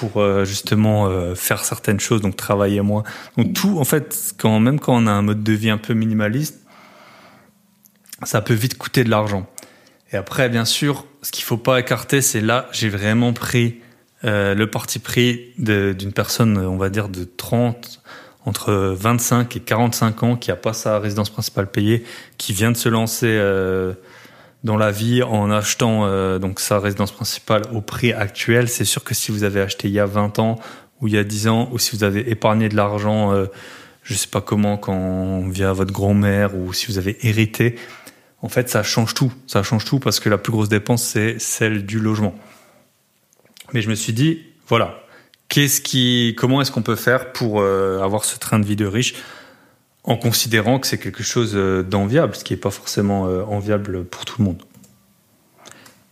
pour 0.00 0.16
euh, 0.16 0.44
justement 0.44 1.08
faire 1.36 1.64
certaines 1.64 2.00
choses, 2.00 2.22
donc 2.22 2.34
travailler 2.34 2.80
moins. 2.80 3.04
Donc 3.38 3.52
tout, 3.52 3.78
en 3.78 3.84
fait, 3.84 4.34
quand 4.36 4.58
même 4.58 4.80
quand 4.80 4.96
on 4.96 5.06
a 5.06 5.12
un 5.12 5.22
mode 5.22 5.44
de 5.44 5.52
vie 5.52 5.70
un 5.70 5.78
peu 5.78 5.94
minimaliste, 5.94 6.61
ça 8.24 8.40
peut 8.40 8.54
vite 8.54 8.78
coûter 8.78 9.04
de 9.04 9.10
l'argent. 9.10 9.46
Et 10.12 10.16
après, 10.16 10.48
bien 10.48 10.64
sûr, 10.64 11.06
ce 11.22 11.30
qu'il 11.30 11.44
faut 11.44 11.56
pas 11.56 11.80
écarter, 11.80 12.20
c'est 12.20 12.40
là, 12.40 12.68
j'ai 12.72 12.88
vraiment 12.88 13.32
pris 13.32 13.80
euh, 14.24 14.54
le 14.54 14.70
parti 14.70 14.98
pris 14.98 15.52
d'une 15.58 16.12
personne, 16.12 16.58
on 16.58 16.76
va 16.76 16.90
dire, 16.90 17.08
de 17.08 17.24
30, 17.24 18.00
entre 18.44 18.72
25 18.72 19.56
et 19.56 19.60
45 19.60 20.22
ans, 20.22 20.36
qui 20.36 20.50
a 20.50 20.56
pas 20.56 20.72
sa 20.72 20.98
résidence 20.98 21.30
principale 21.30 21.70
payée, 21.70 22.04
qui 22.38 22.52
vient 22.52 22.70
de 22.70 22.76
se 22.76 22.88
lancer 22.88 23.28
euh, 23.28 23.94
dans 24.64 24.76
la 24.76 24.90
vie 24.90 25.22
en 25.22 25.50
achetant 25.50 26.04
euh, 26.04 26.38
donc 26.38 26.60
sa 26.60 26.78
résidence 26.78 27.12
principale 27.12 27.62
au 27.72 27.80
prix 27.80 28.12
actuel. 28.12 28.68
C'est 28.68 28.84
sûr 28.84 29.02
que 29.02 29.14
si 29.14 29.32
vous 29.32 29.44
avez 29.44 29.60
acheté 29.60 29.88
il 29.88 29.94
y 29.94 30.00
a 30.00 30.06
20 30.06 30.38
ans 30.38 30.58
ou 31.00 31.08
il 31.08 31.14
y 31.14 31.18
a 31.18 31.24
10 31.24 31.48
ans, 31.48 31.68
ou 31.72 31.78
si 31.78 31.96
vous 31.96 32.04
avez 32.04 32.30
épargné 32.30 32.68
de 32.68 32.76
l'argent, 32.76 33.34
je 34.04 34.14
sais 34.14 34.28
pas 34.28 34.40
comment, 34.40 34.76
quand 34.76 35.48
via 35.48 35.72
votre 35.72 35.92
grand-mère, 35.92 36.56
ou 36.56 36.72
si 36.72 36.86
vous 36.86 36.96
avez 36.96 37.18
hérité, 37.26 37.74
en 38.42 38.48
fait, 38.48 38.68
ça 38.68 38.82
change 38.82 39.14
tout. 39.14 39.32
Ça 39.46 39.62
change 39.62 39.84
tout 39.84 40.00
parce 40.00 40.20
que 40.20 40.28
la 40.28 40.38
plus 40.38 40.52
grosse 40.52 40.68
dépense, 40.68 41.04
c'est 41.04 41.38
celle 41.38 41.86
du 41.86 42.00
logement. 42.00 42.34
Mais 43.72 43.80
je 43.80 43.88
me 43.88 43.94
suis 43.94 44.12
dit, 44.12 44.42
voilà, 44.66 45.00
qu'est-ce 45.48 45.80
qui, 45.80 46.34
comment 46.36 46.60
est-ce 46.60 46.72
qu'on 46.72 46.82
peut 46.82 46.96
faire 46.96 47.32
pour 47.32 47.60
euh, 47.60 48.00
avoir 48.00 48.24
ce 48.24 48.38
train 48.38 48.58
de 48.58 48.66
vie 48.66 48.76
de 48.76 48.86
riche 48.86 49.14
en 50.04 50.16
considérant 50.16 50.80
que 50.80 50.88
c'est 50.88 50.98
quelque 50.98 51.22
chose 51.22 51.52
euh, 51.54 51.82
d'enviable, 51.84 52.34
ce 52.34 52.42
qui 52.42 52.52
n'est 52.52 52.58
pas 52.58 52.72
forcément 52.72 53.26
euh, 53.26 53.44
enviable 53.44 54.04
pour 54.04 54.24
tout 54.24 54.34
le 54.40 54.44
monde? 54.44 54.62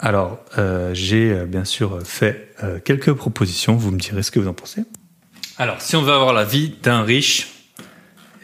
Alors, 0.03 0.39
j'ai 0.95 1.45
bien 1.45 1.67
sûr 1.67 1.99
fait 2.05 2.55
quelques 2.87 3.13
propositions, 3.13 3.77
vous 3.77 3.91
me 3.91 3.99
direz 3.99 4.23
ce 4.23 4.31
que 4.31 4.41
vous 4.41 4.49
en 4.49 4.55
pensez. 4.55 4.85
Alors, 5.59 5.83
si 5.83 5.95
on 5.95 6.01
veut 6.01 6.15
avoir 6.15 6.33
la 6.33 6.45
vie 6.45 6.73
d'un 6.83 7.03
riche, 7.03 7.69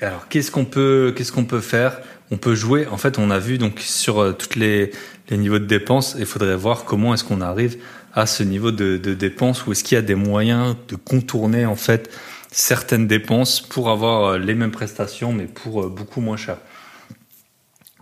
alors 0.03 0.29
qu'est-ce 0.29 0.51
qu'on 0.51 0.67
peut, 0.67 1.15
qu'est-ce 1.17 1.33
qu'on 1.33 1.47
peut 1.47 1.63
faire? 1.63 2.03
On 2.31 2.37
peut 2.37 2.55
jouer. 2.55 2.87
En 2.87 2.97
fait, 2.97 3.19
on 3.19 3.31
a 3.31 3.39
vu 3.39 3.59
donc 3.59 3.81
sur 3.81 4.37
tous 4.37 4.59
les, 4.59 4.91
les 5.29 5.37
niveaux 5.37 5.59
de 5.59 5.65
dépenses, 5.65 6.17
il 6.19 6.27
faudrait 6.27 6.57
voir 6.57 6.85
comment 6.85 7.15
est-ce 7.15 7.25
qu'on 7.25 7.41
arrive 7.41 7.79
à 8.17 8.27
ce 8.27 8.43
niveau 8.43 8.71
de, 8.71 8.97
dépenses 8.97 9.67
ou 9.67 9.73
est-ce 9.73 9.85
qu'il 9.85 9.97
y 9.97 9.99
a 9.99 10.03
des 10.03 10.15
moyens 10.15 10.75
de 10.89 10.97
contourner 10.97 11.67
en 11.67 11.77
fait 11.77 12.11
certaines 12.51 13.07
dépenses 13.07 13.61
pour 13.61 13.91
avoir 13.91 14.25
euh, 14.25 14.39
les 14.39 14.55
mêmes 14.55 14.71
prestations 14.71 15.33
mais 15.33 15.45
pour 15.45 15.83
euh, 15.83 15.89
beaucoup 15.89 16.23
moins 16.23 16.39
cher. 16.39 16.57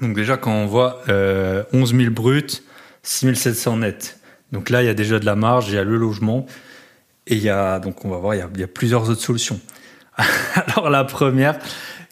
Donc 0.01 0.15
déjà 0.15 0.37
quand 0.37 0.53
on 0.53 0.67
voit 0.67 1.03
euh, 1.09 1.65
11 1.73 1.97
000 1.97 2.11
bruts, 2.11 2.63
6 3.03 3.35
700 3.35 3.79
net. 3.79 4.21
Donc 4.53 4.71
là 4.71 4.83
il 4.83 4.87
y 4.87 4.89
a 4.89 4.95
déjà 4.95 5.19
de 5.19 5.27
la 5.27 5.35
marge, 5.35 5.69
il 5.69 5.75
y 5.75 5.79
a 5.79 5.85
le 5.85 5.97
logement 5.97 6.47
et 7.27 7.35
il 7.35 7.43
y 7.43 7.51
a 7.51 7.81
donc 7.81 8.05
on 8.05 8.11
va 8.11 8.19
voir 8.19 8.35
il 8.37 8.61
y 8.61 8.63
a 8.63 8.69
plusieurs 8.69 9.11
autres 9.11 9.23
solutions. 9.23 9.59
Alors 10.55 10.91
la 10.91 11.03
première 11.03 11.59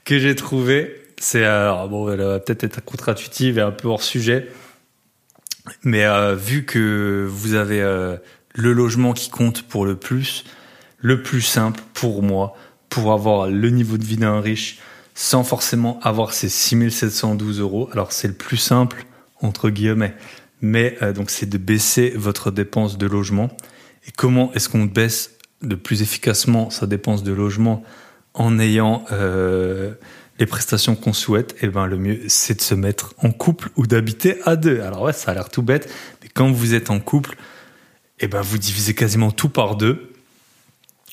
que 0.05 0.19
j'ai 0.19 0.35
trouvée 0.35 1.02
C'est 1.23 1.45
alors 1.45 1.89
bon, 1.89 2.11
elle 2.11 2.21
va 2.21 2.41
peut-être 2.41 2.65
être 2.65 2.85
contre-intuitive 2.85 3.57
et 3.57 3.61
un 3.61 3.71
peu 3.71 3.87
hors 3.87 4.03
sujet, 4.03 4.49
mais 5.85 6.05
euh, 6.05 6.35
vu 6.35 6.65
que 6.65 7.29
vous 7.31 7.55
avez 7.55 7.81
euh, 7.81 8.17
le 8.57 8.73
logement 8.73 9.13
qui 9.13 9.31
compte 9.31 9.63
pour 9.63 9.87
le 9.87 9.95
plus, 9.95 10.43
le 10.99 11.23
plus 11.23 11.41
simple 11.41 11.81
pour 11.95 12.25
moi, 12.25 12.57
pour 12.89 13.13
avoir 13.13 13.49
le 13.49 13.71
niveau 13.71 13.99
de 13.99 14.05
vie 14.05 14.17
d'un 14.17 14.41
riche, 14.41 14.81
sans 15.15 15.45
forcément 15.45 16.01
avoir 16.03 16.33
ces 16.33 16.49
6712 16.49 17.61
euros. 17.61 17.89
Alors 17.93 18.11
c'est 18.11 18.27
le 18.27 18.35
plus 18.35 18.57
simple 18.57 19.07
entre 19.41 19.71
guillemets, 19.71 20.17
mais 20.61 20.99
euh, 21.03 21.13
donc 21.13 21.31
c'est 21.31 21.49
de 21.49 21.57
baisser 21.57 22.11
votre 22.17 22.51
dépense 22.51 22.99
de 22.99 23.07
logement. 23.07 23.57
Et 24.09 24.11
comment 24.11 24.53
est-ce 24.55 24.69
qu'on 24.69 24.87
baisse 24.87 25.37
de 25.63 25.77
plus 25.77 26.03
efficacement 26.03 26.69
sa 26.71 26.89
dépense 26.89 27.23
de 27.23 27.33
logement 27.33 27.85
en 28.35 28.59
ayant 28.59 29.05
euh, 29.13 29.95
les 30.39 30.47
prestations 30.47 30.97
qu'on 30.97 31.13
souhaite, 31.13 31.55
eh 31.63 31.69
ben 31.69 31.87
le 31.87 31.99
mieux 31.99 32.21
c'est 32.29 32.55
de 32.55 32.63
se 32.63 32.75
mettre 32.75 33.15
en 33.19 33.31
couple 33.31 33.71
ou 33.77 33.87
d'habiter 33.87 34.37
à 34.45 34.57
deux. 34.57 34.81
Alors 34.81 35.03
ouais, 35.03 35.13
ça 35.13 35.31
a 35.31 35.35
l'air 35.35 35.49
tout 35.49 35.63
bête, 35.63 35.93
mais 36.23 36.29
quand 36.33 36.51
vous 36.51 36.75
êtes 36.75 36.91
en 36.91 37.01
couple, 37.01 37.37
eh 38.21 38.29
ben 38.29 38.41
vous 38.41 38.59
divisez 38.59 38.95
quasiment 38.95 39.31
tout 39.31 39.49
par 39.49 39.77
deux. 39.77 40.09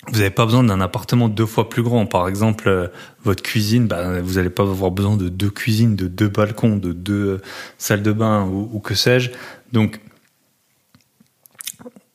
Vous 0.08 0.20
n'avez 0.20 0.30
pas 0.30 0.46
besoin 0.46 0.64
d'un 0.64 0.80
appartement 0.80 1.28
deux 1.28 1.46
fois 1.46 1.70
plus 1.70 1.84
grand. 1.84 2.06
Par 2.06 2.28
exemple, 2.30 2.70
euh, 2.70 2.88
votre 3.24 3.44
cuisine, 3.44 3.86
ben, 3.86 4.22
vous 4.22 4.36
n'allez 4.36 4.50
pas 4.50 4.64
avoir 4.64 4.92
besoin 4.92 5.18
de 5.18 5.28
deux 5.28 5.50
cuisines, 5.50 5.98
de 5.98 6.08
deux 6.08 6.30
balcons, 6.30 6.78
de 6.78 6.94
deux 6.94 7.28
euh, 7.28 7.42
salles 7.78 8.02
de 8.02 8.14
bain 8.14 8.46
ou, 8.46 8.70
ou 8.72 8.80
que 8.80 8.96
sais-je. 8.96 9.30
Donc 9.74 10.00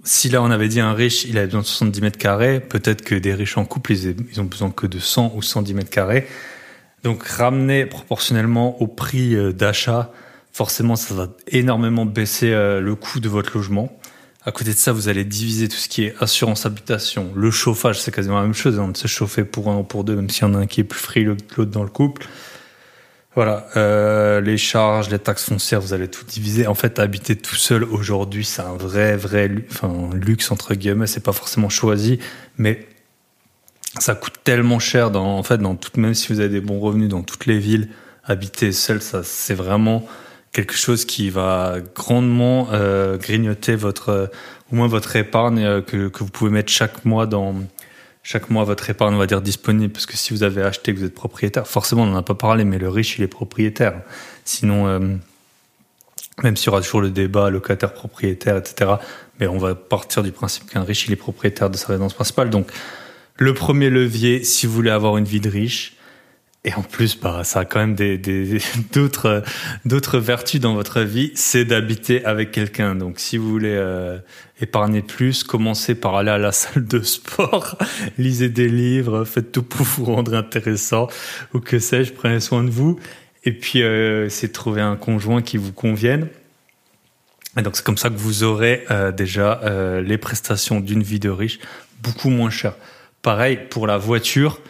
si 0.04 0.28
là 0.28 0.42
on 0.42 0.50
avait 0.50 0.68
dit 0.68 0.80
un 0.80 0.92
riche, 0.92 1.24
il 1.24 1.38
a 1.38 1.44
besoin 1.46 1.62
de 1.62 1.66
70 1.66 2.00
mètres 2.02 2.18
carrés, 2.18 2.60
peut-être 2.60 3.02
que 3.02 3.14
des 3.14 3.32
riches 3.34 3.56
en 3.56 3.64
couple, 3.64 3.92
ils, 3.92 4.40
ont 4.40 4.44
besoin 4.44 4.70
que 4.70 4.86
de 4.86 4.98
100 4.98 5.32
ou 5.34 5.42
110 5.42 5.74
mètres 5.74 5.90
carrés. 5.90 6.26
Donc 7.04 7.22
ramener 7.22 7.84
proportionnellement 7.84 8.80
au 8.80 8.86
prix 8.86 9.36
euh, 9.36 9.52
d'achat, 9.52 10.10
forcément 10.52 10.96
ça 10.96 11.14
va 11.14 11.28
énormément 11.48 12.06
baisser 12.06 12.50
euh, 12.50 12.80
le 12.80 12.94
coût 12.94 13.20
de 13.20 13.28
votre 13.28 13.56
logement. 13.56 13.96
À 14.46 14.52
côté 14.52 14.70
de 14.72 14.76
ça, 14.76 14.92
vous 14.92 15.08
allez 15.08 15.24
diviser 15.24 15.68
tout 15.68 15.76
ce 15.76 15.88
qui 15.88 16.04
est 16.04 16.14
assurance 16.20 16.66
habitation, 16.66 17.30
le 17.34 17.50
chauffage, 17.50 18.00
c'est 18.00 18.10
quasiment 18.10 18.36
la 18.36 18.42
même 18.42 18.54
chose, 18.54 18.78
on 18.78 18.84
hein, 18.84 18.88
de 18.88 18.96
se 18.96 19.06
chauffer 19.06 19.44
pour 19.44 19.70
un 19.70 19.78
ou 19.78 19.84
pour 19.84 20.04
deux, 20.04 20.16
même 20.16 20.28
s'il 20.28 20.42
y 20.42 20.50
en 20.50 20.54
a 20.54 20.58
un 20.58 20.66
qui 20.66 20.80
est 20.80 20.84
plus 20.84 20.98
frileux 20.98 21.36
que 21.36 21.56
l'autre 21.56 21.70
dans 21.70 21.82
le 21.82 21.88
couple. 21.88 22.26
Voilà, 23.34 23.66
euh, 23.76 24.40
les 24.40 24.58
charges, 24.58 25.10
les 25.10 25.18
taxes 25.18 25.46
foncières, 25.46 25.80
vous 25.80 25.92
allez 25.92 26.08
tout 26.08 26.24
diviser. 26.24 26.66
En 26.66 26.74
fait, 26.74 26.98
habiter 26.98 27.36
tout 27.36 27.56
seul 27.56 27.82
aujourd'hui, 27.84 28.44
c'est 28.44 28.62
un 28.62 28.76
vrai, 28.76 29.16
vrai, 29.16 29.50
enfin, 29.70 30.10
luxe 30.14 30.50
entre 30.52 30.74
guillemets. 30.74 31.08
C'est 31.08 31.24
pas 31.24 31.32
forcément 31.32 31.68
choisi, 31.68 32.20
mais 32.58 32.86
ça 33.98 34.14
coûte 34.14 34.34
tellement 34.44 34.78
cher. 34.78 35.10
Dans, 35.10 35.38
en 35.38 35.42
fait, 35.42 35.58
dans 35.58 35.74
toute, 35.74 35.96
même 35.96 36.14
si 36.14 36.32
vous 36.32 36.40
avez 36.40 36.48
des 36.48 36.60
bons 36.60 36.80
revenus 36.80 37.08
dans 37.08 37.22
toutes 37.22 37.46
les 37.46 37.58
villes, 37.58 37.88
habiter 38.24 38.72
seul, 38.72 39.02
ça, 39.02 39.22
c'est 39.22 39.54
vraiment 39.54 40.06
quelque 40.52 40.74
chose 40.74 41.04
qui 41.04 41.30
va 41.30 41.76
grandement 41.94 42.68
euh, 42.72 43.16
grignoter 43.16 43.74
votre, 43.74 44.08
euh, 44.10 44.26
au 44.72 44.76
moins 44.76 44.86
votre 44.86 45.16
épargne 45.16 45.64
euh, 45.64 45.80
que, 45.82 46.08
que 46.08 46.20
vous 46.20 46.30
pouvez 46.30 46.50
mettre 46.50 46.70
chaque 46.70 47.04
mois 47.04 47.26
dans 47.26 47.54
chaque 48.24 48.48
mois 48.50 48.64
votre 48.64 48.88
épargne, 48.90 49.14
on 49.14 49.18
va 49.18 49.26
dire, 49.26 49.42
disponible. 49.42 49.92
Parce 49.92 50.06
que 50.06 50.16
si 50.16 50.32
vous 50.32 50.42
avez 50.42 50.62
acheté, 50.62 50.92
que 50.92 50.98
vous 50.98 51.04
êtes 51.04 51.14
propriétaire, 51.14 51.68
forcément, 51.68 52.02
on 52.02 52.06
n'en 52.06 52.16
a 52.16 52.22
pas 52.22 52.34
parlé, 52.34 52.64
mais 52.64 52.78
le 52.78 52.88
riche, 52.88 53.18
il 53.18 53.22
est 53.22 53.28
propriétaire. 53.28 54.00
Sinon, 54.44 54.86
euh, 54.88 54.98
même 56.42 56.56
s'il 56.56 56.66
y 56.66 56.68
aura 56.70 56.80
toujours 56.80 57.02
le 57.02 57.10
débat 57.10 57.50
locataire-propriétaire, 57.50 58.56
etc., 58.56 58.92
mais 59.38 59.46
on 59.46 59.58
va 59.58 59.74
partir 59.74 60.22
du 60.22 60.32
principe 60.32 60.70
qu'un 60.70 60.82
riche, 60.82 61.06
il 61.06 61.12
est 61.12 61.16
propriétaire 61.16 61.68
de 61.68 61.76
sa 61.76 61.88
résidence 61.88 62.14
principale. 62.14 62.50
Donc, 62.50 62.72
le 63.36 63.54
premier 63.54 63.90
levier, 63.90 64.44
si 64.44 64.66
vous 64.66 64.72
voulez 64.72 64.90
avoir 64.90 65.16
une 65.16 65.24
vie 65.24 65.40
de 65.40 65.48
riche, 65.48 65.96
et 66.66 66.72
en 66.72 66.82
plus, 66.82 67.18
bah, 67.20 67.44
ça 67.44 67.60
a 67.60 67.64
quand 67.66 67.78
même 67.78 67.94
des, 67.94 68.16
d'autres, 68.92 69.42
d'autres 69.84 70.18
vertus 70.18 70.60
dans 70.60 70.74
votre 70.74 71.00
vie, 71.00 71.30
c'est 71.34 71.66
d'habiter 71.66 72.24
avec 72.24 72.52
quelqu'un. 72.52 72.94
Donc, 72.94 73.18
si 73.18 73.36
vous 73.36 73.50
voulez 73.50 73.74
euh, 73.74 74.18
épargner 74.62 75.02
plus, 75.02 75.44
commencez 75.44 75.94
par 75.94 76.16
aller 76.16 76.30
à 76.30 76.38
la 76.38 76.52
salle 76.52 76.86
de 76.86 77.00
sport, 77.02 77.76
lisez 78.18 78.48
des 78.48 78.68
livres, 78.68 79.24
faites 79.24 79.52
tout 79.52 79.62
pour 79.62 79.84
vous 79.84 80.04
rendre 80.06 80.34
intéressant, 80.34 81.08
ou 81.52 81.60
que 81.60 81.78
sais-je, 81.78 82.12
prenez 82.12 82.40
soin 82.40 82.64
de 82.64 82.70
vous. 82.70 82.98
Et 83.44 83.52
puis, 83.52 83.82
euh, 83.82 84.28
c'est 84.30 84.48
de 84.48 84.52
trouver 84.52 84.80
un 84.80 84.96
conjoint 84.96 85.42
qui 85.42 85.58
vous 85.58 85.72
convienne. 85.72 86.28
Et 87.58 87.62
donc, 87.62 87.76
c'est 87.76 87.84
comme 87.84 87.98
ça 87.98 88.08
que 88.08 88.16
vous 88.16 88.42
aurez 88.42 88.84
euh, 88.90 89.12
déjà 89.12 89.60
euh, 89.62 90.00
les 90.00 90.18
prestations 90.18 90.80
d'une 90.80 91.02
vie 91.02 91.20
de 91.20 91.30
riche 91.30 91.60
beaucoup 92.02 92.30
moins 92.30 92.50
chères. 92.50 92.74
Pareil 93.24 93.58
pour 93.70 93.88
la 93.88 93.98
voiture 93.98 94.60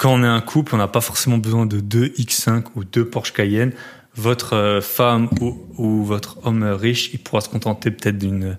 quand 0.00 0.14
on 0.14 0.24
est 0.24 0.26
un 0.26 0.40
couple, 0.40 0.74
on 0.74 0.78
n'a 0.78 0.88
pas 0.88 1.02
forcément 1.02 1.36
besoin 1.36 1.66
de 1.66 1.78
deux 1.78 2.06
X5 2.06 2.64
ou 2.74 2.84
deux 2.84 3.04
Porsche 3.04 3.34
Cayenne. 3.34 3.72
Votre 4.16 4.56
euh, 4.56 4.80
femme 4.80 5.28
ou, 5.76 6.04
votre 6.04 6.38
homme 6.46 6.64
riche, 6.64 7.10
il 7.12 7.18
pourra 7.18 7.42
se 7.42 7.50
contenter 7.50 7.90
peut-être 7.90 8.16
d'une 8.16 8.56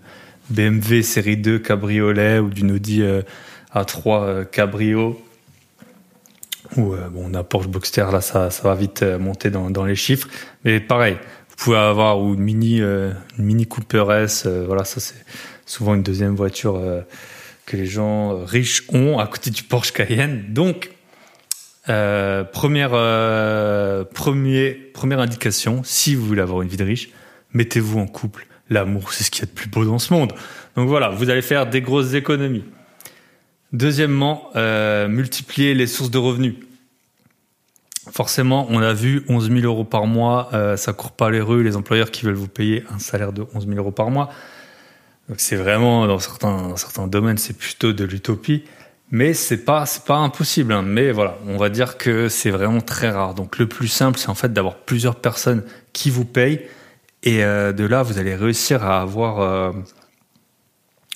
BMW 0.52 1.02
série 1.02 1.38
2 1.38 1.58
cabriolet 1.58 2.38
ou 2.38 2.52
d'une 2.52 2.72
Audi 2.72 3.02
euh, 3.02 3.24
A3 3.74 4.24
euh, 4.24 4.44
cabrio. 4.46 5.20
Ou 6.78 6.94
bon, 7.12 7.32
on 7.32 7.34
a 7.34 7.44
Porsche 7.44 7.68
Boxster, 7.68 8.06
là 8.12 8.22
ça, 8.22 8.50
va 8.64 8.76
vite 8.76 9.02
monter 9.02 9.50
dans, 9.50 9.72
dans 9.72 9.84
les 9.84 9.96
chiffres. 9.96 10.30
Mais 10.64 10.80
pareil, 10.80 11.18
vous 11.50 11.56
pouvez 11.58 11.78
avoir 11.78 12.22
ou 12.22 12.36
une 12.36 12.42
mini, 12.42 12.78
une 12.78 13.16
mini 13.40 13.66
Cooper 13.66 14.06
S. 14.22 14.46
voilà, 14.46 14.86
ça 14.86 15.00
c'est 15.00 15.26
souvent 15.66 15.96
une 15.96 16.04
deuxième 16.04 16.36
voiture 16.36 16.80
que 17.72 17.78
les 17.78 17.86
gens 17.86 18.44
riches 18.44 18.84
ont 18.90 19.18
à 19.18 19.28
côté 19.28 19.50
du 19.50 19.64
Porsche 19.64 19.94
Cayenne. 19.94 20.48
Donc 20.50 20.92
euh, 21.88 22.44
première, 22.44 22.92
euh, 22.94 24.04
première 24.04 25.20
indication, 25.20 25.82
si 25.86 26.14
vous 26.16 26.26
voulez 26.26 26.42
avoir 26.42 26.64
une 26.64 26.68
vie 26.68 26.76
de 26.76 26.84
riche, 26.84 27.12
mettez-vous 27.54 27.98
en 27.98 28.08
couple. 28.08 28.46
L'amour, 28.70 29.14
c'est 29.14 29.24
ce 29.24 29.32
qu'il 29.32 29.42
y 29.42 29.44
a 29.44 29.46
de 29.46 29.54
plus 29.54 29.70
beau 29.70 29.86
dans 29.86 30.00
ce 30.00 30.14
monde. 30.14 30.34
Donc 30.76 30.90
voilà, 30.90 31.10
vous 31.10 31.30
allez 31.30 31.42
faire 31.42 31.66
des 31.66 31.82
grosses 31.82 32.14
économies. 32.14 32.66
Deuxièmement, 33.72 34.50
euh, 34.58 35.08
multiplier 35.08 35.74
les 35.74 35.88
sources 35.88 36.12
de 36.12 36.18
revenus. 36.18 36.56
Forcément, 38.12 38.68
on 38.70 38.82
a 38.82 38.92
vu 38.92 39.24
11 39.30 39.50
000 39.50 39.60
euros 39.62 39.86
par 39.86 40.08
mois, 40.08 40.50
euh, 40.54 40.76
ça 40.76 40.92
court 40.92 41.14
pas 41.14 41.30
les 41.30 41.40
rues, 41.40 41.64
les 41.64 41.78
employeurs 41.78 42.12
qui 42.12 42.26
veulent 42.26 42.34
vous 42.34 42.50
payer 42.50 42.84
un 42.94 43.00
salaire 43.00 43.32
de 43.32 43.46
11 43.54 43.66
000 43.66 43.78
euros 43.78 43.92
par 43.92 44.10
mois. 44.10 44.30
C'est 45.38 45.56
vraiment, 45.56 46.08
dans 46.08 46.20
certains, 46.20 47.08
domaines, 47.08 47.38
c'est 47.38 47.58
plutôt 47.58 47.94
de 47.94 48.04
l'utopie. 48.04 48.64
Mais 49.14 49.34
c'est 49.34 49.66
pas 49.66 49.86
pas 50.06 50.18
impossible. 50.18 50.72
Hein. 50.72 50.84
Mais 50.84 51.12
voilà, 51.12 51.38
on 51.46 51.58
va 51.58 51.70
dire 51.70 51.98
que 51.98 52.30
c'est 52.30 52.50
vraiment 52.50 52.82
très 52.82 53.10
rare. 53.10 53.34
Donc 53.34 53.58
le 53.58 53.68
plus 53.68 53.90
simple, 53.90 54.18
c'est 54.18 54.30
en 54.30 54.36
fait 54.36 54.54
d'avoir 54.54 54.76
plusieurs 54.76 55.16
personnes 55.16 55.64
qui 55.92 56.10
vous 56.10 56.26
payent 56.26 56.62
et 57.24 57.44
euh, 57.44 57.72
de 57.72 57.84
là, 57.84 58.04
vous 58.04 58.18
allez 58.18 58.36
réussir 58.36 58.84
à 58.84 59.02
avoir 59.02 59.42
euh, 59.42 59.72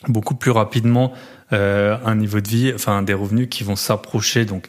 beaucoup 0.08 0.36
plus 0.36 0.51
rapidement 0.51 1.13
euh, 1.54 1.97
un 2.06 2.15
niveau 2.15 2.41
de 2.41 2.47
vie, 2.47 2.71
enfin 2.75 3.01
des 3.01 3.13
revenus 3.13 3.47
qui 3.49 3.63
vont 3.63 3.75
s'approcher. 3.75 4.45
Donc 4.45 4.67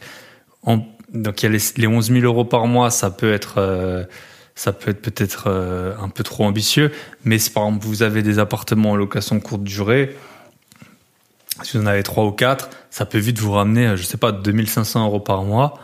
il 0.65 0.83
y 1.13 1.45
a 1.45 1.49
les, 1.49 1.59
les 1.77 1.87
11 1.87 2.11
000 2.11 2.25
euros 2.25 2.45
par 2.45 2.67
mois, 2.67 2.89
ça 2.89 3.11
peut 3.11 3.31
être 3.31 4.07
ça 4.57 4.73
peut 4.73 4.91
être 4.91 5.01
peut-être 5.01 5.47
un 5.47 6.09
peu 6.09 6.23
trop 6.23 6.43
ambitieux. 6.43 6.91
Mais 7.23 7.39
si 7.39 7.49
par 7.49 7.65
exemple 7.65 7.85
vous 7.85 8.03
avez 8.03 8.23
des 8.23 8.39
appartements 8.39 8.91
en 8.91 8.95
location 8.95 9.39
courte 9.39 9.63
durée 9.63 10.15
si 11.63 11.77
vous 11.77 11.83
en 11.83 11.87
avez 11.87 12.03
trois 12.03 12.25
ou 12.25 12.31
quatre, 12.31 12.69
ça 12.89 13.05
peut 13.05 13.17
vite 13.17 13.39
vous 13.39 13.51
ramener, 13.51 13.95
je 13.97 14.03
sais 14.03 14.17
pas, 14.17 14.31
2500 14.31 15.05
euros 15.05 15.19
par 15.19 15.43
mois. 15.43 15.79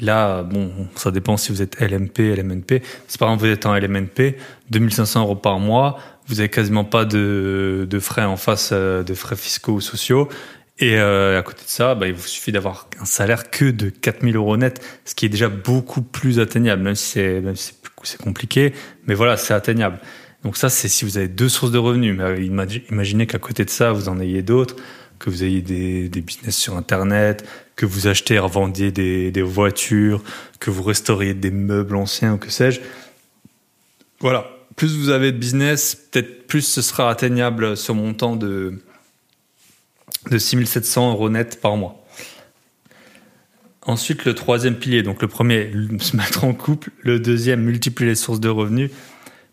Là, 0.00 0.42
bon, 0.42 0.70
ça 0.94 1.10
dépend 1.10 1.36
si 1.36 1.50
vous 1.50 1.60
êtes 1.60 1.80
LMP, 1.80 2.20
LMNP. 2.36 2.82
Si 3.08 3.18
par 3.18 3.28
exemple 3.28 3.46
vous 3.46 3.52
êtes 3.52 3.66
en 3.66 3.74
LMNP, 3.74 4.36
2500 4.70 5.22
euros 5.22 5.34
par 5.34 5.58
mois, 5.58 5.98
vous 6.28 6.40
avez 6.40 6.48
quasiment 6.48 6.84
pas 6.84 7.04
de, 7.04 7.86
frais 8.00 8.24
en 8.24 8.36
face, 8.36 8.70
euh, 8.72 9.02
de 9.02 9.14
frais 9.14 9.36
fiscaux 9.36 9.72
ou 9.72 9.80
sociaux. 9.80 10.28
Et 10.78 10.96
euh, 10.96 11.38
à 11.38 11.42
côté 11.42 11.64
de 11.64 11.70
ça, 11.70 11.96
bah, 11.96 12.06
il 12.06 12.14
vous 12.14 12.26
suffit 12.26 12.52
d'avoir 12.52 12.88
un 13.00 13.04
salaire 13.04 13.50
que 13.50 13.64
de 13.70 13.88
4000 13.88 14.36
euros 14.36 14.56
net, 14.56 14.80
ce 15.04 15.16
qui 15.16 15.26
est 15.26 15.28
déjà 15.28 15.48
beaucoup 15.48 16.02
plus 16.02 16.38
atteignable, 16.38 16.82
même 16.82 16.94
si 16.94 17.04
c'est 17.14 17.42
c'est 18.06 18.20
compliqué, 18.20 18.72
mais 19.06 19.14
voilà, 19.14 19.36
c'est 19.36 19.54
atteignable. 19.54 19.98
Donc 20.44 20.56
ça, 20.56 20.68
c'est 20.68 20.88
si 20.88 21.04
vous 21.04 21.18
avez 21.18 21.28
deux 21.28 21.48
sources 21.48 21.72
de 21.72 21.78
revenus. 21.78 22.16
Mais 22.16 22.44
imaginez 22.90 23.26
qu'à 23.26 23.38
côté 23.38 23.64
de 23.64 23.70
ça, 23.70 23.92
vous 23.92 24.08
en 24.08 24.20
ayez 24.20 24.42
d'autres 24.42 24.76
que 25.18 25.30
vous 25.30 25.42
ayez 25.44 25.62
des, 25.62 26.20
business 26.20 26.56
sur 26.56 26.76
Internet, 26.76 27.44
que 27.76 27.86
vous 27.86 28.06
achetez 28.06 28.34
et 28.34 28.38
revendiez 28.38 28.92
des, 28.92 29.30
des, 29.30 29.42
voitures, 29.42 30.22
que 30.60 30.70
vous 30.70 30.82
restauriez 30.82 31.34
des 31.34 31.50
meubles 31.50 31.96
anciens 31.96 32.34
ou 32.34 32.36
que 32.38 32.50
sais-je. 32.50 32.80
Voilà. 34.20 34.48
Plus 34.76 34.96
vous 34.96 35.08
avez 35.08 35.32
de 35.32 35.38
business, 35.38 35.96
peut-être 35.96 36.46
plus 36.46 36.62
ce 36.62 36.82
sera 36.82 37.10
atteignable 37.10 37.76
ce 37.76 37.90
montant 37.90 38.36
de, 38.36 38.80
de 40.30 40.38
6700 40.38 41.12
euros 41.12 41.30
net 41.30 41.60
par 41.60 41.76
mois. 41.76 42.04
Ensuite, 43.88 44.26
le 44.26 44.34
troisième 44.34 44.76
pilier. 44.76 45.02
Donc, 45.02 45.22
le 45.22 45.28
premier, 45.28 45.72
se 45.98 46.14
mettre 46.14 46.44
en 46.44 46.52
couple. 46.52 46.90
Le 47.00 47.18
deuxième, 47.18 47.62
multiplier 47.62 48.10
les 48.10 48.16
sources 48.16 48.38
de 48.38 48.50
revenus. 48.50 48.90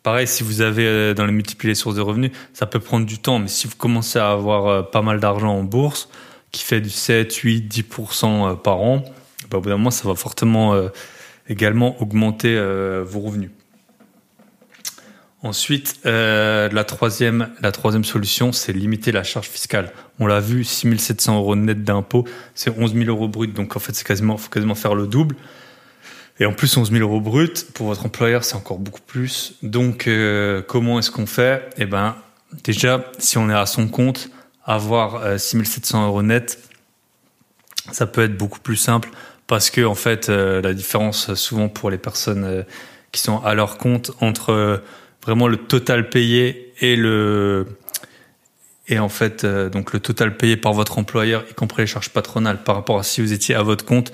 Pareil, 0.03 0.27
si 0.27 0.43
vous 0.43 0.61
avez 0.61 0.85
euh, 0.85 1.13
dans 1.13 1.25
les 1.25 1.31
multiplier 1.31 1.71
les 1.71 1.75
sources 1.75 1.95
de 1.95 2.01
revenus, 2.01 2.31
ça 2.53 2.65
peut 2.65 2.81
prendre 2.81 3.05
du 3.05 3.17
temps, 3.17 3.39
mais 3.39 3.47
si 3.47 3.65
vous 3.65 3.77
commencez 3.77 4.19
à 4.19 4.31
avoir 4.31 4.67
euh, 4.67 4.81
pas 4.83 5.01
mal 5.01 5.21
d'argent 5.21 5.57
en 5.57 5.63
bourse, 5.63 6.09
qui 6.51 6.63
fait 6.63 6.81
du 6.81 6.89
7, 6.89 7.33
8, 7.33 7.73
10% 7.73 8.61
par 8.61 8.81
an, 8.81 9.05
bah, 9.49 9.57
au 9.57 9.61
bout 9.61 9.69
d'un 9.69 9.77
moment, 9.77 9.89
ça 9.89 10.07
va 10.07 10.15
fortement 10.15 10.75
également 11.49 12.01
augmenter 12.01 12.55
vos 13.03 13.19
revenus. 13.19 13.51
Ensuite, 15.45 15.99
la, 16.03 16.83
troisième, 16.85 17.49
la 17.61 17.71
troisième 17.71 18.03
solution, 18.03 18.51
c'est 18.51 18.73
limiter 18.73 19.11
la 19.11 19.23
charge 19.23 19.47
fiscale. 19.47 19.91
On 20.19 20.25
l'a 20.25 20.39
vu, 20.39 20.63
6700 20.63 21.37
euros 21.37 21.55
net 21.55 21.83
d'impôt, 21.83 22.25
c'est 22.55 22.71
11 22.75 22.95
000 22.95 23.05
euros 23.05 23.27
brut. 23.27 23.53
Donc 23.53 23.75
en 23.75 23.79
fait, 23.79 23.93
c'est 23.93 24.07
quasiment, 24.07 24.37
faut 24.37 24.49
quasiment 24.49 24.73
faire 24.73 24.95
le 24.95 25.05
double. 25.05 25.35
Et 26.39 26.45
en 26.45 26.53
plus, 26.53 26.75
11 26.75 26.91
000 26.91 27.01
euros 27.01 27.21
brut, 27.21 27.67
pour 27.73 27.87
votre 27.87 28.05
employeur, 28.05 28.43
c'est 28.43 28.55
encore 28.55 28.79
beaucoup 28.79 29.01
plus. 29.05 29.55
Donc, 29.63 30.07
euh, 30.07 30.61
comment 30.61 30.99
est-ce 30.99 31.11
qu'on 31.11 31.25
fait? 31.25 31.69
Eh 31.77 31.85
ben, 31.85 32.15
déjà, 32.63 33.05
si 33.19 33.37
on 33.37 33.49
est 33.49 33.53
à 33.53 33.65
son 33.65 33.87
compte, 33.87 34.29
avoir 34.65 35.15
euh, 35.23 35.37
6 35.37 35.63
700 35.63 36.07
euros 36.07 36.23
net, 36.23 36.59
ça 37.91 38.05
peut 38.05 38.23
être 38.23 38.35
beaucoup 38.35 38.59
plus 38.59 38.75
simple 38.75 39.09
parce 39.47 39.69
que, 39.69 39.85
en 39.85 39.95
fait, 39.95 40.27
euh, 40.27 40.61
la 40.61 40.73
différence, 40.73 41.33
souvent 41.35 41.69
pour 41.69 41.89
les 41.89 41.97
personnes 41.97 42.43
euh, 42.43 42.63
qui 43.11 43.21
sont 43.21 43.39
à 43.43 43.53
leur 43.53 43.77
compte, 43.77 44.11
entre 44.19 44.81
vraiment 45.25 45.47
le 45.47 45.57
total 45.57 46.09
payé 46.09 46.73
et 46.79 46.95
le 46.95 47.65
et 48.87 48.99
en 48.99 49.09
fait, 49.09 49.43
donc 49.45 49.93
le 49.93 49.99
total 49.99 50.37
payé 50.37 50.57
par 50.57 50.73
votre 50.73 50.99
employeur, 50.99 51.43
y 51.49 51.55
compris 51.55 51.81
les 51.81 51.87
charges 51.87 52.09
patronales, 52.09 52.61
par 52.63 52.75
rapport 52.75 52.99
à 52.99 53.03
si 53.03 53.19
vous 53.19 53.33
étiez 53.33 53.55
à 53.55 53.63
votre 53.63 53.83
compte, 53.83 54.11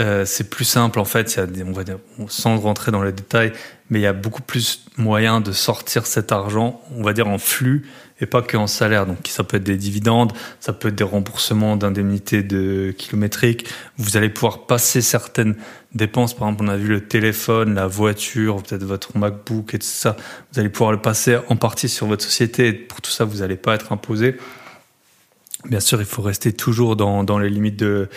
euh, 0.00 0.24
c'est 0.24 0.50
plus 0.50 0.64
simple 0.64 0.98
en 0.98 1.04
fait. 1.04 1.40
On 1.64 1.72
va 1.72 1.84
dire, 1.84 1.98
sans 2.28 2.58
rentrer 2.58 2.90
dans 2.90 3.02
les 3.02 3.12
détails, 3.12 3.52
mais 3.88 4.00
il 4.00 4.02
y 4.02 4.06
a 4.06 4.12
beaucoup 4.12 4.42
plus 4.42 4.84
moyen 4.96 5.40
de 5.40 5.52
sortir 5.52 6.06
cet 6.06 6.32
argent, 6.32 6.80
on 6.96 7.02
va 7.02 7.12
dire 7.12 7.28
en 7.28 7.38
flux 7.38 7.86
et 8.20 8.26
pas 8.26 8.42
qu'en 8.42 8.66
salaire. 8.66 9.06
Donc 9.06 9.18
ça 9.28 9.44
peut 9.44 9.56
être 9.56 9.64
des 9.64 9.76
dividendes, 9.76 10.32
ça 10.60 10.72
peut 10.72 10.88
être 10.88 10.94
des 10.94 11.04
remboursements 11.04 11.76
d'indemnités 11.76 12.42
de 12.42 12.94
kilométriques. 12.96 13.66
Vous 13.96 14.16
allez 14.16 14.28
pouvoir 14.28 14.66
passer 14.66 15.00
certaines 15.00 15.56
dépenses. 15.94 16.34
Par 16.34 16.48
exemple, 16.48 16.64
on 16.64 16.68
a 16.68 16.76
vu 16.76 16.88
le 16.88 17.06
téléphone, 17.06 17.74
la 17.74 17.86
voiture, 17.86 18.62
peut-être 18.62 18.84
votre 18.84 19.16
MacBook 19.16 19.74
et 19.74 19.78
tout 19.78 19.86
ça. 19.86 20.16
Vous 20.52 20.60
allez 20.60 20.68
pouvoir 20.68 20.92
le 20.92 21.00
passer 21.00 21.38
en 21.48 21.56
partie 21.56 21.88
sur 21.88 22.06
votre 22.06 22.24
société. 22.24 22.68
Et 22.68 22.72
pour 22.72 23.00
tout 23.00 23.10
ça, 23.10 23.24
vous 23.24 23.38
n'allez 23.38 23.56
pas 23.56 23.74
être 23.74 23.92
imposé. 23.92 24.36
Bien 25.66 25.80
sûr, 25.80 26.00
il 26.00 26.06
faut 26.06 26.22
rester 26.22 26.54
toujours 26.54 26.96
dans, 26.96 27.22
dans 27.22 27.38
les 27.38 27.50
limites 27.50 27.76
de, 27.76 28.08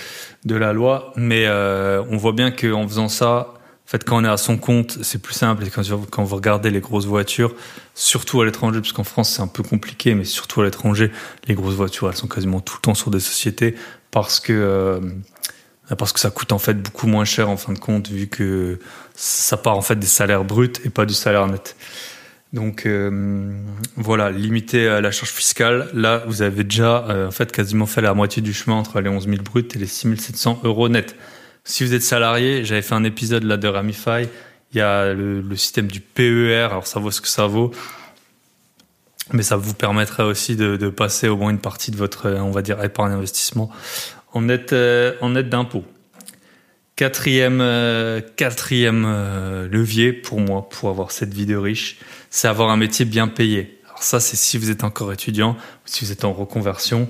de 0.46 0.56
la 0.56 0.72
loi, 0.72 1.12
mais 1.18 1.44
euh, 1.46 2.02
on 2.10 2.16
voit 2.16 2.32
bien 2.32 2.52
qu'en 2.52 2.88
faisant 2.88 3.10
ça, 3.10 3.54
en 3.86 3.90
fait, 3.90 4.06
quand 4.06 4.22
on 4.22 4.24
est 4.24 4.30
à 4.30 4.38
son 4.38 4.58
compte, 4.58 4.98
c'est 5.02 5.22
plus 5.22 5.34
simple. 5.34 5.66
Et 5.66 5.70
quand, 5.70 5.84
quand 6.10 6.24
vous 6.24 6.36
regardez 6.38 6.70
les 6.70 6.80
grosses 6.80 7.06
voitures, 7.06 7.54
surtout 7.96 8.42
à 8.42 8.46
l'étranger, 8.46 8.80
parce 8.80 8.94
qu'en 8.94 9.04
France 9.04 9.32
c'est 9.36 9.42
un 9.42 9.48
peu 9.48 9.64
compliqué, 9.64 10.16
mais 10.16 10.24
surtout 10.24 10.62
à 10.62 10.66
l'étranger, 10.66 11.12
les 11.48 11.56
grosses 11.56 11.76
voitures, 11.76 12.10
elles 12.10 12.16
sont 12.16 12.28
quasiment 12.28 12.60
tout 12.60 12.76
le 12.78 12.82
temps 12.82 12.96
sur 12.96 13.12
des 13.12 13.20
sociétés 13.20 13.76
parce 14.12 14.40
que 14.40 14.54
euh, 14.54 15.00
parce 15.98 16.14
que 16.14 16.20
ça 16.20 16.30
coûte 16.30 16.52
en 16.52 16.60
fait 16.60 16.82
beaucoup 16.82 17.08
moins 17.08 17.26
cher 17.26 17.50
en 17.50 17.58
fin 17.58 17.74
de 17.74 17.80
compte, 17.80 18.10
vu 18.10 18.28
que 18.28 18.80
ça 19.16 19.58
part 19.58 19.78
en 19.78 19.82
fait 19.82 19.98
des 19.98 20.08
salaires 20.08 20.44
bruts 20.44 20.72
et 20.86 20.90
pas 20.90 21.06
du 21.06 21.14
salaire 21.14 21.48
net. 21.48 21.76
Donc 22.54 22.86
euh, 22.86 23.52
voilà, 23.98 24.30
limiter 24.30 24.86
la 25.02 25.12
charge 25.12 25.32
fiscale. 25.32 25.90
Là, 25.94 26.24
vous 26.28 26.44
avez 26.44 26.64
déjà 26.64 27.06
euh, 27.10 27.28
en 27.28 27.32
fait 27.32 27.52
quasiment 27.52 27.88
fait 27.88 28.02
la 28.02 28.14
moitié 28.14 28.42
du 28.44 28.54
chemin 28.54 28.76
entre 28.76 29.02
les 29.02 29.10
11 29.10 29.28
000 29.28 29.42
bruts 29.42 29.68
et 29.74 29.80
les 29.80 29.88
6 29.88 30.18
700 30.18 30.62
euros 30.64 30.88
nets. 30.88 31.16
Si 31.64 31.84
vous 31.84 31.94
êtes 31.94 32.04
salarié, 32.04 32.64
j'avais 32.64 32.82
fait 32.84 32.94
un 32.94 33.04
épisode 33.04 33.44
là 33.44 33.58
de 33.58 33.68
Ramify. 33.68 34.28
Il 34.74 34.78
y 34.78 34.82
a 34.82 35.14
le, 35.14 35.56
système 35.56 35.88
du 35.88 36.00
PER. 36.02 36.68
Alors 36.72 36.88
ça 36.88 37.00
vaut 37.00 37.12
ce 37.12 37.22
que 37.22 37.28
ça 37.28 37.48
vaut, 37.48 37.72
mais 39.32 39.44
ça 39.44 39.56
vous 39.56 39.74
permettrait 39.74 40.24
aussi 40.24 40.56
de, 40.56 40.90
passer 40.90 41.28
au 41.28 41.38
moins 41.38 41.52
une 41.52 41.60
partie 41.60 41.92
de 41.92 41.98
votre, 41.98 42.30
on 42.30 42.52
va 42.52 42.62
dire, 42.62 42.84
épargne 42.84 43.12
investissement 43.12 43.70
en 44.34 44.42
net 44.42 44.74
euh, 44.74 45.14
en 45.22 45.30
net 45.30 45.50
d'impôt. 45.50 45.86
Quatrième, 46.96 47.60
euh, 47.62 48.22
quatrième 48.36 49.06
euh, 49.08 49.68
levier 49.68 50.14
pour 50.14 50.40
moi 50.40 50.70
pour 50.70 50.90
avoir 50.90 51.12
cette 51.12 51.34
vie 51.34 51.48
de 51.48 51.56
riche, 51.56 51.98
c'est 52.30 52.48
avoir 52.48 52.70
un 52.70 52.78
métier 52.78 53.06
bien 53.06 53.28
payé. 53.28 53.80
Alors 53.88 54.04
ça, 54.04 54.20
c'est 54.20 54.36
si 54.36 54.58
vous 54.58 54.70
êtes 54.70 54.84
encore 54.84 55.12
étudiant 55.12 55.58
si 55.86 56.06
vous 56.06 56.12
êtes 56.12 56.24
en 56.24 56.34
reconversion. 56.34 57.10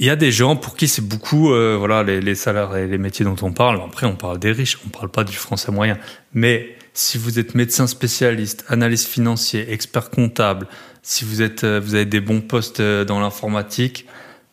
Il 0.00 0.06
y 0.06 0.10
a 0.10 0.16
des 0.16 0.32
gens 0.32 0.56
pour 0.56 0.76
qui 0.76 0.88
c'est 0.88 1.06
beaucoup, 1.06 1.52
euh, 1.52 1.76
voilà, 1.78 2.02
les, 2.02 2.22
les, 2.22 2.34
salaires 2.34 2.74
et 2.74 2.86
les 2.86 2.96
métiers 2.96 3.24
dont 3.24 3.36
on 3.42 3.52
parle. 3.52 3.82
Après, 3.82 4.06
on 4.06 4.16
parle 4.16 4.38
des 4.38 4.50
riches, 4.50 4.78
on 4.86 4.88
parle 4.88 5.10
pas 5.10 5.24
du 5.24 5.36
français 5.36 5.70
moyen. 5.70 5.98
Mais 6.32 6.74
si 6.94 7.18
vous 7.18 7.38
êtes 7.38 7.54
médecin 7.54 7.86
spécialiste, 7.86 8.64
analyste 8.68 9.06
financier, 9.06 9.70
expert 9.70 10.08
comptable, 10.08 10.68
si 11.02 11.26
vous 11.26 11.42
êtes, 11.42 11.66
vous 11.66 11.94
avez 11.94 12.06
des 12.06 12.20
bons 12.22 12.40
postes 12.40 12.80
dans 12.80 13.20
l'informatique, 13.20 14.06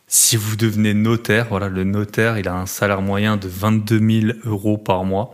si 0.06 0.36
vous 0.36 0.54
devenez 0.54 0.92
notaire, 0.92 1.46
voilà, 1.48 1.70
le 1.70 1.84
notaire, 1.84 2.38
il 2.38 2.46
a 2.46 2.54
un 2.54 2.66
salaire 2.66 3.00
moyen 3.00 3.38
de 3.38 3.48
22 3.48 3.98
000 3.98 4.38
euros 4.44 4.76
par 4.76 5.04
mois. 5.04 5.32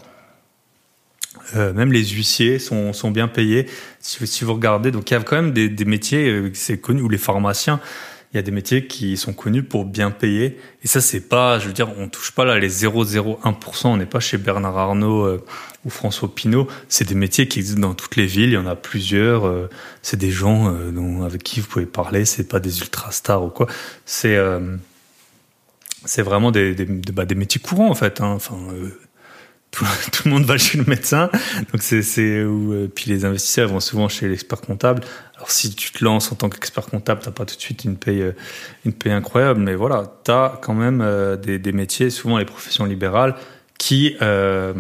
Euh, 1.56 1.72
même 1.72 1.92
les 1.92 2.04
huissiers 2.04 2.60
sont, 2.60 2.92
sont 2.92 3.10
bien 3.10 3.26
payés. 3.26 3.66
Si, 3.98 4.24
si, 4.26 4.44
vous 4.44 4.54
regardez, 4.54 4.92
donc 4.92 5.10
il 5.10 5.14
y 5.14 5.16
a 5.16 5.20
quand 5.20 5.36
même 5.36 5.52
des, 5.52 5.68
des 5.68 5.84
métiers, 5.84 6.28
euh, 6.28 6.50
c'est 6.54 6.78
connu, 6.78 7.02
ou 7.02 7.08
les 7.08 7.18
pharmaciens, 7.18 7.80
il 8.34 8.38
y 8.38 8.40
a 8.40 8.42
des 8.42 8.50
métiers 8.50 8.88
qui 8.88 9.16
sont 9.16 9.32
connus 9.32 9.62
pour 9.62 9.84
bien 9.84 10.10
payer. 10.10 10.58
Et 10.82 10.88
ça, 10.88 11.00
c'est 11.00 11.20
pas, 11.20 11.60
je 11.60 11.68
veux 11.68 11.72
dire, 11.72 11.88
on 11.98 12.08
touche 12.08 12.32
pas 12.32 12.44
là 12.44 12.58
les 12.58 12.68
0,01%. 12.68 13.86
On 13.86 13.96
n'est 13.96 14.06
pas 14.06 14.18
chez 14.18 14.38
Bernard 14.38 14.76
Arnault 14.76 15.22
euh, 15.22 15.44
ou 15.84 15.90
François 15.90 16.34
Pinault. 16.34 16.66
C'est 16.88 17.08
des 17.08 17.14
métiers 17.14 17.46
qui 17.46 17.60
existent 17.60 17.80
dans 17.80 17.94
toutes 17.94 18.16
les 18.16 18.26
villes. 18.26 18.50
Il 18.50 18.54
y 18.54 18.56
en 18.56 18.66
a 18.66 18.74
plusieurs. 18.74 19.46
Euh, 19.46 19.70
c'est 20.02 20.16
des 20.16 20.32
gens 20.32 20.74
euh, 20.74 21.24
avec 21.24 21.44
qui 21.44 21.60
vous 21.60 21.68
pouvez 21.68 21.86
parler. 21.86 22.24
C'est 22.24 22.48
pas 22.48 22.58
des 22.58 22.80
ultra 22.80 23.12
stars 23.12 23.44
ou 23.44 23.50
quoi. 23.50 23.68
C'est 24.04 24.36
c'est 26.06 26.22
vraiment 26.22 26.50
des, 26.50 26.74
des, 26.74 26.84
bah, 26.84 27.24
des, 27.24 27.36
métiers 27.36 27.60
courants 27.60 27.88
en 27.88 27.94
fait. 27.94 28.20
Hein. 28.20 28.32
Enfin, 28.34 28.56
tout, 30.12 30.22
le 30.24 30.30
monde 30.30 30.44
va 30.44 30.58
chez 30.58 30.78
le 30.78 30.84
médecin. 30.84 31.30
Donc 31.72 31.82
c'est 31.82 32.44
où 32.44 32.88
puis 32.94 33.10
les 33.10 33.24
investisseurs 33.24 33.68
vont 33.68 33.80
souvent 33.80 34.08
chez 34.08 34.28
l'expert 34.28 34.60
comptable. 34.60 35.02
Alors 35.36 35.50
si 35.50 35.74
tu 35.74 35.90
te 35.90 36.04
lances 36.04 36.30
en 36.30 36.36
tant 36.36 36.48
qu'expert 36.48 36.86
comptable, 36.86 37.20
t'as 37.22 37.30
pas 37.30 37.44
tout 37.44 37.56
de 37.56 37.60
suite 37.60 37.84
une 37.84 37.96
paye, 37.96 38.22
euh, 38.22 38.32
une 38.84 39.12
incroyable, 39.12 39.60
mais 39.60 39.74
voilà, 39.74 40.04
tu 40.24 40.30
as 40.30 40.58
quand 40.62 40.74
même 40.74 41.00
euh, 41.02 41.36
des, 41.36 41.72
métiers, 41.72 42.10
souvent 42.10 42.38
les 42.38 42.44
professions 42.44 42.84
libérales, 42.84 43.34
qui, 43.76 44.16
euh, 44.22 44.72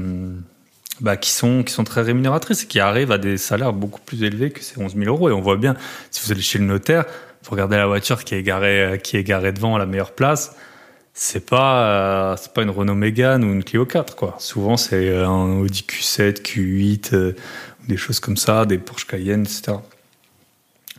bah, 1.00 1.16
qui, 1.16 1.30
sont, 1.30 1.64
qui 1.64 1.72
sont 1.72 1.84
très 1.84 2.02
rémunératrices 2.02 2.62
et 2.62 2.66
qui 2.66 2.78
arrivent 2.78 3.10
à 3.10 3.18
des 3.18 3.36
salaires 3.36 3.72
beaucoup 3.72 4.00
plus 4.00 4.22
élevés 4.22 4.50
que 4.52 4.62
ces 4.62 4.80
11 4.80 4.94
000 4.94 5.06
euros. 5.06 5.28
Et 5.28 5.32
on 5.32 5.40
voit 5.40 5.56
bien, 5.56 5.74
si 6.10 6.24
vous 6.24 6.32
allez 6.32 6.42
chez 6.42 6.58
le 6.58 6.66
notaire, 6.66 7.04
vous 7.42 7.50
regardez 7.50 7.76
la 7.76 7.86
voiture 7.86 8.24
qui 8.24 8.36
est 8.36 8.42
garée, 8.42 9.00
qui 9.02 9.16
est 9.16 9.24
garée 9.24 9.52
devant 9.52 9.74
à 9.74 9.78
la 9.78 9.86
meilleure 9.86 10.12
place, 10.12 10.56
c'est 11.14 11.46
pas 11.46 12.36
c'est 12.36 12.52
pas 12.52 12.62
une 12.62 12.70
Renault 12.70 12.94
Mégane 12.94 13.44
ou 13.44 13.52
une 13.52 13.64
Clio 13.64 13.86
4 13.86 14.16
quoi. 14.16 14.36
Souvent 14.38 14.76
c'est 14.76 15.16
un 15.16 15.58
Audi 15.60 15.86
Q7, 15.88 16.42
Q8, 16.42 17.34
des 17.88 17.96
choses 17.96 18.20
comme 18.20 18.36
ça, 18.36 18.66
des 18.66 18.78
Porsche 18.78 19.06
Cayenne, 19.06 19.42
etc. 19.42 19.78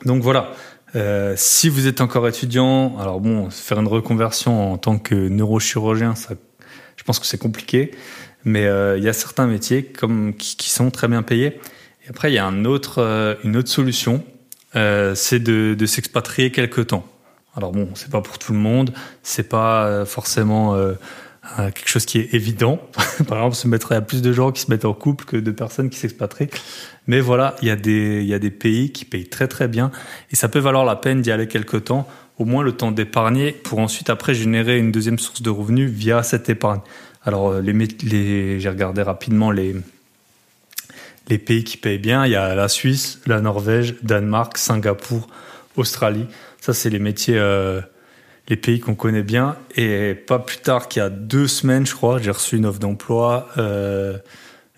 Donc 0.06 0.24
voilà. 0.24 0.52
Euh, 0.96 1.34
si 1.36 1.68
vous 1.68 1.88
êtes 1.88 2.00
encore 2.00 2.28
étudiant, 2.28 2.98
alors 3.00 3.20
bon, 3.20 3.50
faire 3.50 3.80
une 3.80 3.88
reconversion 3.88 4.74
en 4.74 4.78
tant 4.78 4.98
que 4.98 5.14
neurochirurgien, 5.14 6.16
ça, 6.16 6.36
je 6.96 7.04
pense 7.04 7.20
que 7.20 7.26
c'est 7.26 7.38
compliqué, 7.38 7.92
mais 8.46 8.66
euh, 8.66 8.98
il 8.98 9.04
y 9.04 9.10
a 9.10 9.14
certains 9.14 9.48
métiers 9.48 9.84
comme 9.84 10.34
qui, 10.34 10.56
qui, 10.56 10.70
sont 10.70 10.92
très 10.92 11.08
bien 11.08 11.22
payés. 11.22 11.60
Et 12.06 12.10
après, 12.10 12.32
il 12.32 12.36
y 12.36 12.38
a 12.38 12.46
un 12.46 12.64
autre, 12.64 13.00
euh, 13.00 13.36
une 13.44 13.58
autre 13.58 13.70
solution, 13.70 14.24
euh, 14.76 15.16
c'est 15.16 15.40
de, 15.40 15.76
de 15.78 15.86
s'expatrier 15.86 16.52
quelque 16.52 16.82
temps. 16.82 17.06
Alors 17.56 17.72
bon, 17.72 17.90
c'est 17.96 18.12
pas 18.12 18.22
pour 18.22 18.38
tout 18.38 18.54
le 18.54 18.60
monde, 18.60 18.94
c'est 19.24 19.48
pas 19.50 19.86
euh, 19.86 20.06
forcément 20.06 20.76
quelque 21.58 21.88
chose 21.88 22.06
qui 22.06 22.20
est 22.20 22.34
évident. 22.34 22.82
Par 23.28 23.38
exemple, 23.38 23.56
se 23.56 23.94
y 23.94 23.98
a 23.98 24.02
plus 24.02 24.22
de 24.22 24.34
gens 24.34 24.52
qui 24.52 24.62
se 24.62 24.72
mettent 24.72 24.86
en 24.86 24.94
couple 24.94 25.26
que 25.26 25.38
de 25.38 25.52
personnes 25.52 25.90
qui 25.90 25.98
s'expatrient. 25.98 26.50
Mais 27.08 27.20
voilà, 27.20 27.56
il 27.62 27.68
y, 27.68 27.72
a 27.72 27.76
des, 27.76 28.24
y 28.24 28.34
a 28.34 28.40
des 28.40 28.52
pays 28.52 28.92
qui 28.92 29.06
payent 29.06 29.28
très 29.28 29.48
très 29.48 29.68
bien 29.68 29.92
et 30.32 30.36
ça 30.36 30.50
peut 30.50 30.60
valoir 30.60 30.86
la 30.86 30.96
peine 30.96 31.22
d'y 31.22 31.32
aller 31.32 31.48
quelque 31.48 31.78
temps, 31.78 32.08
au 32.40 32.46
moins 32.46 32.64
le 32.64 32.72
temps 32.72 32.92
d'épargner 32.92 33.52
pour 33.52 33.80
ensuite 33.80 34.10
après 34.10 34.34
générer 34.34 34.80
une 34.80 34.92
deuxième 34.92 35.20
source 35.20 35.42
de 35.42 35.50
revenus 35.50 35.90
via 35.90 36.24
cette 36.24 36.50
épargne. 36.50 36.82
Alors, 37.24 37.50
euh, 37.50 37.62
les, 37.62 37.74
les, 37.74 38.60
j'ai 38.60 38.70
regardé 38.70 39.02
rapidement 39.02 39.52
les, 39.52 39.76
les 41.28 41.38
pays 41.38 41.64
qui 41.64 41.78
payent 41.78 41.98
bien. 41.98 42.26
Il 42.26 42.32
y 42.32 42.36
a 42.36 42.56
la 42.56 42.68
Suisse, 42.68 43.20
la 43.26 43.42
Norvège, 43.42 43.96
Danemark, 44.04 44.58
Singapour, 44.58 45.28
Australie. 45.76 46.28
Ça, 46.66 46.74
c'est 46.74 46.90
les 46.90 46.98
métiers 46.98 47.38
euh, 47.38 47.80
les 48.48 48.56
pays 48.56 48.80
qu'on 48.80 48.96
connaît 48.96 49.22
bien. 49.22 49.56
Et 49.76 50.16
pas 50.16 50.40
plus 50.40 50.58
tard 50.58 50.88
qu'il 50.88 51.00
y 51.00 51.06
a 51.06 51.12
deux 51.12 51.46
semaines, 51.46 51.86
je 51.86 51.94
crois, 51.94 52.20
j'ai 52.20 52.32
reçu 52.32 52.58
une 52.58 52.66
offre 52.66 52.80
d'emploi 52.80 53.50
euh, 53.60 54.18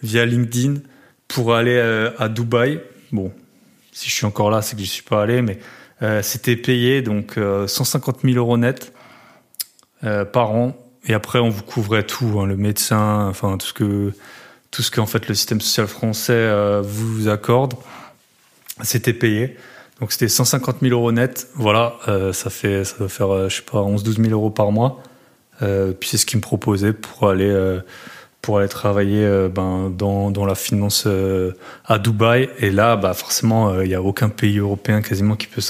via 0.04 0.26
LinkedIn 0.26 0.82
pour 1.30 1.56
aller 1.56 1.78
euh, 1.78 2.12
à 2.20 2.28
Dubaï. 2.28 2.82
Bon, 3.14 3.32
si 3.94 4.10
je 4.10 4.16
suis 4.16 4.26
encore 4.26 4.52
là, 4.52 4.62
c'est 4.62 4.76
que 4.76 4.82
je 4.82 4.90
suis 4.90 5.04
pas 5.04 5.22
allé, 5.22 5.42
mais 5.42 5.60
c'était 6.24 6.58
payé 6.58 7.02
donc 7.02 7.40
150 7.68 8.20
000 8.22 8.36
euros 8.36 8.58
net 8.58 8.92
par 10.02 10.52
an. 10.52 10.78
Et 11.06 11.14
après, 11.14 11.40
on 11.40 11.48
vous 11.48 11.64
couvrait 11.64 12.04
tout, 12.04 12.38
hein, 12.38 12.46
le 12.46 12.58
médecin, 12.58 13.28
enfin 13.30 13.58
tout 13.58 13.68
ce 13.68 13.74
que 13.74 14.12
tout 14.72 14.82
ce 14.82 14.92
qu'en 14.92 15.06
fait 15.06 15.30
le 15.30 15.36
système 15.36 15.62
social 15.62 15.88
français 15.88 16.52
vous 16.84 17.30
accorde, 17.30 17.76
c'était 18.84 19.14
payé. 19.14 19.56
Donc 20.00 20.12
c'était 20.12 20.28
150 20.28 20.78
000 20.82 20.94
euros 20.94 21.12
net. 21.12 21.48
Voilà, 21.56 21.96
euh, 22.08 22.34
ça 22.34 22.50
fait 22.50 22.84
ça 22.84 22.98
doit 22.98 23.10
faire 23.10 23.34
euh, 23.34 23.50
je 23.50 23.58
sais 23.58 23.64
pas 23.64 23.80
11-12 23.80 24.22
000 24.22 24.30
euros 24.30 24.50
par 24.50 24.72
mois. 24.72 25.02
Euh, 25.62 25.92
puis 25.92 26.10
c'est 26.10 26.18
ce 26.18 26.26
qu'ils 26.26 26.38
me 26.38 26.44
proposaient 26.44 26.94
pour 26.94 27.30
aller 27.30 27.80
pour 28.48 28.60
aller 28.60 28.70
travailler 28.70 29.26
euh, 29.26 29.50
ben, 29.50 29.90
dans, 29.90 30.32
dans 30.32 30.46
la 30.46 30.56
finance 30.56 31.04
euh, 31.06 31.52
à 31.86 32.00
Dubaï. 32.00 32.50
Et 32.60 32.70
là, 32.72 32.96
bah, 32.96 33.14
forcément, 33.14 33.82
il 33.82 33.90
n'y 33.90 33.94
a 33.94 34.02
aucun 34.02 34.30
pays 34.30 34.60
européen 34.60 35.02
quasiment 35.02 35.36
qui 35.36 35.48
peut, 35.48 35.62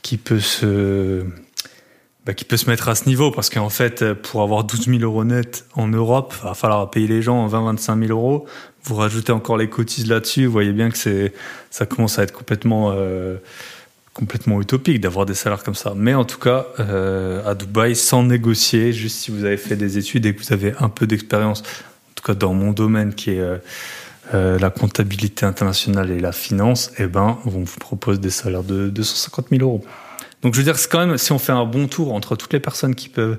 qui 0.00 0.16
peut 0.16 0.40
se 0.40 1.22
bah, 2.28 2.34
qui 2.34 2.44
peut 2.44 2.56
se 2.56 2.70
mettre 2.70 2.88
à 2.88 2.94
ce 2.94 3.08
niveau 3.08 3.32
parce 3.32 3.50
qu'en 3.50 3.70
fait, 3.70 4.12
pour 4.12 4.42
avoir 4.42 4.62
12 4.62 4.86
000 4.86 5.00
euros 5.00 5.24
net 5.24 5.64
en 5.74 5.88
Europe, 5.88 6.32
il 6.38 6.44
va 6.44 6.54
falloir 6.54 6.88
payer 6.90 7.08
les 7.08 7.22
gens 7.22 7.48
20-25 7.48 8.06
000 8.06 8.16
euros. 8.16 8.46
Vous 8.84 8.94
rajoutez 8.94 9.32
encore 9.32 9.56
les 9.56 9.68
cotises 9.68 10.06
là-dessus, 10.06 10.46
vous 10.46 10.52
voyez 10.52 10.72
bien 10.72 10.90
que 10.90 10.98
c'est, 10.98 11.32
ça 11.70 11.86
commence 11.86 12.20
à 12.20 12.22
être 12.22 12.32
complètement, 12.32 12.94
complètement 14.18 14.60
utopique 14.60 15.00
d'avoir 15.00 15.26
des 15.26 15.34
salaires 15.34 15.62
comme 15.62 15.76
ça. 15.76 15.92
Mais 15.94 16.12
en 16.12 16.24
tout 16.24 16.40
cas, 16.40 16.66
euh, 16.80 17.48
à 17.48 17.54
Dubaï, 17.54 17.94
sans 17.94 18.24
négocier, 18.24 18.92
juste 18.92 19.16
si 19.16 19.30
vous 19.30 19.44
avez 19.44 19.56
fait 19.56 19.76
des 19.76 19.96
études 19.96 20.26
et 20.26 20.34
que 20.34 20.42
vous 20.42 20.52
avez 20.52 20.74
un 20.80 20.88
peu 20.88 21.06
d'expérience, 21.06 21.60
en 21.60 22.14
tout 22.16 22.24
cas 22.24 22.34
dans 22.34 22.52
mon 22.52 22.72
domaine 22.72 23.14
qui 23.14 23.30
est 23.30 23.40
euh, 23.40 23.58
euh, 24.34 24.58
la 24.58 24.70
comptabilité 24.70 25.46
internationale 25.46 26.10
et 26.10 26.18
la 26.18 26.32
finance, 26.32 26.90
eh 26.98 27.06
ben, 27.06 27.38
on 27.46 27.50
vous 27.50 27.64
propose 27.78 28.18
des 28.18 28.30
salaires 28.30 28.64
de 28.64 28.88
250 28.88 29.46
000 29.50 29.62
euros. 29.62 29.84
Donc 30.42 30.54
je 30.54 30.58
veux 30.58 30.64
dire, 30.64 30.78
c'est 30.78 30.90
quand 30.90 31.04
même, 31.04 31.18
si 31.18 31.32
on 31.32 31.38
fait 31.38 31.52
un 31.52 31.64
bon 31.64 31.88
tour 31.88 32.12
entre 32.14 32.36
toutes 32.36 32.52
les 32.52 32.60
personnes 32.60 32.94
qui 32.94 33.08
peuvent, 33.08 33.38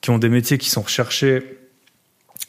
qui 0.00 0.10
ont 0.10 0.18
des 0.18 0.28
métiers 0.28 0.58
qui 0.58 0.70
sont 0.70 0.82
recherchés, 0.82 1.58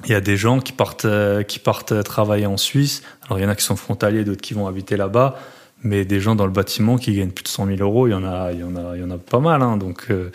il 0.06 0.12
y 0.12 0.16
a 0.16 0.22
des 0.22 0.38
gens 0.38 0.60
qui 0.60 0.74
partent, 0.74 1.08
qui 1.48 1.60
partent 1.60 2.04
travailler 2.04 2.46
en 2.46 2.58
Suisse. 2.58 3.02
Alors 3.26 3.40
il 3.40 3.44
y 3.44 3.46
en 3.46 3.50
a 3.50 3.56
qui 3.56 3.64
sont 3.64 3.76
frontaliers, 3.76 4.24
d'autres 4.24 4.42
qui 4.42 4.54
vont 4.54 4.68
habiter 4.68 4.98
là-bas 4.98 5.40
mais 5.86 6.04
des 6.04 6.20
gens 6.20 6.36
dans 6.36 6.46
le 6.46 6.52
bâtiment 6.52 6.98
qui 6.98 7.16
gagnent 7.16 7.32
plus 7.32 7.44
de 7.44 7.48
100 7.48 7.68
000 7.68 7.78
euros, 7.80 8.08
il 8.08 8.12
y 8.12 8.14
en 8.14 8.26
a, 8.26 8.52
il 8.52 8.60
y 8.60 8.64
en 8.64 8.76
a, 8.76 8.96
il 8.96 9.02
y 9.02 9.04
en 9.04 9.12
a 9.12 9.18
pas 9.18 9.40
mal. 9.40 9.62
Hein. 9.62 9.78
Donc 9.78 10.08
euh, 10.10 10.32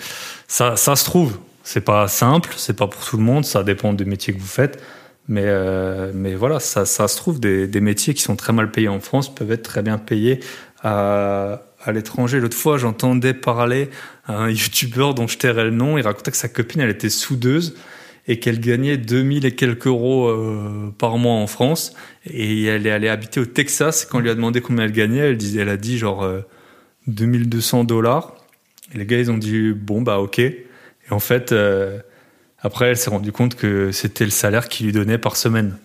ça, 0.49 0.77
ça 0.77 0.97
se 0.97 1.05
trouve. 1.05 1.39
C'est 1.63 1.83
pas 1.83 2.09
simple, 2.09 2.55
c'est 2.57 2.77
pas 2.77 2.87
pour 2.87 3.05
tout 3.05 3.17
le 3.17 3.23
monde, 3.23 3.45
ça 3.45 3.63
dépend 3.63 3.93
des 3.93 4.07
métiers 4.07 4.33
que 4.33 4.41
vous 4.41 4.47
faites. 4.47 4.83
Mais, 5.29 5.45
euh, 5.45 6.11
mais 6.15 6.35
voilà, 6.35 6.59
ça, 6.59 6.87
ça 6.87 7.07
se 7.07 7.17
trouve, 7.17 7.39
des, 7.39 7.69
des, 7.69 7.81
métiers 7.81 8.15
qui 8.15 8.23
sont 8.23 8.35
très 8.35 8.53
mal 8.53 8.71
payés 8.73 8.89
en 8.89 8.99
France 8.99 9.33
peuvent 9.33 9.53
être 9.53 9.63
très 9.63 9.83
bien 9.83 9.99
payés 9.99 10.41
à 11.83 11.93
l'étranger. 11.93 12.41
L'autre 12.41 12.57
fois, 12.57 12.79
j'entendais 12.79 13.35
parler 13.35 13.91
un 14.27 14.49
youtubeur 14.51 15.15
dont 15.15 15.27
je 15.27 15.39
tairais 15.39 15.65
le 15.65 15.71
nom, 15.71 15.99
il 15.99 16.03
racontait 16.03 16.31
que 16.31 16.37
sa 16.37 16.49
copine, 16.49 16.81
elle 16.81 16.91
était 16.91 17.11
soudeuse 17.11 17.77
et 18.29 18.39
qu'elle 18.39 18.61
gagnait 18.61 18.97
2000 18.97 19.45
et 19.45 19.55
quelques 19.55 19.87
euros 19.87 20.29
euh, 20.29 20.95
par 20.99 21.19
mois 21.19 21.35
en 21.35 21.47
France. 21.47 21.95
Et 22.27 22.65
elle 22.65 22.87
est 22.87 22.91
allée 22.91 23.09
habiter 23.09 23.41
au 23.41 23.47
Texas. 23.47 24.05
Quand 24.05 24.19
on 24.19 24.21
lui 24.21 24.31
a 24.31 24.35
demandé 24.35 24.61
combien 24.61 24.85
elle 24.85 24.93
gagnait, 24.93 25.19
elle, 25.19 25.37
disait, 25.37 25.63
elle 25.63 25.69
a 25.69 25.77
dit 25.77 25.99
genre 25.99 26.29
2200 27.07 27.81
euh, 27.81 27.85
dollars. 27.85 28.37
Et 28.95 28.99
les 28.99 29.07
gars, 29.07 29.19
ils 29.19 29.31
ont 29.31 29.39
dit 29.39 29.73
bon, 29.73 30.03
bah 30.03 30.19
ok. 30.19 30.39
Et 30.39 30.65
en 31.11 31.19
fait, 31.19 31.53
euh, 31.53 31.99
après, 32.61 32.89
elle 32.89 32.97
s'est 32.97 33.11
rendue 33.11 33.33
compte 33.33 33.57
que 33.57 33.91
c'était 33.91 34.25
le 34.25 34.31
salaire 34.31 34.69
qu'il 34.69 34.87
lui 34.87 34.93
donnait 34.93 35.19
par 35.19 35.37
semaine. 35.37 35.77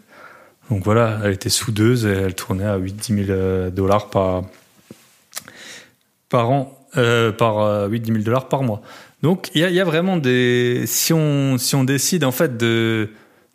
Donc 0.69 0.83
voilà, 0.83 1.21
elle 1.23 1.33
était 1.33 1.49
soudeuse 1.49 2.05
et 2.05 2.11
elle 2.11 2.35
tournait 2.35 2.65
à 2.65 2.77
8-10 2.77 3.25
000 3.25 3.69
dollars 3.69 4.09
par, 4.09 4.43
par 6.35 6.51
an, 6.51 6.77
par 7.37 7.87
8-10 7.89 8.05
000 8.07 8.17
dollars 8.19 8.49
par 8.49 8.61
mois. 8.61 8.81
Donc 9.21 9.49
il 9.55 9.61
y, 9.61 9.79
a, 9.79 9.83
vraiment 9.85 10.17
des 10.17 10.83
si 10.85 11.13
on 11.13 11.57
si 11.57 11.75
on 11.75 11.83
décide 11.85 12.25
en 12.25 12.31
fait 12.31 12.57
de 12.57 13.09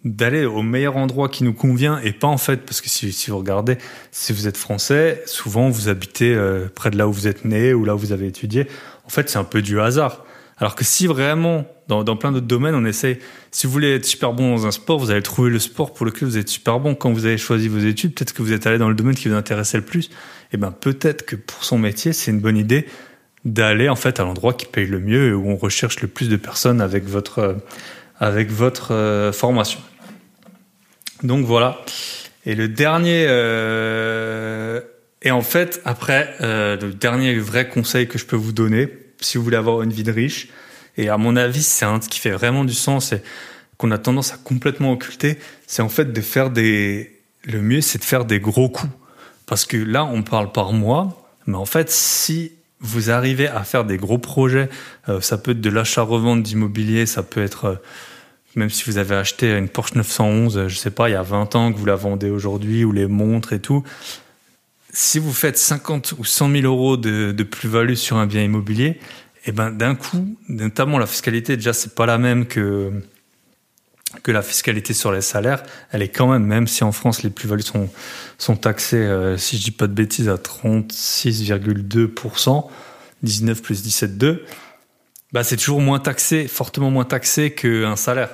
d'aller 0.04 0.46
au 0.46 0.62
meilleur 0.62 0.96
endroit 0.96 1.28
qui 1.28 1.44
nous 1.44 1.52
convient 1.52 2.00
et 2.00 2.12
pas 2.12 2.26
en 2.26 2.38
fait 2.38 2.64
parce 2.64 2.80
que 2.80 2.88
si, 2.88 3.12
si 3.12 3.30
vous 3.30 3.38
regardez 3.38 3.76
si 4.10 4.32
vous 4.32 4.48
êtes 4.48 4.56
français 4.56 5.22
souvent 5.26 5.68
vous 5.68 5.90
habitez 5.90 6.34
euh, 6.34 6.68
près 6.74 6.90
de 6.90 6.96
là 6.96 7.06
où 7.06 7.12
vous 7.12 7.28
êtes 7.28 7.44
né 7.44 7.74
ou 7.74 7.84
là 7.84 7.94
où 7.94 7.98
vous 7.98 8.12
avez 8.12 8.26
étudié 8.26 8.66
en 9.04 9.10
fait 9.10 9.28
c'est 9.28 9.38
un 9.38 9.44
peu 9.44 9.60
du 9.60 9.78
hasard 9.78 10.24
alors 10.60 10.74
que 10.74 10.84
si 10.84 11.06
vraiment 11.06 11.66
dans, 11.88 12.04
plein 12.16 12.30
d'autres 12.30 12.46
domaines 12.46 12.74
on 12.74 12.84
essaie 12.84 13.18
si 13.50 13.66
vous 13.66 13.72
voulez 13.72 13.94
être 13.96 14.04
super 14.04 14.32
bon 14.32 14.54
dans 14.54 14.66
un 14.66 14.70
sport 14.70 14.98
vous 14.98 15.10
allez 15.10 15.22
trouver 15.22 15.50
le 15.50 15.58
sport 15.58 15.92
pour 15.92 16.06
lequel 16.06 16.28
vous 16.28 16.38
êtes 16.38 16.48
super 16.48 16.78
bon 16.78 16.94
quand 16.94 17.12
vous 17.12 17.26
avez 17.26 17.38
choisi 17.38 17.68
vos 17.68 17.78
études 17.78 18.14
peut-être 18.14 18.32
que 18.32 18.42
vous 18.42 18.52
êtes 18.52 18.66
allé 18.66 18.78
dans 18.78 18.88
le 18.88 18.94
domaine 18.94 19.14
qui 19.14 19.28
vous 19.28 19.34
intéressait 19.34 19.78
le 19.78 19.84
plus 19.84 20.06
et 20.06 20.10
eh 20.54 20.56
ben 20.56 20.70
peut-être 20.70 21.24
que 21.24 21.36
pour 21.36 21.64
son 21.64 21.78
métier 21.78 22.12
c'est 22.12 22.30
une 22.30 22.40
bonne 22.40 22.56
idée 22.56 22.86
d'aller 23.44 23.88
en 23.88 23.96
fait 23.96 24.20
à 24.20 24.24
l'endroit 24.24 24.52
qui 24.52 24.66
paye 24.66 24.86
le 24.86 25.00
mieux 25.00 25.28
et 25.28 25.32
où 25.32 25.48
on 25.48 25.56
recherche 25.56 26.00
le 26.00 26.08
plus 26.08 26.28
de 26.28 26.36
personnes 26.36 26.80
avec 26.80 27.04
votre 27.04 27.38
euh, 27.38 27.54
avec 28.20 28.50
votre 28.50 28.92
euh, 28.92 29.32
formation. 29.32 29.80
Donc 31.22 31.44
voilà. 31.46 31.80
Et 32.46 32.54
le 32.54 32.68
dernier 32.68 33.26
euh, 33.28 34.80
et 35.22 35.30
en 35.30 35.42
fait 35.42 35.80
après 35.84 36.34
euh, 36.40 36.76
le 36.80 36.92
dernier 36.92 37.38
vrai 37.38 37.68
conseil 37.68 38.06
que 38.06 38.18
je 38.18 38.24
peux 38.24 38.36
vous 38.36 38.52
donner 38.52 38.88
si 39.20 39.38
vous 39.38 39.44
voulez 39.44 39.56
avoir 39.56 39.82
une 39.82 39.92
vie 39.92 40.02
de 40.02 40.12
riche. 40.12 40.48
Et 40.96 41.08
à 41.08 41.16
mon 41.16 41.36
avis 41.36 41.62
c'est 41.62 41.84
un 41.84 41.98
qui 41.98 42.18
fait 42.18 42.30
vraiment 42.30 42.64
du 42.64 42.74
sens 42.74 43.12
et 43.12 43.22
qu'on 43.76 43.90
a 43.90 43.98
tendance 43.98 44.32
à 44.32 44.36
complètement 44.36 44.92
occulter, 44.92 45.38
c'est 45.66 45.82
en 45.82 45.88
fait 45.88 46.12
de 46.12 46.20
faire 46.20 46.50
des 46.50 47.16
le 47.44 47.62
mieux 47.62 47.80
c'est 47.80 47.98
de 47.98 48.04
faire 48.04 48.24
des 48.24 48.40
gros 48.40 48.68
coups. 48.68 48.92
Parce 49.46 49.64
que 49.64 49.76
là 49.76 50.04
on 50.04 50.22
parle 50.22 50.52
par 50.52 50.72
mois 50.72 51.32
mais 51.46 51.56
en 51.56 51.66
fait 51.66 51.90
si 51.90 52.52
vous 52.80 53.10
arrivez 53.10 53.46
à 53.46 53.62
faire 53.62 53.84
des 53.84 53.98
gros 53.98 54.18
projets, 54.18 54.68
euh, 55.08 55.20
ça 55.20 55.38
peut 55.38 55.52
être 55.52 55.60
de 55.60 55.70
l'achat-revente 55.70 56.42
d'immobilier, 56.42 57.06
ça 57.06 57.22
peut 57.22 57.42
être, 57.42 57.64
euh, 57.66 57.74
même 58.56 58.70
si 58.70 58.84
vous 58.84 58.98
avez 58.98 59.14
acheté 59.14 59.56
une 59.56 59.68
Porsche 59.68 59.94
911, 59.94 60.56
euh, 60.56 60.68
je 60.68 60.76
sais 60.76 60.90
pas, 60.90 61.08
il 61.08 61.12
y 61.12 61.16
a 61.16 61.22
20 61.22 61.54
ans 61.56 61.72
que 61.72 61.78
vous 61.78 61.84
la 61.84 61.96
vendez 61.96 62.30
aujourd'hui, 62.30 62.84
ou 62.84 62.92
les 62.92 63.06
montres 63.06 63.52
et 63.52 63.60
tout, 63.60 63.84
si 64.92 65.18
vous 65.18 65.32
faites 65.32 65.58
50 65.58 66.14
ou 66.18 66.24
100 66.24 66.50
000 66.50 66.64
euros 66.64 66.96
de, 66.96 67.42
plus-value 67.42 67.94
sur 67.94 68.16
un 68.16 68.26
bien 68.26 68.42
immobilier, 68.42 68.98
et 69.42 69.46
eh 69.46 69.52
ben 69.52 69.70
d'un 69.70 69.94
coup, 69.94 70.36
notamment 70.48 70.98
la 70.98 71.06
fiscalité, 71.06 71.56
déjà 71.56 71.72
c'est 71.72 71.94
pas 71.94 72.04
la 72.04 72.18
même 72.18 72.44
que 72.46 72.92
que 74.22 74.32
la 74.32 74.42
fiscalité 74.42 74.92
sur 74.92 75.12
les 75.12 75.20
salaires, 75.20 75.62
elle 75.92 76.02
est 76.02 76.08
quand 76.08 76.26
même, 76.26 76.44
même 76.44 76.66
si 76.66 76.82
en 76.82 76.90
France 76.90 77.22
les 77.22 77.30
plus-values 77.30 77.62
sont, 77.62 77.88
sont 78.38 78.56
taxées, 78.56 78.96
euh, 78.96 79.38
si 79.38 79.56
je 79.56 79.62
dis 79.64 79.70
pas 79.70 79.86
de 79.86 79.92
bêtises, 79.92 80.28
à 80.28 80.34
36,2%, 80.34 82.68
19 83.22 83.62
plus 83.62 83.86
17,2%, 83.86 84.40
bah 85.32 85.44
c'est 85.44 85.56
toujours 85.56 85.80
moins 85.80 86.00
taxé, 86.00 86.48
fortement 86.48 86.90
moins 86.90 87.04
taxé 87.04 87.52
qu'un 87.52 87.94
salaire. 87.94 88.30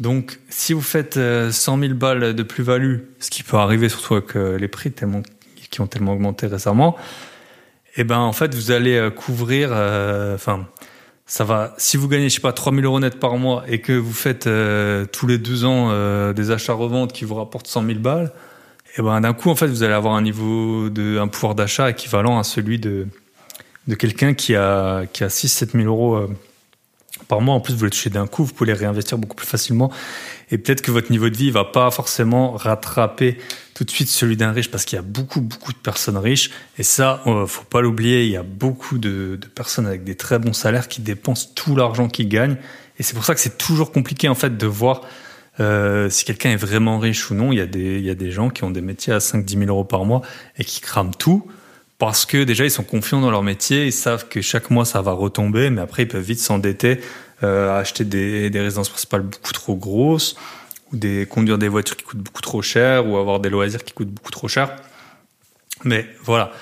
Donc, 0.00 0.38
si 0.50 0.74
vous 0.74 0.82
faites 0.82 1.14
100 1.14 1.18
euh, 1.18 1.50
000 1.50 1.94
balles 1.94 2.34
de 2.34 2.42
plus-value, 2.42 2.98
ce 3.18 3.30
qui 3.30 3.42
peut 3.42 3.56
arriver 3.56 3.88
surtout 3.88 4.16
avec 4.16 4.36
euh, 4.36 4.58
les 4.58 4.68
prix 4.68 4.92
tellement, 4.92 5.22
qui 5.68 5.80
ont 5.80 5.86
tellement 5.86 6.12
augmenté 6.12 6.46
récemment, 6.46 6.96
eh 7.96 8.04
ben 8.04 8.18
en 8.18 8.32
fait 8.32 8.54
vous 8.54 8.70
allez 8.70 9.10
couvrir, 9.14 9.70
enfin 10.34 10.66
ça 11.26 11.42
va. 11.42 11.74
Si 11.76 11.96
vous 11.96 12.08
gagnez, 12.08 12.28
je 12.28 12.36
sais 12.36 12.40
pas, 12.40 12.52
3000 12.52 12.84
euros 12.84 13.00
net 13.00 13.18
par 13.18 13.36
mois 13.36 13.64
et 13.66 13.80
que 13.80 13.92
vous 13.92 14.12
faites 14.12 14.46
euh, 14.46 15.06
tous 15.06 15.26
les 15.26 15.38
deux 15.38 15.64
ans 15.64 15.88
euh, 15.90 16.32
des 16.32 16.52
achats-reventes 16.52 17.12
qui 17.12 17.24
vous 17.24 17.34
rapportent 17.34 17.66
100 17.66 17.84
000 17.84 17.98
balles, 17.98 18.32
et 18.90 19.00
eh 19.00 19.02
ben 19.02 19.20
d'un 19.20 19.34
coup, 19.34 19.50
en 19.50 19.56
fait, 19.56 19.66
vous 19.66 19.82
allez 19.82 19.92
avoir 19.92 20.14
un 20.14 20.22
niveau 20.22 20.88
de 20.88 21.18
un 21.18 21.28
pouvoir 21.28 21.54
d'achat 21.54 21.90
équivalent 21.90 22.38
à 22.38 22.44
celui 22.44 22.78
de 22.78 23.08
de 23.88 23.94
quelqu'un 23.94 24.34
qui 24.34 24.54
a 24.54 25.04
qui 25.12 25.24
a 25.24 25.28
6 25.28 25.48
7 25.48 25.72
000 25.72 25.84
euros 25.84 26.14
euh, 26.14 26.28
par 27.28 27.40
mois. 27.40 27.54
En 27.56 27.60
plus, 27.60 27.74
vous 27.74 27.84
les 27.84 27.90
touchez 27.90 28.08
d'un 28.08 28.26
coup, 28.26 28.44
vous 28.44 28.54
pouvez 28.54 28.72
les 28.72 28.78
réinvestir 28.78 29.18
beaucoup 29.18 29.36
plus 29.36 29.46
facilement. 29.46 29.90
Et 30.50 30.58
peut-être 30.58 30.80
que 30.80 30.92
votre 30.92 31.10
niveau 31.10 31.28
de 31.28 31.36
vie 31.36 31.50
va 31.50 31.64
pas 31.64 31.90
forcément 31.90 32.52
rattraper 32.52 33.36
tout 33.76 33.84
de 33.84 33.90
suite 33.90 34.08
celui 34.08 34.38
d'un 34.38 34.52
riche 34.52 34.70
parce 34.70 34.86
qu'il 34.86 34.96
y 34.96 34.98
a 34.98 35.02
beaucoup, 35.02 35.42
beaucoup 35.42 35.70
de 35.70 35.76
personnes 35.76 36.16
riches. 36.16 36.50
Et 36.78 36.82
ça, 36.82 37.22
euh, 37.26 37.46
faut 37.46 37.64
pas 37.64 37.82
l'oublier, 37.82 38.24
il 38.24 38.30
y 38.30 38.36
a 38.38 38.42
beaucoup 38.42 38.96
de, 38.96 39.38
de, 39.38 39.46
personnes 39.48 39.86
avec 39.86 40.02
des 40.02 40.14
très 40.14 40.38
bons 40.38 40.54
salaires 40.54 40.88
qui 40.88 41.02
dépensent 41.02 41.50
tout 41.54 41.76
l'argent 41.76 42.08
qu'ils 42.08 42.30
gagnent. 42.30 42.56
Et 42.98 43.02
c'est 43.02 43.12
pour 43.12 43.26
ça 43.26 43.34
que 43.34 43.40
c'est 43.40 43.58
toujours 43.58 43.92
compliqué, 43.92 44.30
en 44.30 44.34
fait, 44.34 44.56
de 44.56 44.66
voir 44.66 45.02
euh, 45.60 46.08
si 46.08 46.24
quelqu'un 46.24 46.52
est 46.52 46.56
vraiment 46.56 46.98
riche 46.98 47.30
ou 47.30 47.34
non. 47.34 47.52
Il 47.52 47.58
y, 47.58 47.60
a 47.60 47.66
des, 47.66 47.98
il 47.98 48.04
y 48.06 48.08
a 48.08 48.14
des 48.14 48.30
gens 48.30 48.48
qui 48.48 48.64
ont 48.64 48.70
des 48.70 48.80
métiers 48.80 49.12
à 49.12 49.18
5-10 49.18 49.58
000 49.58 49.64
euros 49.64 49.84
par 49.84 50.06
mois 50.06 50.22
et 50.56 50.64
qui 50.64 50.80
crament 50.80 51.14
tout 51.14 51.46
parce 51.98 52.24
que 52.24 52.44
déjà 52.44 52.64
ils 52.64 52.70
sont 52.70 52.82
confiants 52.82 53.20
dans 53.20 53.30
leur 53.30 53.42
métier, 53.42 53.86
ils 53.86 53.92
savent 53.92 54.28
que 54.28 54.40
chaque 54.42 54.70
mois 54.70 54.84
ça 54.84 55.00
va 55.00 55.12
retomber, 55.12 55.70
mais 55.70 55.80
après 55.80 56.02
ils 56.02 56.08
peuvent 56.08 56.22
vite 56.22 56.40
s'endetter, 56.40 57.00
euh, 57.42 57.78
acheter 57.78 58.04
des, 58.04 58.50
des, 58.50 58.60
résidences 58.60 58.90
principales 58.90 59.22
beaucoup 59.22 59.52
trop 59.54 59.76
grosses, 59.76 60.36
ou 60.92 60.96
des 60.96 61.26
conduire 61.26 61.58
des 61.58 61.68
voitures 61.68 61.96
qui 61.96 62.04
coûtent 62.04 62.22
beaucoup 62.22 62.42
trop 62.42 62.62
cher, 62.62 63.06
ou 63.06 63.16
avoir 63.16 63.40
des 63.40 63.50
loisirs 63.50 63.84
qui 63.84 63.92
coûtent 63.92 64.10
beaucoup 64.10 64.30
trop 64.30 64.48
cher. 64.48 64.76
Mais 65.84 66.06
voilà, 66.22 66.52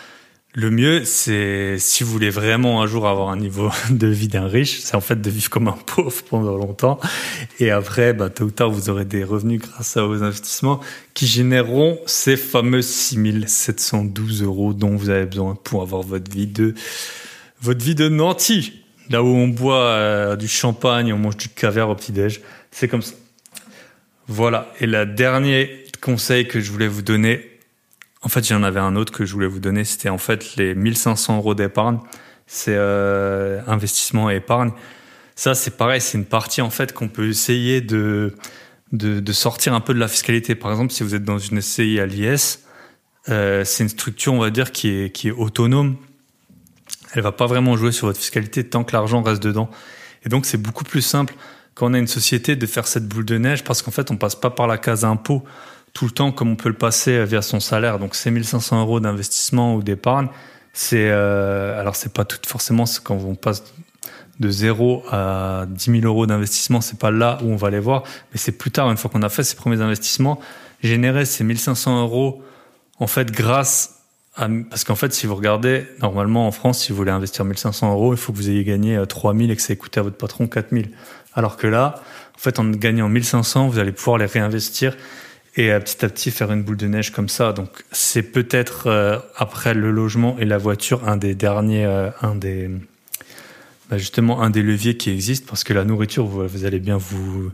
le 0.57 0.71
mieux, 0.71 1.05
c'est 1.05 1.79
si 1.79 2.05
vous 2.05 2.13
voulez 2.13 2.31
vraiment 2.31 2.81
un 2.81 2.87
jour 2.87 3.09
avoir 3.09 3.29
un 3.29 3.37
niveau 3.37 3.71
de 3.91 4.07
vie 4.07 4.29
d'un 4.29 4.47
riche, 4.47 4.81
c'est 4.81 4.95
en 4.95 5.01
fait 5.01 5.21
de 5.21 5.29
vivre 5.29 5.51
comme 5.51 5.67
un 5.67 5.73
pauvre 5.87 6.23
pendant 6.31 6.57
longtemps. 6.57 7.01
Et 7.59 7.73
après, 7.73 8.13
bah, 8.13 8.31
tôt 8.31 8.45
ou 8.45 8.51
tard, 8.53 8.71
vous 8.71 8.89
aurez 8.89 9.05
des 9.05 9.25
revenus 9.25 9.61
grâce 9.61 9.97
à 9.97 10.03
vos 10.03 10.23
investissements 10.23 10.81
qui 11.13 11.27
généreront 11.27 11.99
ces 12.07 12.37
fameux 12.37 12.83
6712 12.83 14.43
euros 14.43 14.75
dont 14.75 14.95
vous 14.95 15.11
avez 15.11 15.27
besoin 15.27 15.57
pour 15.57 15.83
avoir 15.83 16.03
votre 16.03 16.31
vie 16.31 16.47
de, 16.47 16.75
votre 17.61 17.85
vie 17.85 17.97
de. 17.97 18.09
Là 19.11 19.23
où 19.23 19.27
on 19.27 19.49
boit 19.49 19.83
euh, 19.83 20.37
du 20.37 20.49
champagne, 20.49 21.13
on 21.13 21.19
mange 21.19 21.37
du 21.37 21.49
caviar 21.49 21.91
au 21.91 21.95
petit-déj. 21.95 22.41
C'est 22.71 22.89
comme 22.89 23.03
ça. 23.03 23.15
Voilà. 24.27 24.73
Et 24.81 24.87
le 24.87 25.07
dernier 25.07 25.85
conseil 26.01 26.47
que 26.47 26.61
je 26.61 26.71
voulais 26.71 26.89
vous 26.89 27.03
donner, 27.03 27.51
en 28.23 28.29
fait, 28.29 28.47
j'en 28.47 28.63
avais 28.63 28.81
un 28.81 28.97
autre 28.97 29.13
que 29.13 29.25
je 29.25 29.33
voulais 29.33 29.47
vous 29.47 29.61
donner. 29.61 29.85
C'était 29.85 30.09
en 30.09 30.19
fait 30.19 30.57
les 30.57 30.75
1500 30.75 31.39
euros 31.39 31.55
d'épargne. 31.55 31.99
C'est 32.47 32.75
euh, 32.75 33.61
investissement 33.67 34.31
et 34.31 34.37
épargne. 34.37 34.73
Ça, 35.35 35.55
c'est 35.55 35.77
pareil. 35.77 36.01
C'est 36.01 36.19
une 36.19 36.25
partie 36.25 36.63
en 36.63 36.71
fait 36.71 36.93
qu'on 36.93 37.09
peut 37.09 37.29
essayer 37.29 37.81
de 37.81 38.35
de, 38.95 39.33
sortir 39.33 39.75
un 39.75 39.81
peu 39.81 39.95
de 39.95 39.99
la 39.99 40.09
fiscalité. 40.09 40.55
Par 40.55 40.71
exemple, 40.71 40.93
si 40.93 41.03
vous 41.03 41.15
êtes 41.15 41.25
dans 41.25 41.39
une 41.39 41.61
SCI 41.61 41.99
à 42.01 42.07
l'IS, 42.07 42.61
euh, 43.29 43.65
c'est 43.65 43.83
une 43.83 43.89
structure, 43.89 44.33
on 44.33 44.39
va 44.39 44.51
dire, 44.51 44.73
qui 44.73 44.89
est, 44.89 45.11
qui 45.11 45.29
est 45.29 45.33
autonome. 45.33 45.97
Elle 47.13 47.23
va 47.23 47.33
pas 47.33 47.47
vraiment 47.47 47.77
jouer 47.77 47.93
sur 47.93 48.07
votre 48.07 48.19
fiscalité 48.19 48.65
tant 48.65 48.85
que 48.85 48.93
l'argent 48.93 49.23
reste 49.23 49.43
dedans. 49.43 49.71
Et 50.25 50.29
donc, 50.29 50.47
c'est 50.47 50.59
beaucoup 50.59 50.85
plus 50.85 51.03
simple 51.03 51.35
quand 51.75 51.91
on 51.91 51.95
a 51.95 51.99
une 51.99 52.07
société 52.07 52.57
de 52.57 52.67
faire 52.67 52.87
cette 52.87 53.07
boule 53.07 53.25
de 53.25 53.39
neige 53.39 53.65
parce 53.65 53.83
qu'en 53.83 53.91
fait, 53.91 54.11
on 54.11 54.17
passe 54.17 54.35
pas 54.35 54.51
par 54.51 54.67
la 54.67 54.79
case 54.79 55.05
impôt 55.05 55.45
tout 55.93 56.07
le 56.07 56.11
temps 56.11 56.33
comme 56.33 56.51
on 56.51 56.57
peut 56.57 56.69
le 56.69 56.77
passer 56.77 57.25
via 57.25 57.43
son 57.43 57.61
salaire. 57.61 57.99
Donc, 57.99 58.15
c'est 58.15 58.31
1500 58.31 58.81
euros 58.81 59.01
d'investissement 59.01 59.75
ou 59.75 59.83
d'épargne. 59.83 60.29
C'est 60.73 61.09
euh, 61.11 61.81
alors 61.81 61.95
c'est 61.95 62.13
pas 62.13 62.25
tout 62.25 62.39
forcément 62.45 62.85
quand 63.05 63.15
on 63.15 63.37
passe 63.37 63.63
de 64.41 64.51
0 64.51 65.05
à 65.11 65.67
10 65.69 66.01
000 66.01 66.05
euros 66.05 66.27
d'investissement, 66.27 66.81
c'est 66.81 66.99
pas 66.99 67.11
là 67.11 67.39
où 67.43 67.47
on 67.47 67.57
va 67.57 67.71
les 67.71 67.79
voir, 67.79 68.03
mais 68.33 68.39
c'est 68.39 68.53
plus 68.53 68.71
tard, 68.71 68.91
une 68.91 68.97
fois 68.97 69.11
qu'on 69.11 69.23
a 69.23 69.29
fait 69.29 69.45
ces 69.45 69.55
premiers 69.55 69.81
investissements, 69.81 70.41
générer 70.83 71.25
ces 71.25 71.45
1500 71.45 72.03
euros, 72.03 72.43
en 72.99 73.07
fait, 73.07 73.31
grâce 73.31 74.01
à, 74.37 74.49
parce 74.69 74.83
qu'en 74.83 74.97
fait, 74.97 75.13
si 75.13 75.29
vous 75.29 75.37
regardez, 75.37 75.87
normalement, 76.01 76.49
en 76.49 76.51
France, 76.51 76.81
si 76.81 76.91
vous 76.91 76.97
voulez 76.97 77.13
investir 77.13 77.45
1500 77.45 77.93
euros, 77.93 78.13
il 78.13 78.17
faut 78.17 78.33
que 78.33 78.39
vous 78.39 78.51
ayez 78.51 78.65
gagné 78.65 79.01
3000 79.09 79.51
et 79.53 79.57
que 79.57 79.63
ça 79.63 79.73
ait 79.73 79.77
coûté 79.77 80.01
à 80.01 80.03
votre 80.03 80.17
patron 80.17 80.49
4000. 80.49 80.91
Alors 81.35 81.57
que 81.57 81.67
là, 81.67 81.97
en 82.35 82.39
fait, 82.39 82.59
en 82.59 82.65
gagnant 82.71 83.09
1500, 83.09 83.69
vous 83.69 83.79
allez 83.79 83.93
pouvoir 83.93 84.19
les 84.19 84.27
réinvestir 84.27 84.97
et 85.57 85.73
euh, 85.73 85.81
petit 85.81 86.05
à 86.05 86.09
petit 86.09 86.31
faire 86.31 86.53
une 86.53 86.63
boule 86.63 86.77
de 86.77 86.87
neige 86.87 87.11
comme 87.11 87.29
ça. 87.29 87.53
Donc, 87.53 87.85
c'est 87.93 88.23
peut-être, 88.23 88.89
euh, 88.89 89.19
après 89.37 89.75
le 89.75 89.91
logement 89.91 90.37
et 90.39 90.45
la 90.45 90.59
voiture, 90.59 91.09
un 91.09 91.17
des 91.17 91.35
derniers, 91.35 91.85
euh, 91.85 92.11
un 92.23 92.35
des, 92.35 92.71
bah, 93.91 93.99
justement 93.99 94.43
un 94.43 94.51
des 94.51 94.63
leviers 94.63 94.97
qui 94.97 95.11
existe 95.11 95.47
parce 95.47 95.65
que 95.65 95.73
la 95.73 95.85
nourriture, 95.85 96.27
vous, 96.27 96.65
allez 96.65 96.81
bien 96.81 96.97
vous 96.97 97.51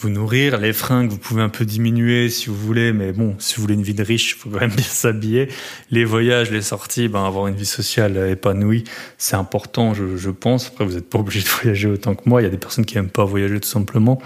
vous 0.00 0.10
nourrir, 0.10 0.58
les 0.58 0.72
fringues, 0.72 1.10
vous 1.10 1.18
pouvez 1.18 1.42
un 1.42 1.48
peu 1.48 1.64
diminuer 1.64 2.28
si 2.28 2.46
vous 2.46 2.54
voulez, 2.54 2.92
mais 2.92 3.12
bon, 3.12 3.34
si 3.38 3.56
vous 3.56 3.62
voulez 3.62 3.74
une 3.74 3.82
vie 3.82 3.94
de 3.94 4.04
riche, 4.04 4.32
il 4.32 4.38
faut 4.38 4.48
quand 4.48 4.60
même 4.60 4.70
bien 4.70 4.84
s'habiller. 4.88 5.48
Les 5.90 6.04
voyages, 6.04 6.50
les 6.50 6.62
sorties, 6.62 7.08
ben 7.08 7.24
avoir 7.24 7.48
une 7.48 7.56
vie 7.56 7.66
sociale 7.66 8.16
épanouie, 8.30 8.84
c'est 9.18 9.34
important, 9.34 9.94
je, 9.94 10.16
je, 10.16 10.30
pense. 10.30 10.68
Après, 10.68 10.84
vous 10.84 10.94
n'êtes 10.94 11.10
pas 11.10 11.18
obligé 11.18 11.40
de 11.40 11.48
voyager 11.62 11.88
autant 11.88 12.14
que 12.14 12.28
moi. 12.28 12.40
Il 12.40 12.44
y 12.44 12.48
a 12.48 12.50
des 12.50 12.58
personnes 12.58 12.84
qui 12.84 12.96
aiment 12.96 13.10
pas 13.10 13.24
voyager 13.24 13.58
tout 13.58 13.68
simplement 13.68 14.20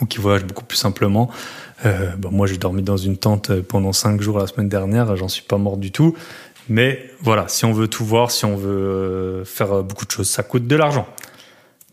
ou 0.00 0.06
qui 0.06 0.18
voyagent 0.18 0.44
beaucoup 0.44 0.64
plus 0.64 0.76
simplement. 0.76 1.30
Euh, 1.86 2.14
ben 2.16 2.30
moi, 2.30 2.46
j'ai 2.46 2.58
dormi 2.58 2.82
dans 2.82 2.96
une 2.96 3.16
tente 3.16 3.60
pendant 3.62 3.92
cinq 3.92 4.20
jours 4.20 4.38
la 4.38 4.46
semaine 4.46 4.68
dernière, 4.68 5.16
j'en 5.16 5.28
suis 5.28 5.44
pas 5.44 5.56
mort 5.56 5.78
du 5.78 5.92
tout. 5.92 6.14
Mais 6.68 7.10
voilà, 7.20 7.46
si 7.48 7.64
on 7.64 7.72
veut 7.72 7.88
tout 7.88 8.04
voir, 8.04 8.30
si 8.30 8.44
on 8.44 8.56
veut 8.56 8.70
euh, 8.70 9.44
faire 9.44 9.82
beaucoup 9.82 10.04
de 10.04 10.10
choses, 10.10 10.28
ça 10.28 10.42
coûte 10.42 10.66
de 10.66 10.76
l'argent. 10.76 11.06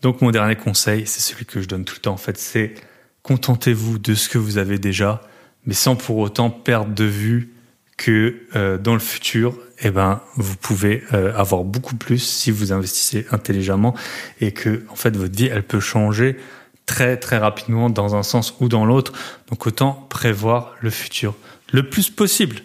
Donc 0.02 0.20
mon 0.20 0.32
dernier 0.32 0.56
conseil, 0.56 1.06
c'est 1.06 1.20
celui 1.20 1.46
que 1.46 1.62
je 1.62 1.68
donne 1.68 1.84
tout 1.84 1.94
le 1.96 2.00
temps 2.00 2.12
en 2.12 2.18
fait, 2.18 2.36
c'est 2.36 2.74
contentez-vous 3.22 3.98
de 3.98 4.14
ce 4.14 4.28
que 4.28 4.36
vous 4.36 4.58
avez 4.58 4.78
déjà, 4.78 5.22
mais 5.64 5.74
sans 5.74 5.94
pour 5.94 6.18
autant 6.18 6.50
perdre 6.50 6.92
de 6.92 7.04
vue 7.04 7.54
que 7.96 8.42
euh, 8.56 8.78
dans 8.78 8.94
le 8.94 9.00
futur, 9.00 9.56
eh 9.80 9.90
ben, 9.90 10.20
vous 10.34 10.56
pouvez 10.56 11.04
euh, 11.12 11.32
avoir 11.36 11.62
beaucoup 11.62 11.94
plus 11.94 12.18
si 12.18 12.50
vous 12.50 12.72
investissez 12.72 13.26
intelligemment 13.30 13.94
et 14.40 14.50
que 14.50 14.84
en 14.90 14.96
fait 14.96 15.16
votre 15.16 15.36
vie, 15.36 15.50
peut 15.68 15.78
changer 15.78 16.36
très 16.84 17.16
très 17.16 17.38
rapidement 17.38 17.88
dans 17.88 18.16
un 18.16 18.24
sens 18.24 18.56
ou 18.58 18.68
dans 18.68 18.84
l'autre. 18.84 19.12
Donc 19.50 19.66
autant 19.68 20.06
prévoir 20.10 20.74
le 20.80 20.90
futur 20.90 21.34
le 21.72 21.88
plus 21.88 22.10
possible. 22.10 22.56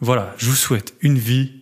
Voilà, 0.00 0.32
je 0.38 0.46
vous 0.46 0.56
souhaite 0.56 0.94
une 1.00 1.18
vie, 1.18 1.57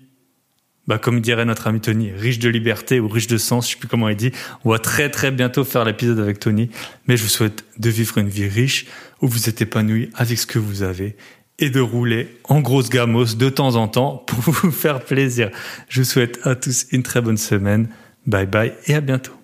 bah, 0.86 0.98
comme 0.98 1.20
dirait 1.20 1.44
notre 1.44 1.66
ami 1.66 1.80
Tony, 1.80 2.12
riche 2.12 2.38
de 2.38 2.48
liberté 2.48 3.00
ou 3.00 3.08
riche 3.08 3.26
de 3.26 3.38
sens, 3.38 3.66
je 3.66 3.72
sais 3.72 3.78
plus 3.78 3.88
comment 3.88 4.08
il 4.08 4.16
dit. 4.16 4.32
On 4.64 4.70
va 4.70 4.78
très 4.78 5.10
très 5.10 5.30
bientôt 5.30 5.64
faire 5.64 5.84
l'épisode 5.84 6.18
avec 6.18 6.38
Tony, 6.38 6.70
mais 7.06 7.16
je 7.16 7.22
vous 7.22 7.28
souhaite 7.28 7.64
de 7.78 7.90
vivre 7.90 8.18
une 8.18 8.28
vie 8.28 8.48
riche 8.48 8.86
où 9.20 9.28
vous 9.28 9.48
êtes 9.48 9.60
épanoui 9.62 10.10
avec 10.14 10.38
ce 10.38 10.46
que 10.46 10.58
vous 10.58 10.82
avez 10.82 11.16
et 11.58 11.70
de 11.70 11.80
rouler 11.80 12.28
en 12.44 12.60
grosse 12.60 12.90
gamos 12.90 13.34
de 13.34 13.48
temps 13.48 13.76
en 13.76 13.88
temps 13.88 14.24
pour 14.26 14.38
vous 14.52 14.70
faire 14.70 15.00
plaisir. 15.00 15.50
Je 15.88 16.02
vous 16.02 16.08
souhaite 16.08 16.38
à 16.44 16.54
tous 16.54 16.86
une 16.92 17.02
très 17.02 17.20
bonne 17.20 17.38
semaine. 17.38 17.88
Bye 18.26 18.46
bye 18.46 18.72
et 18.86 18.94
à 18.94 19.00
bientôt. 19.00 19.35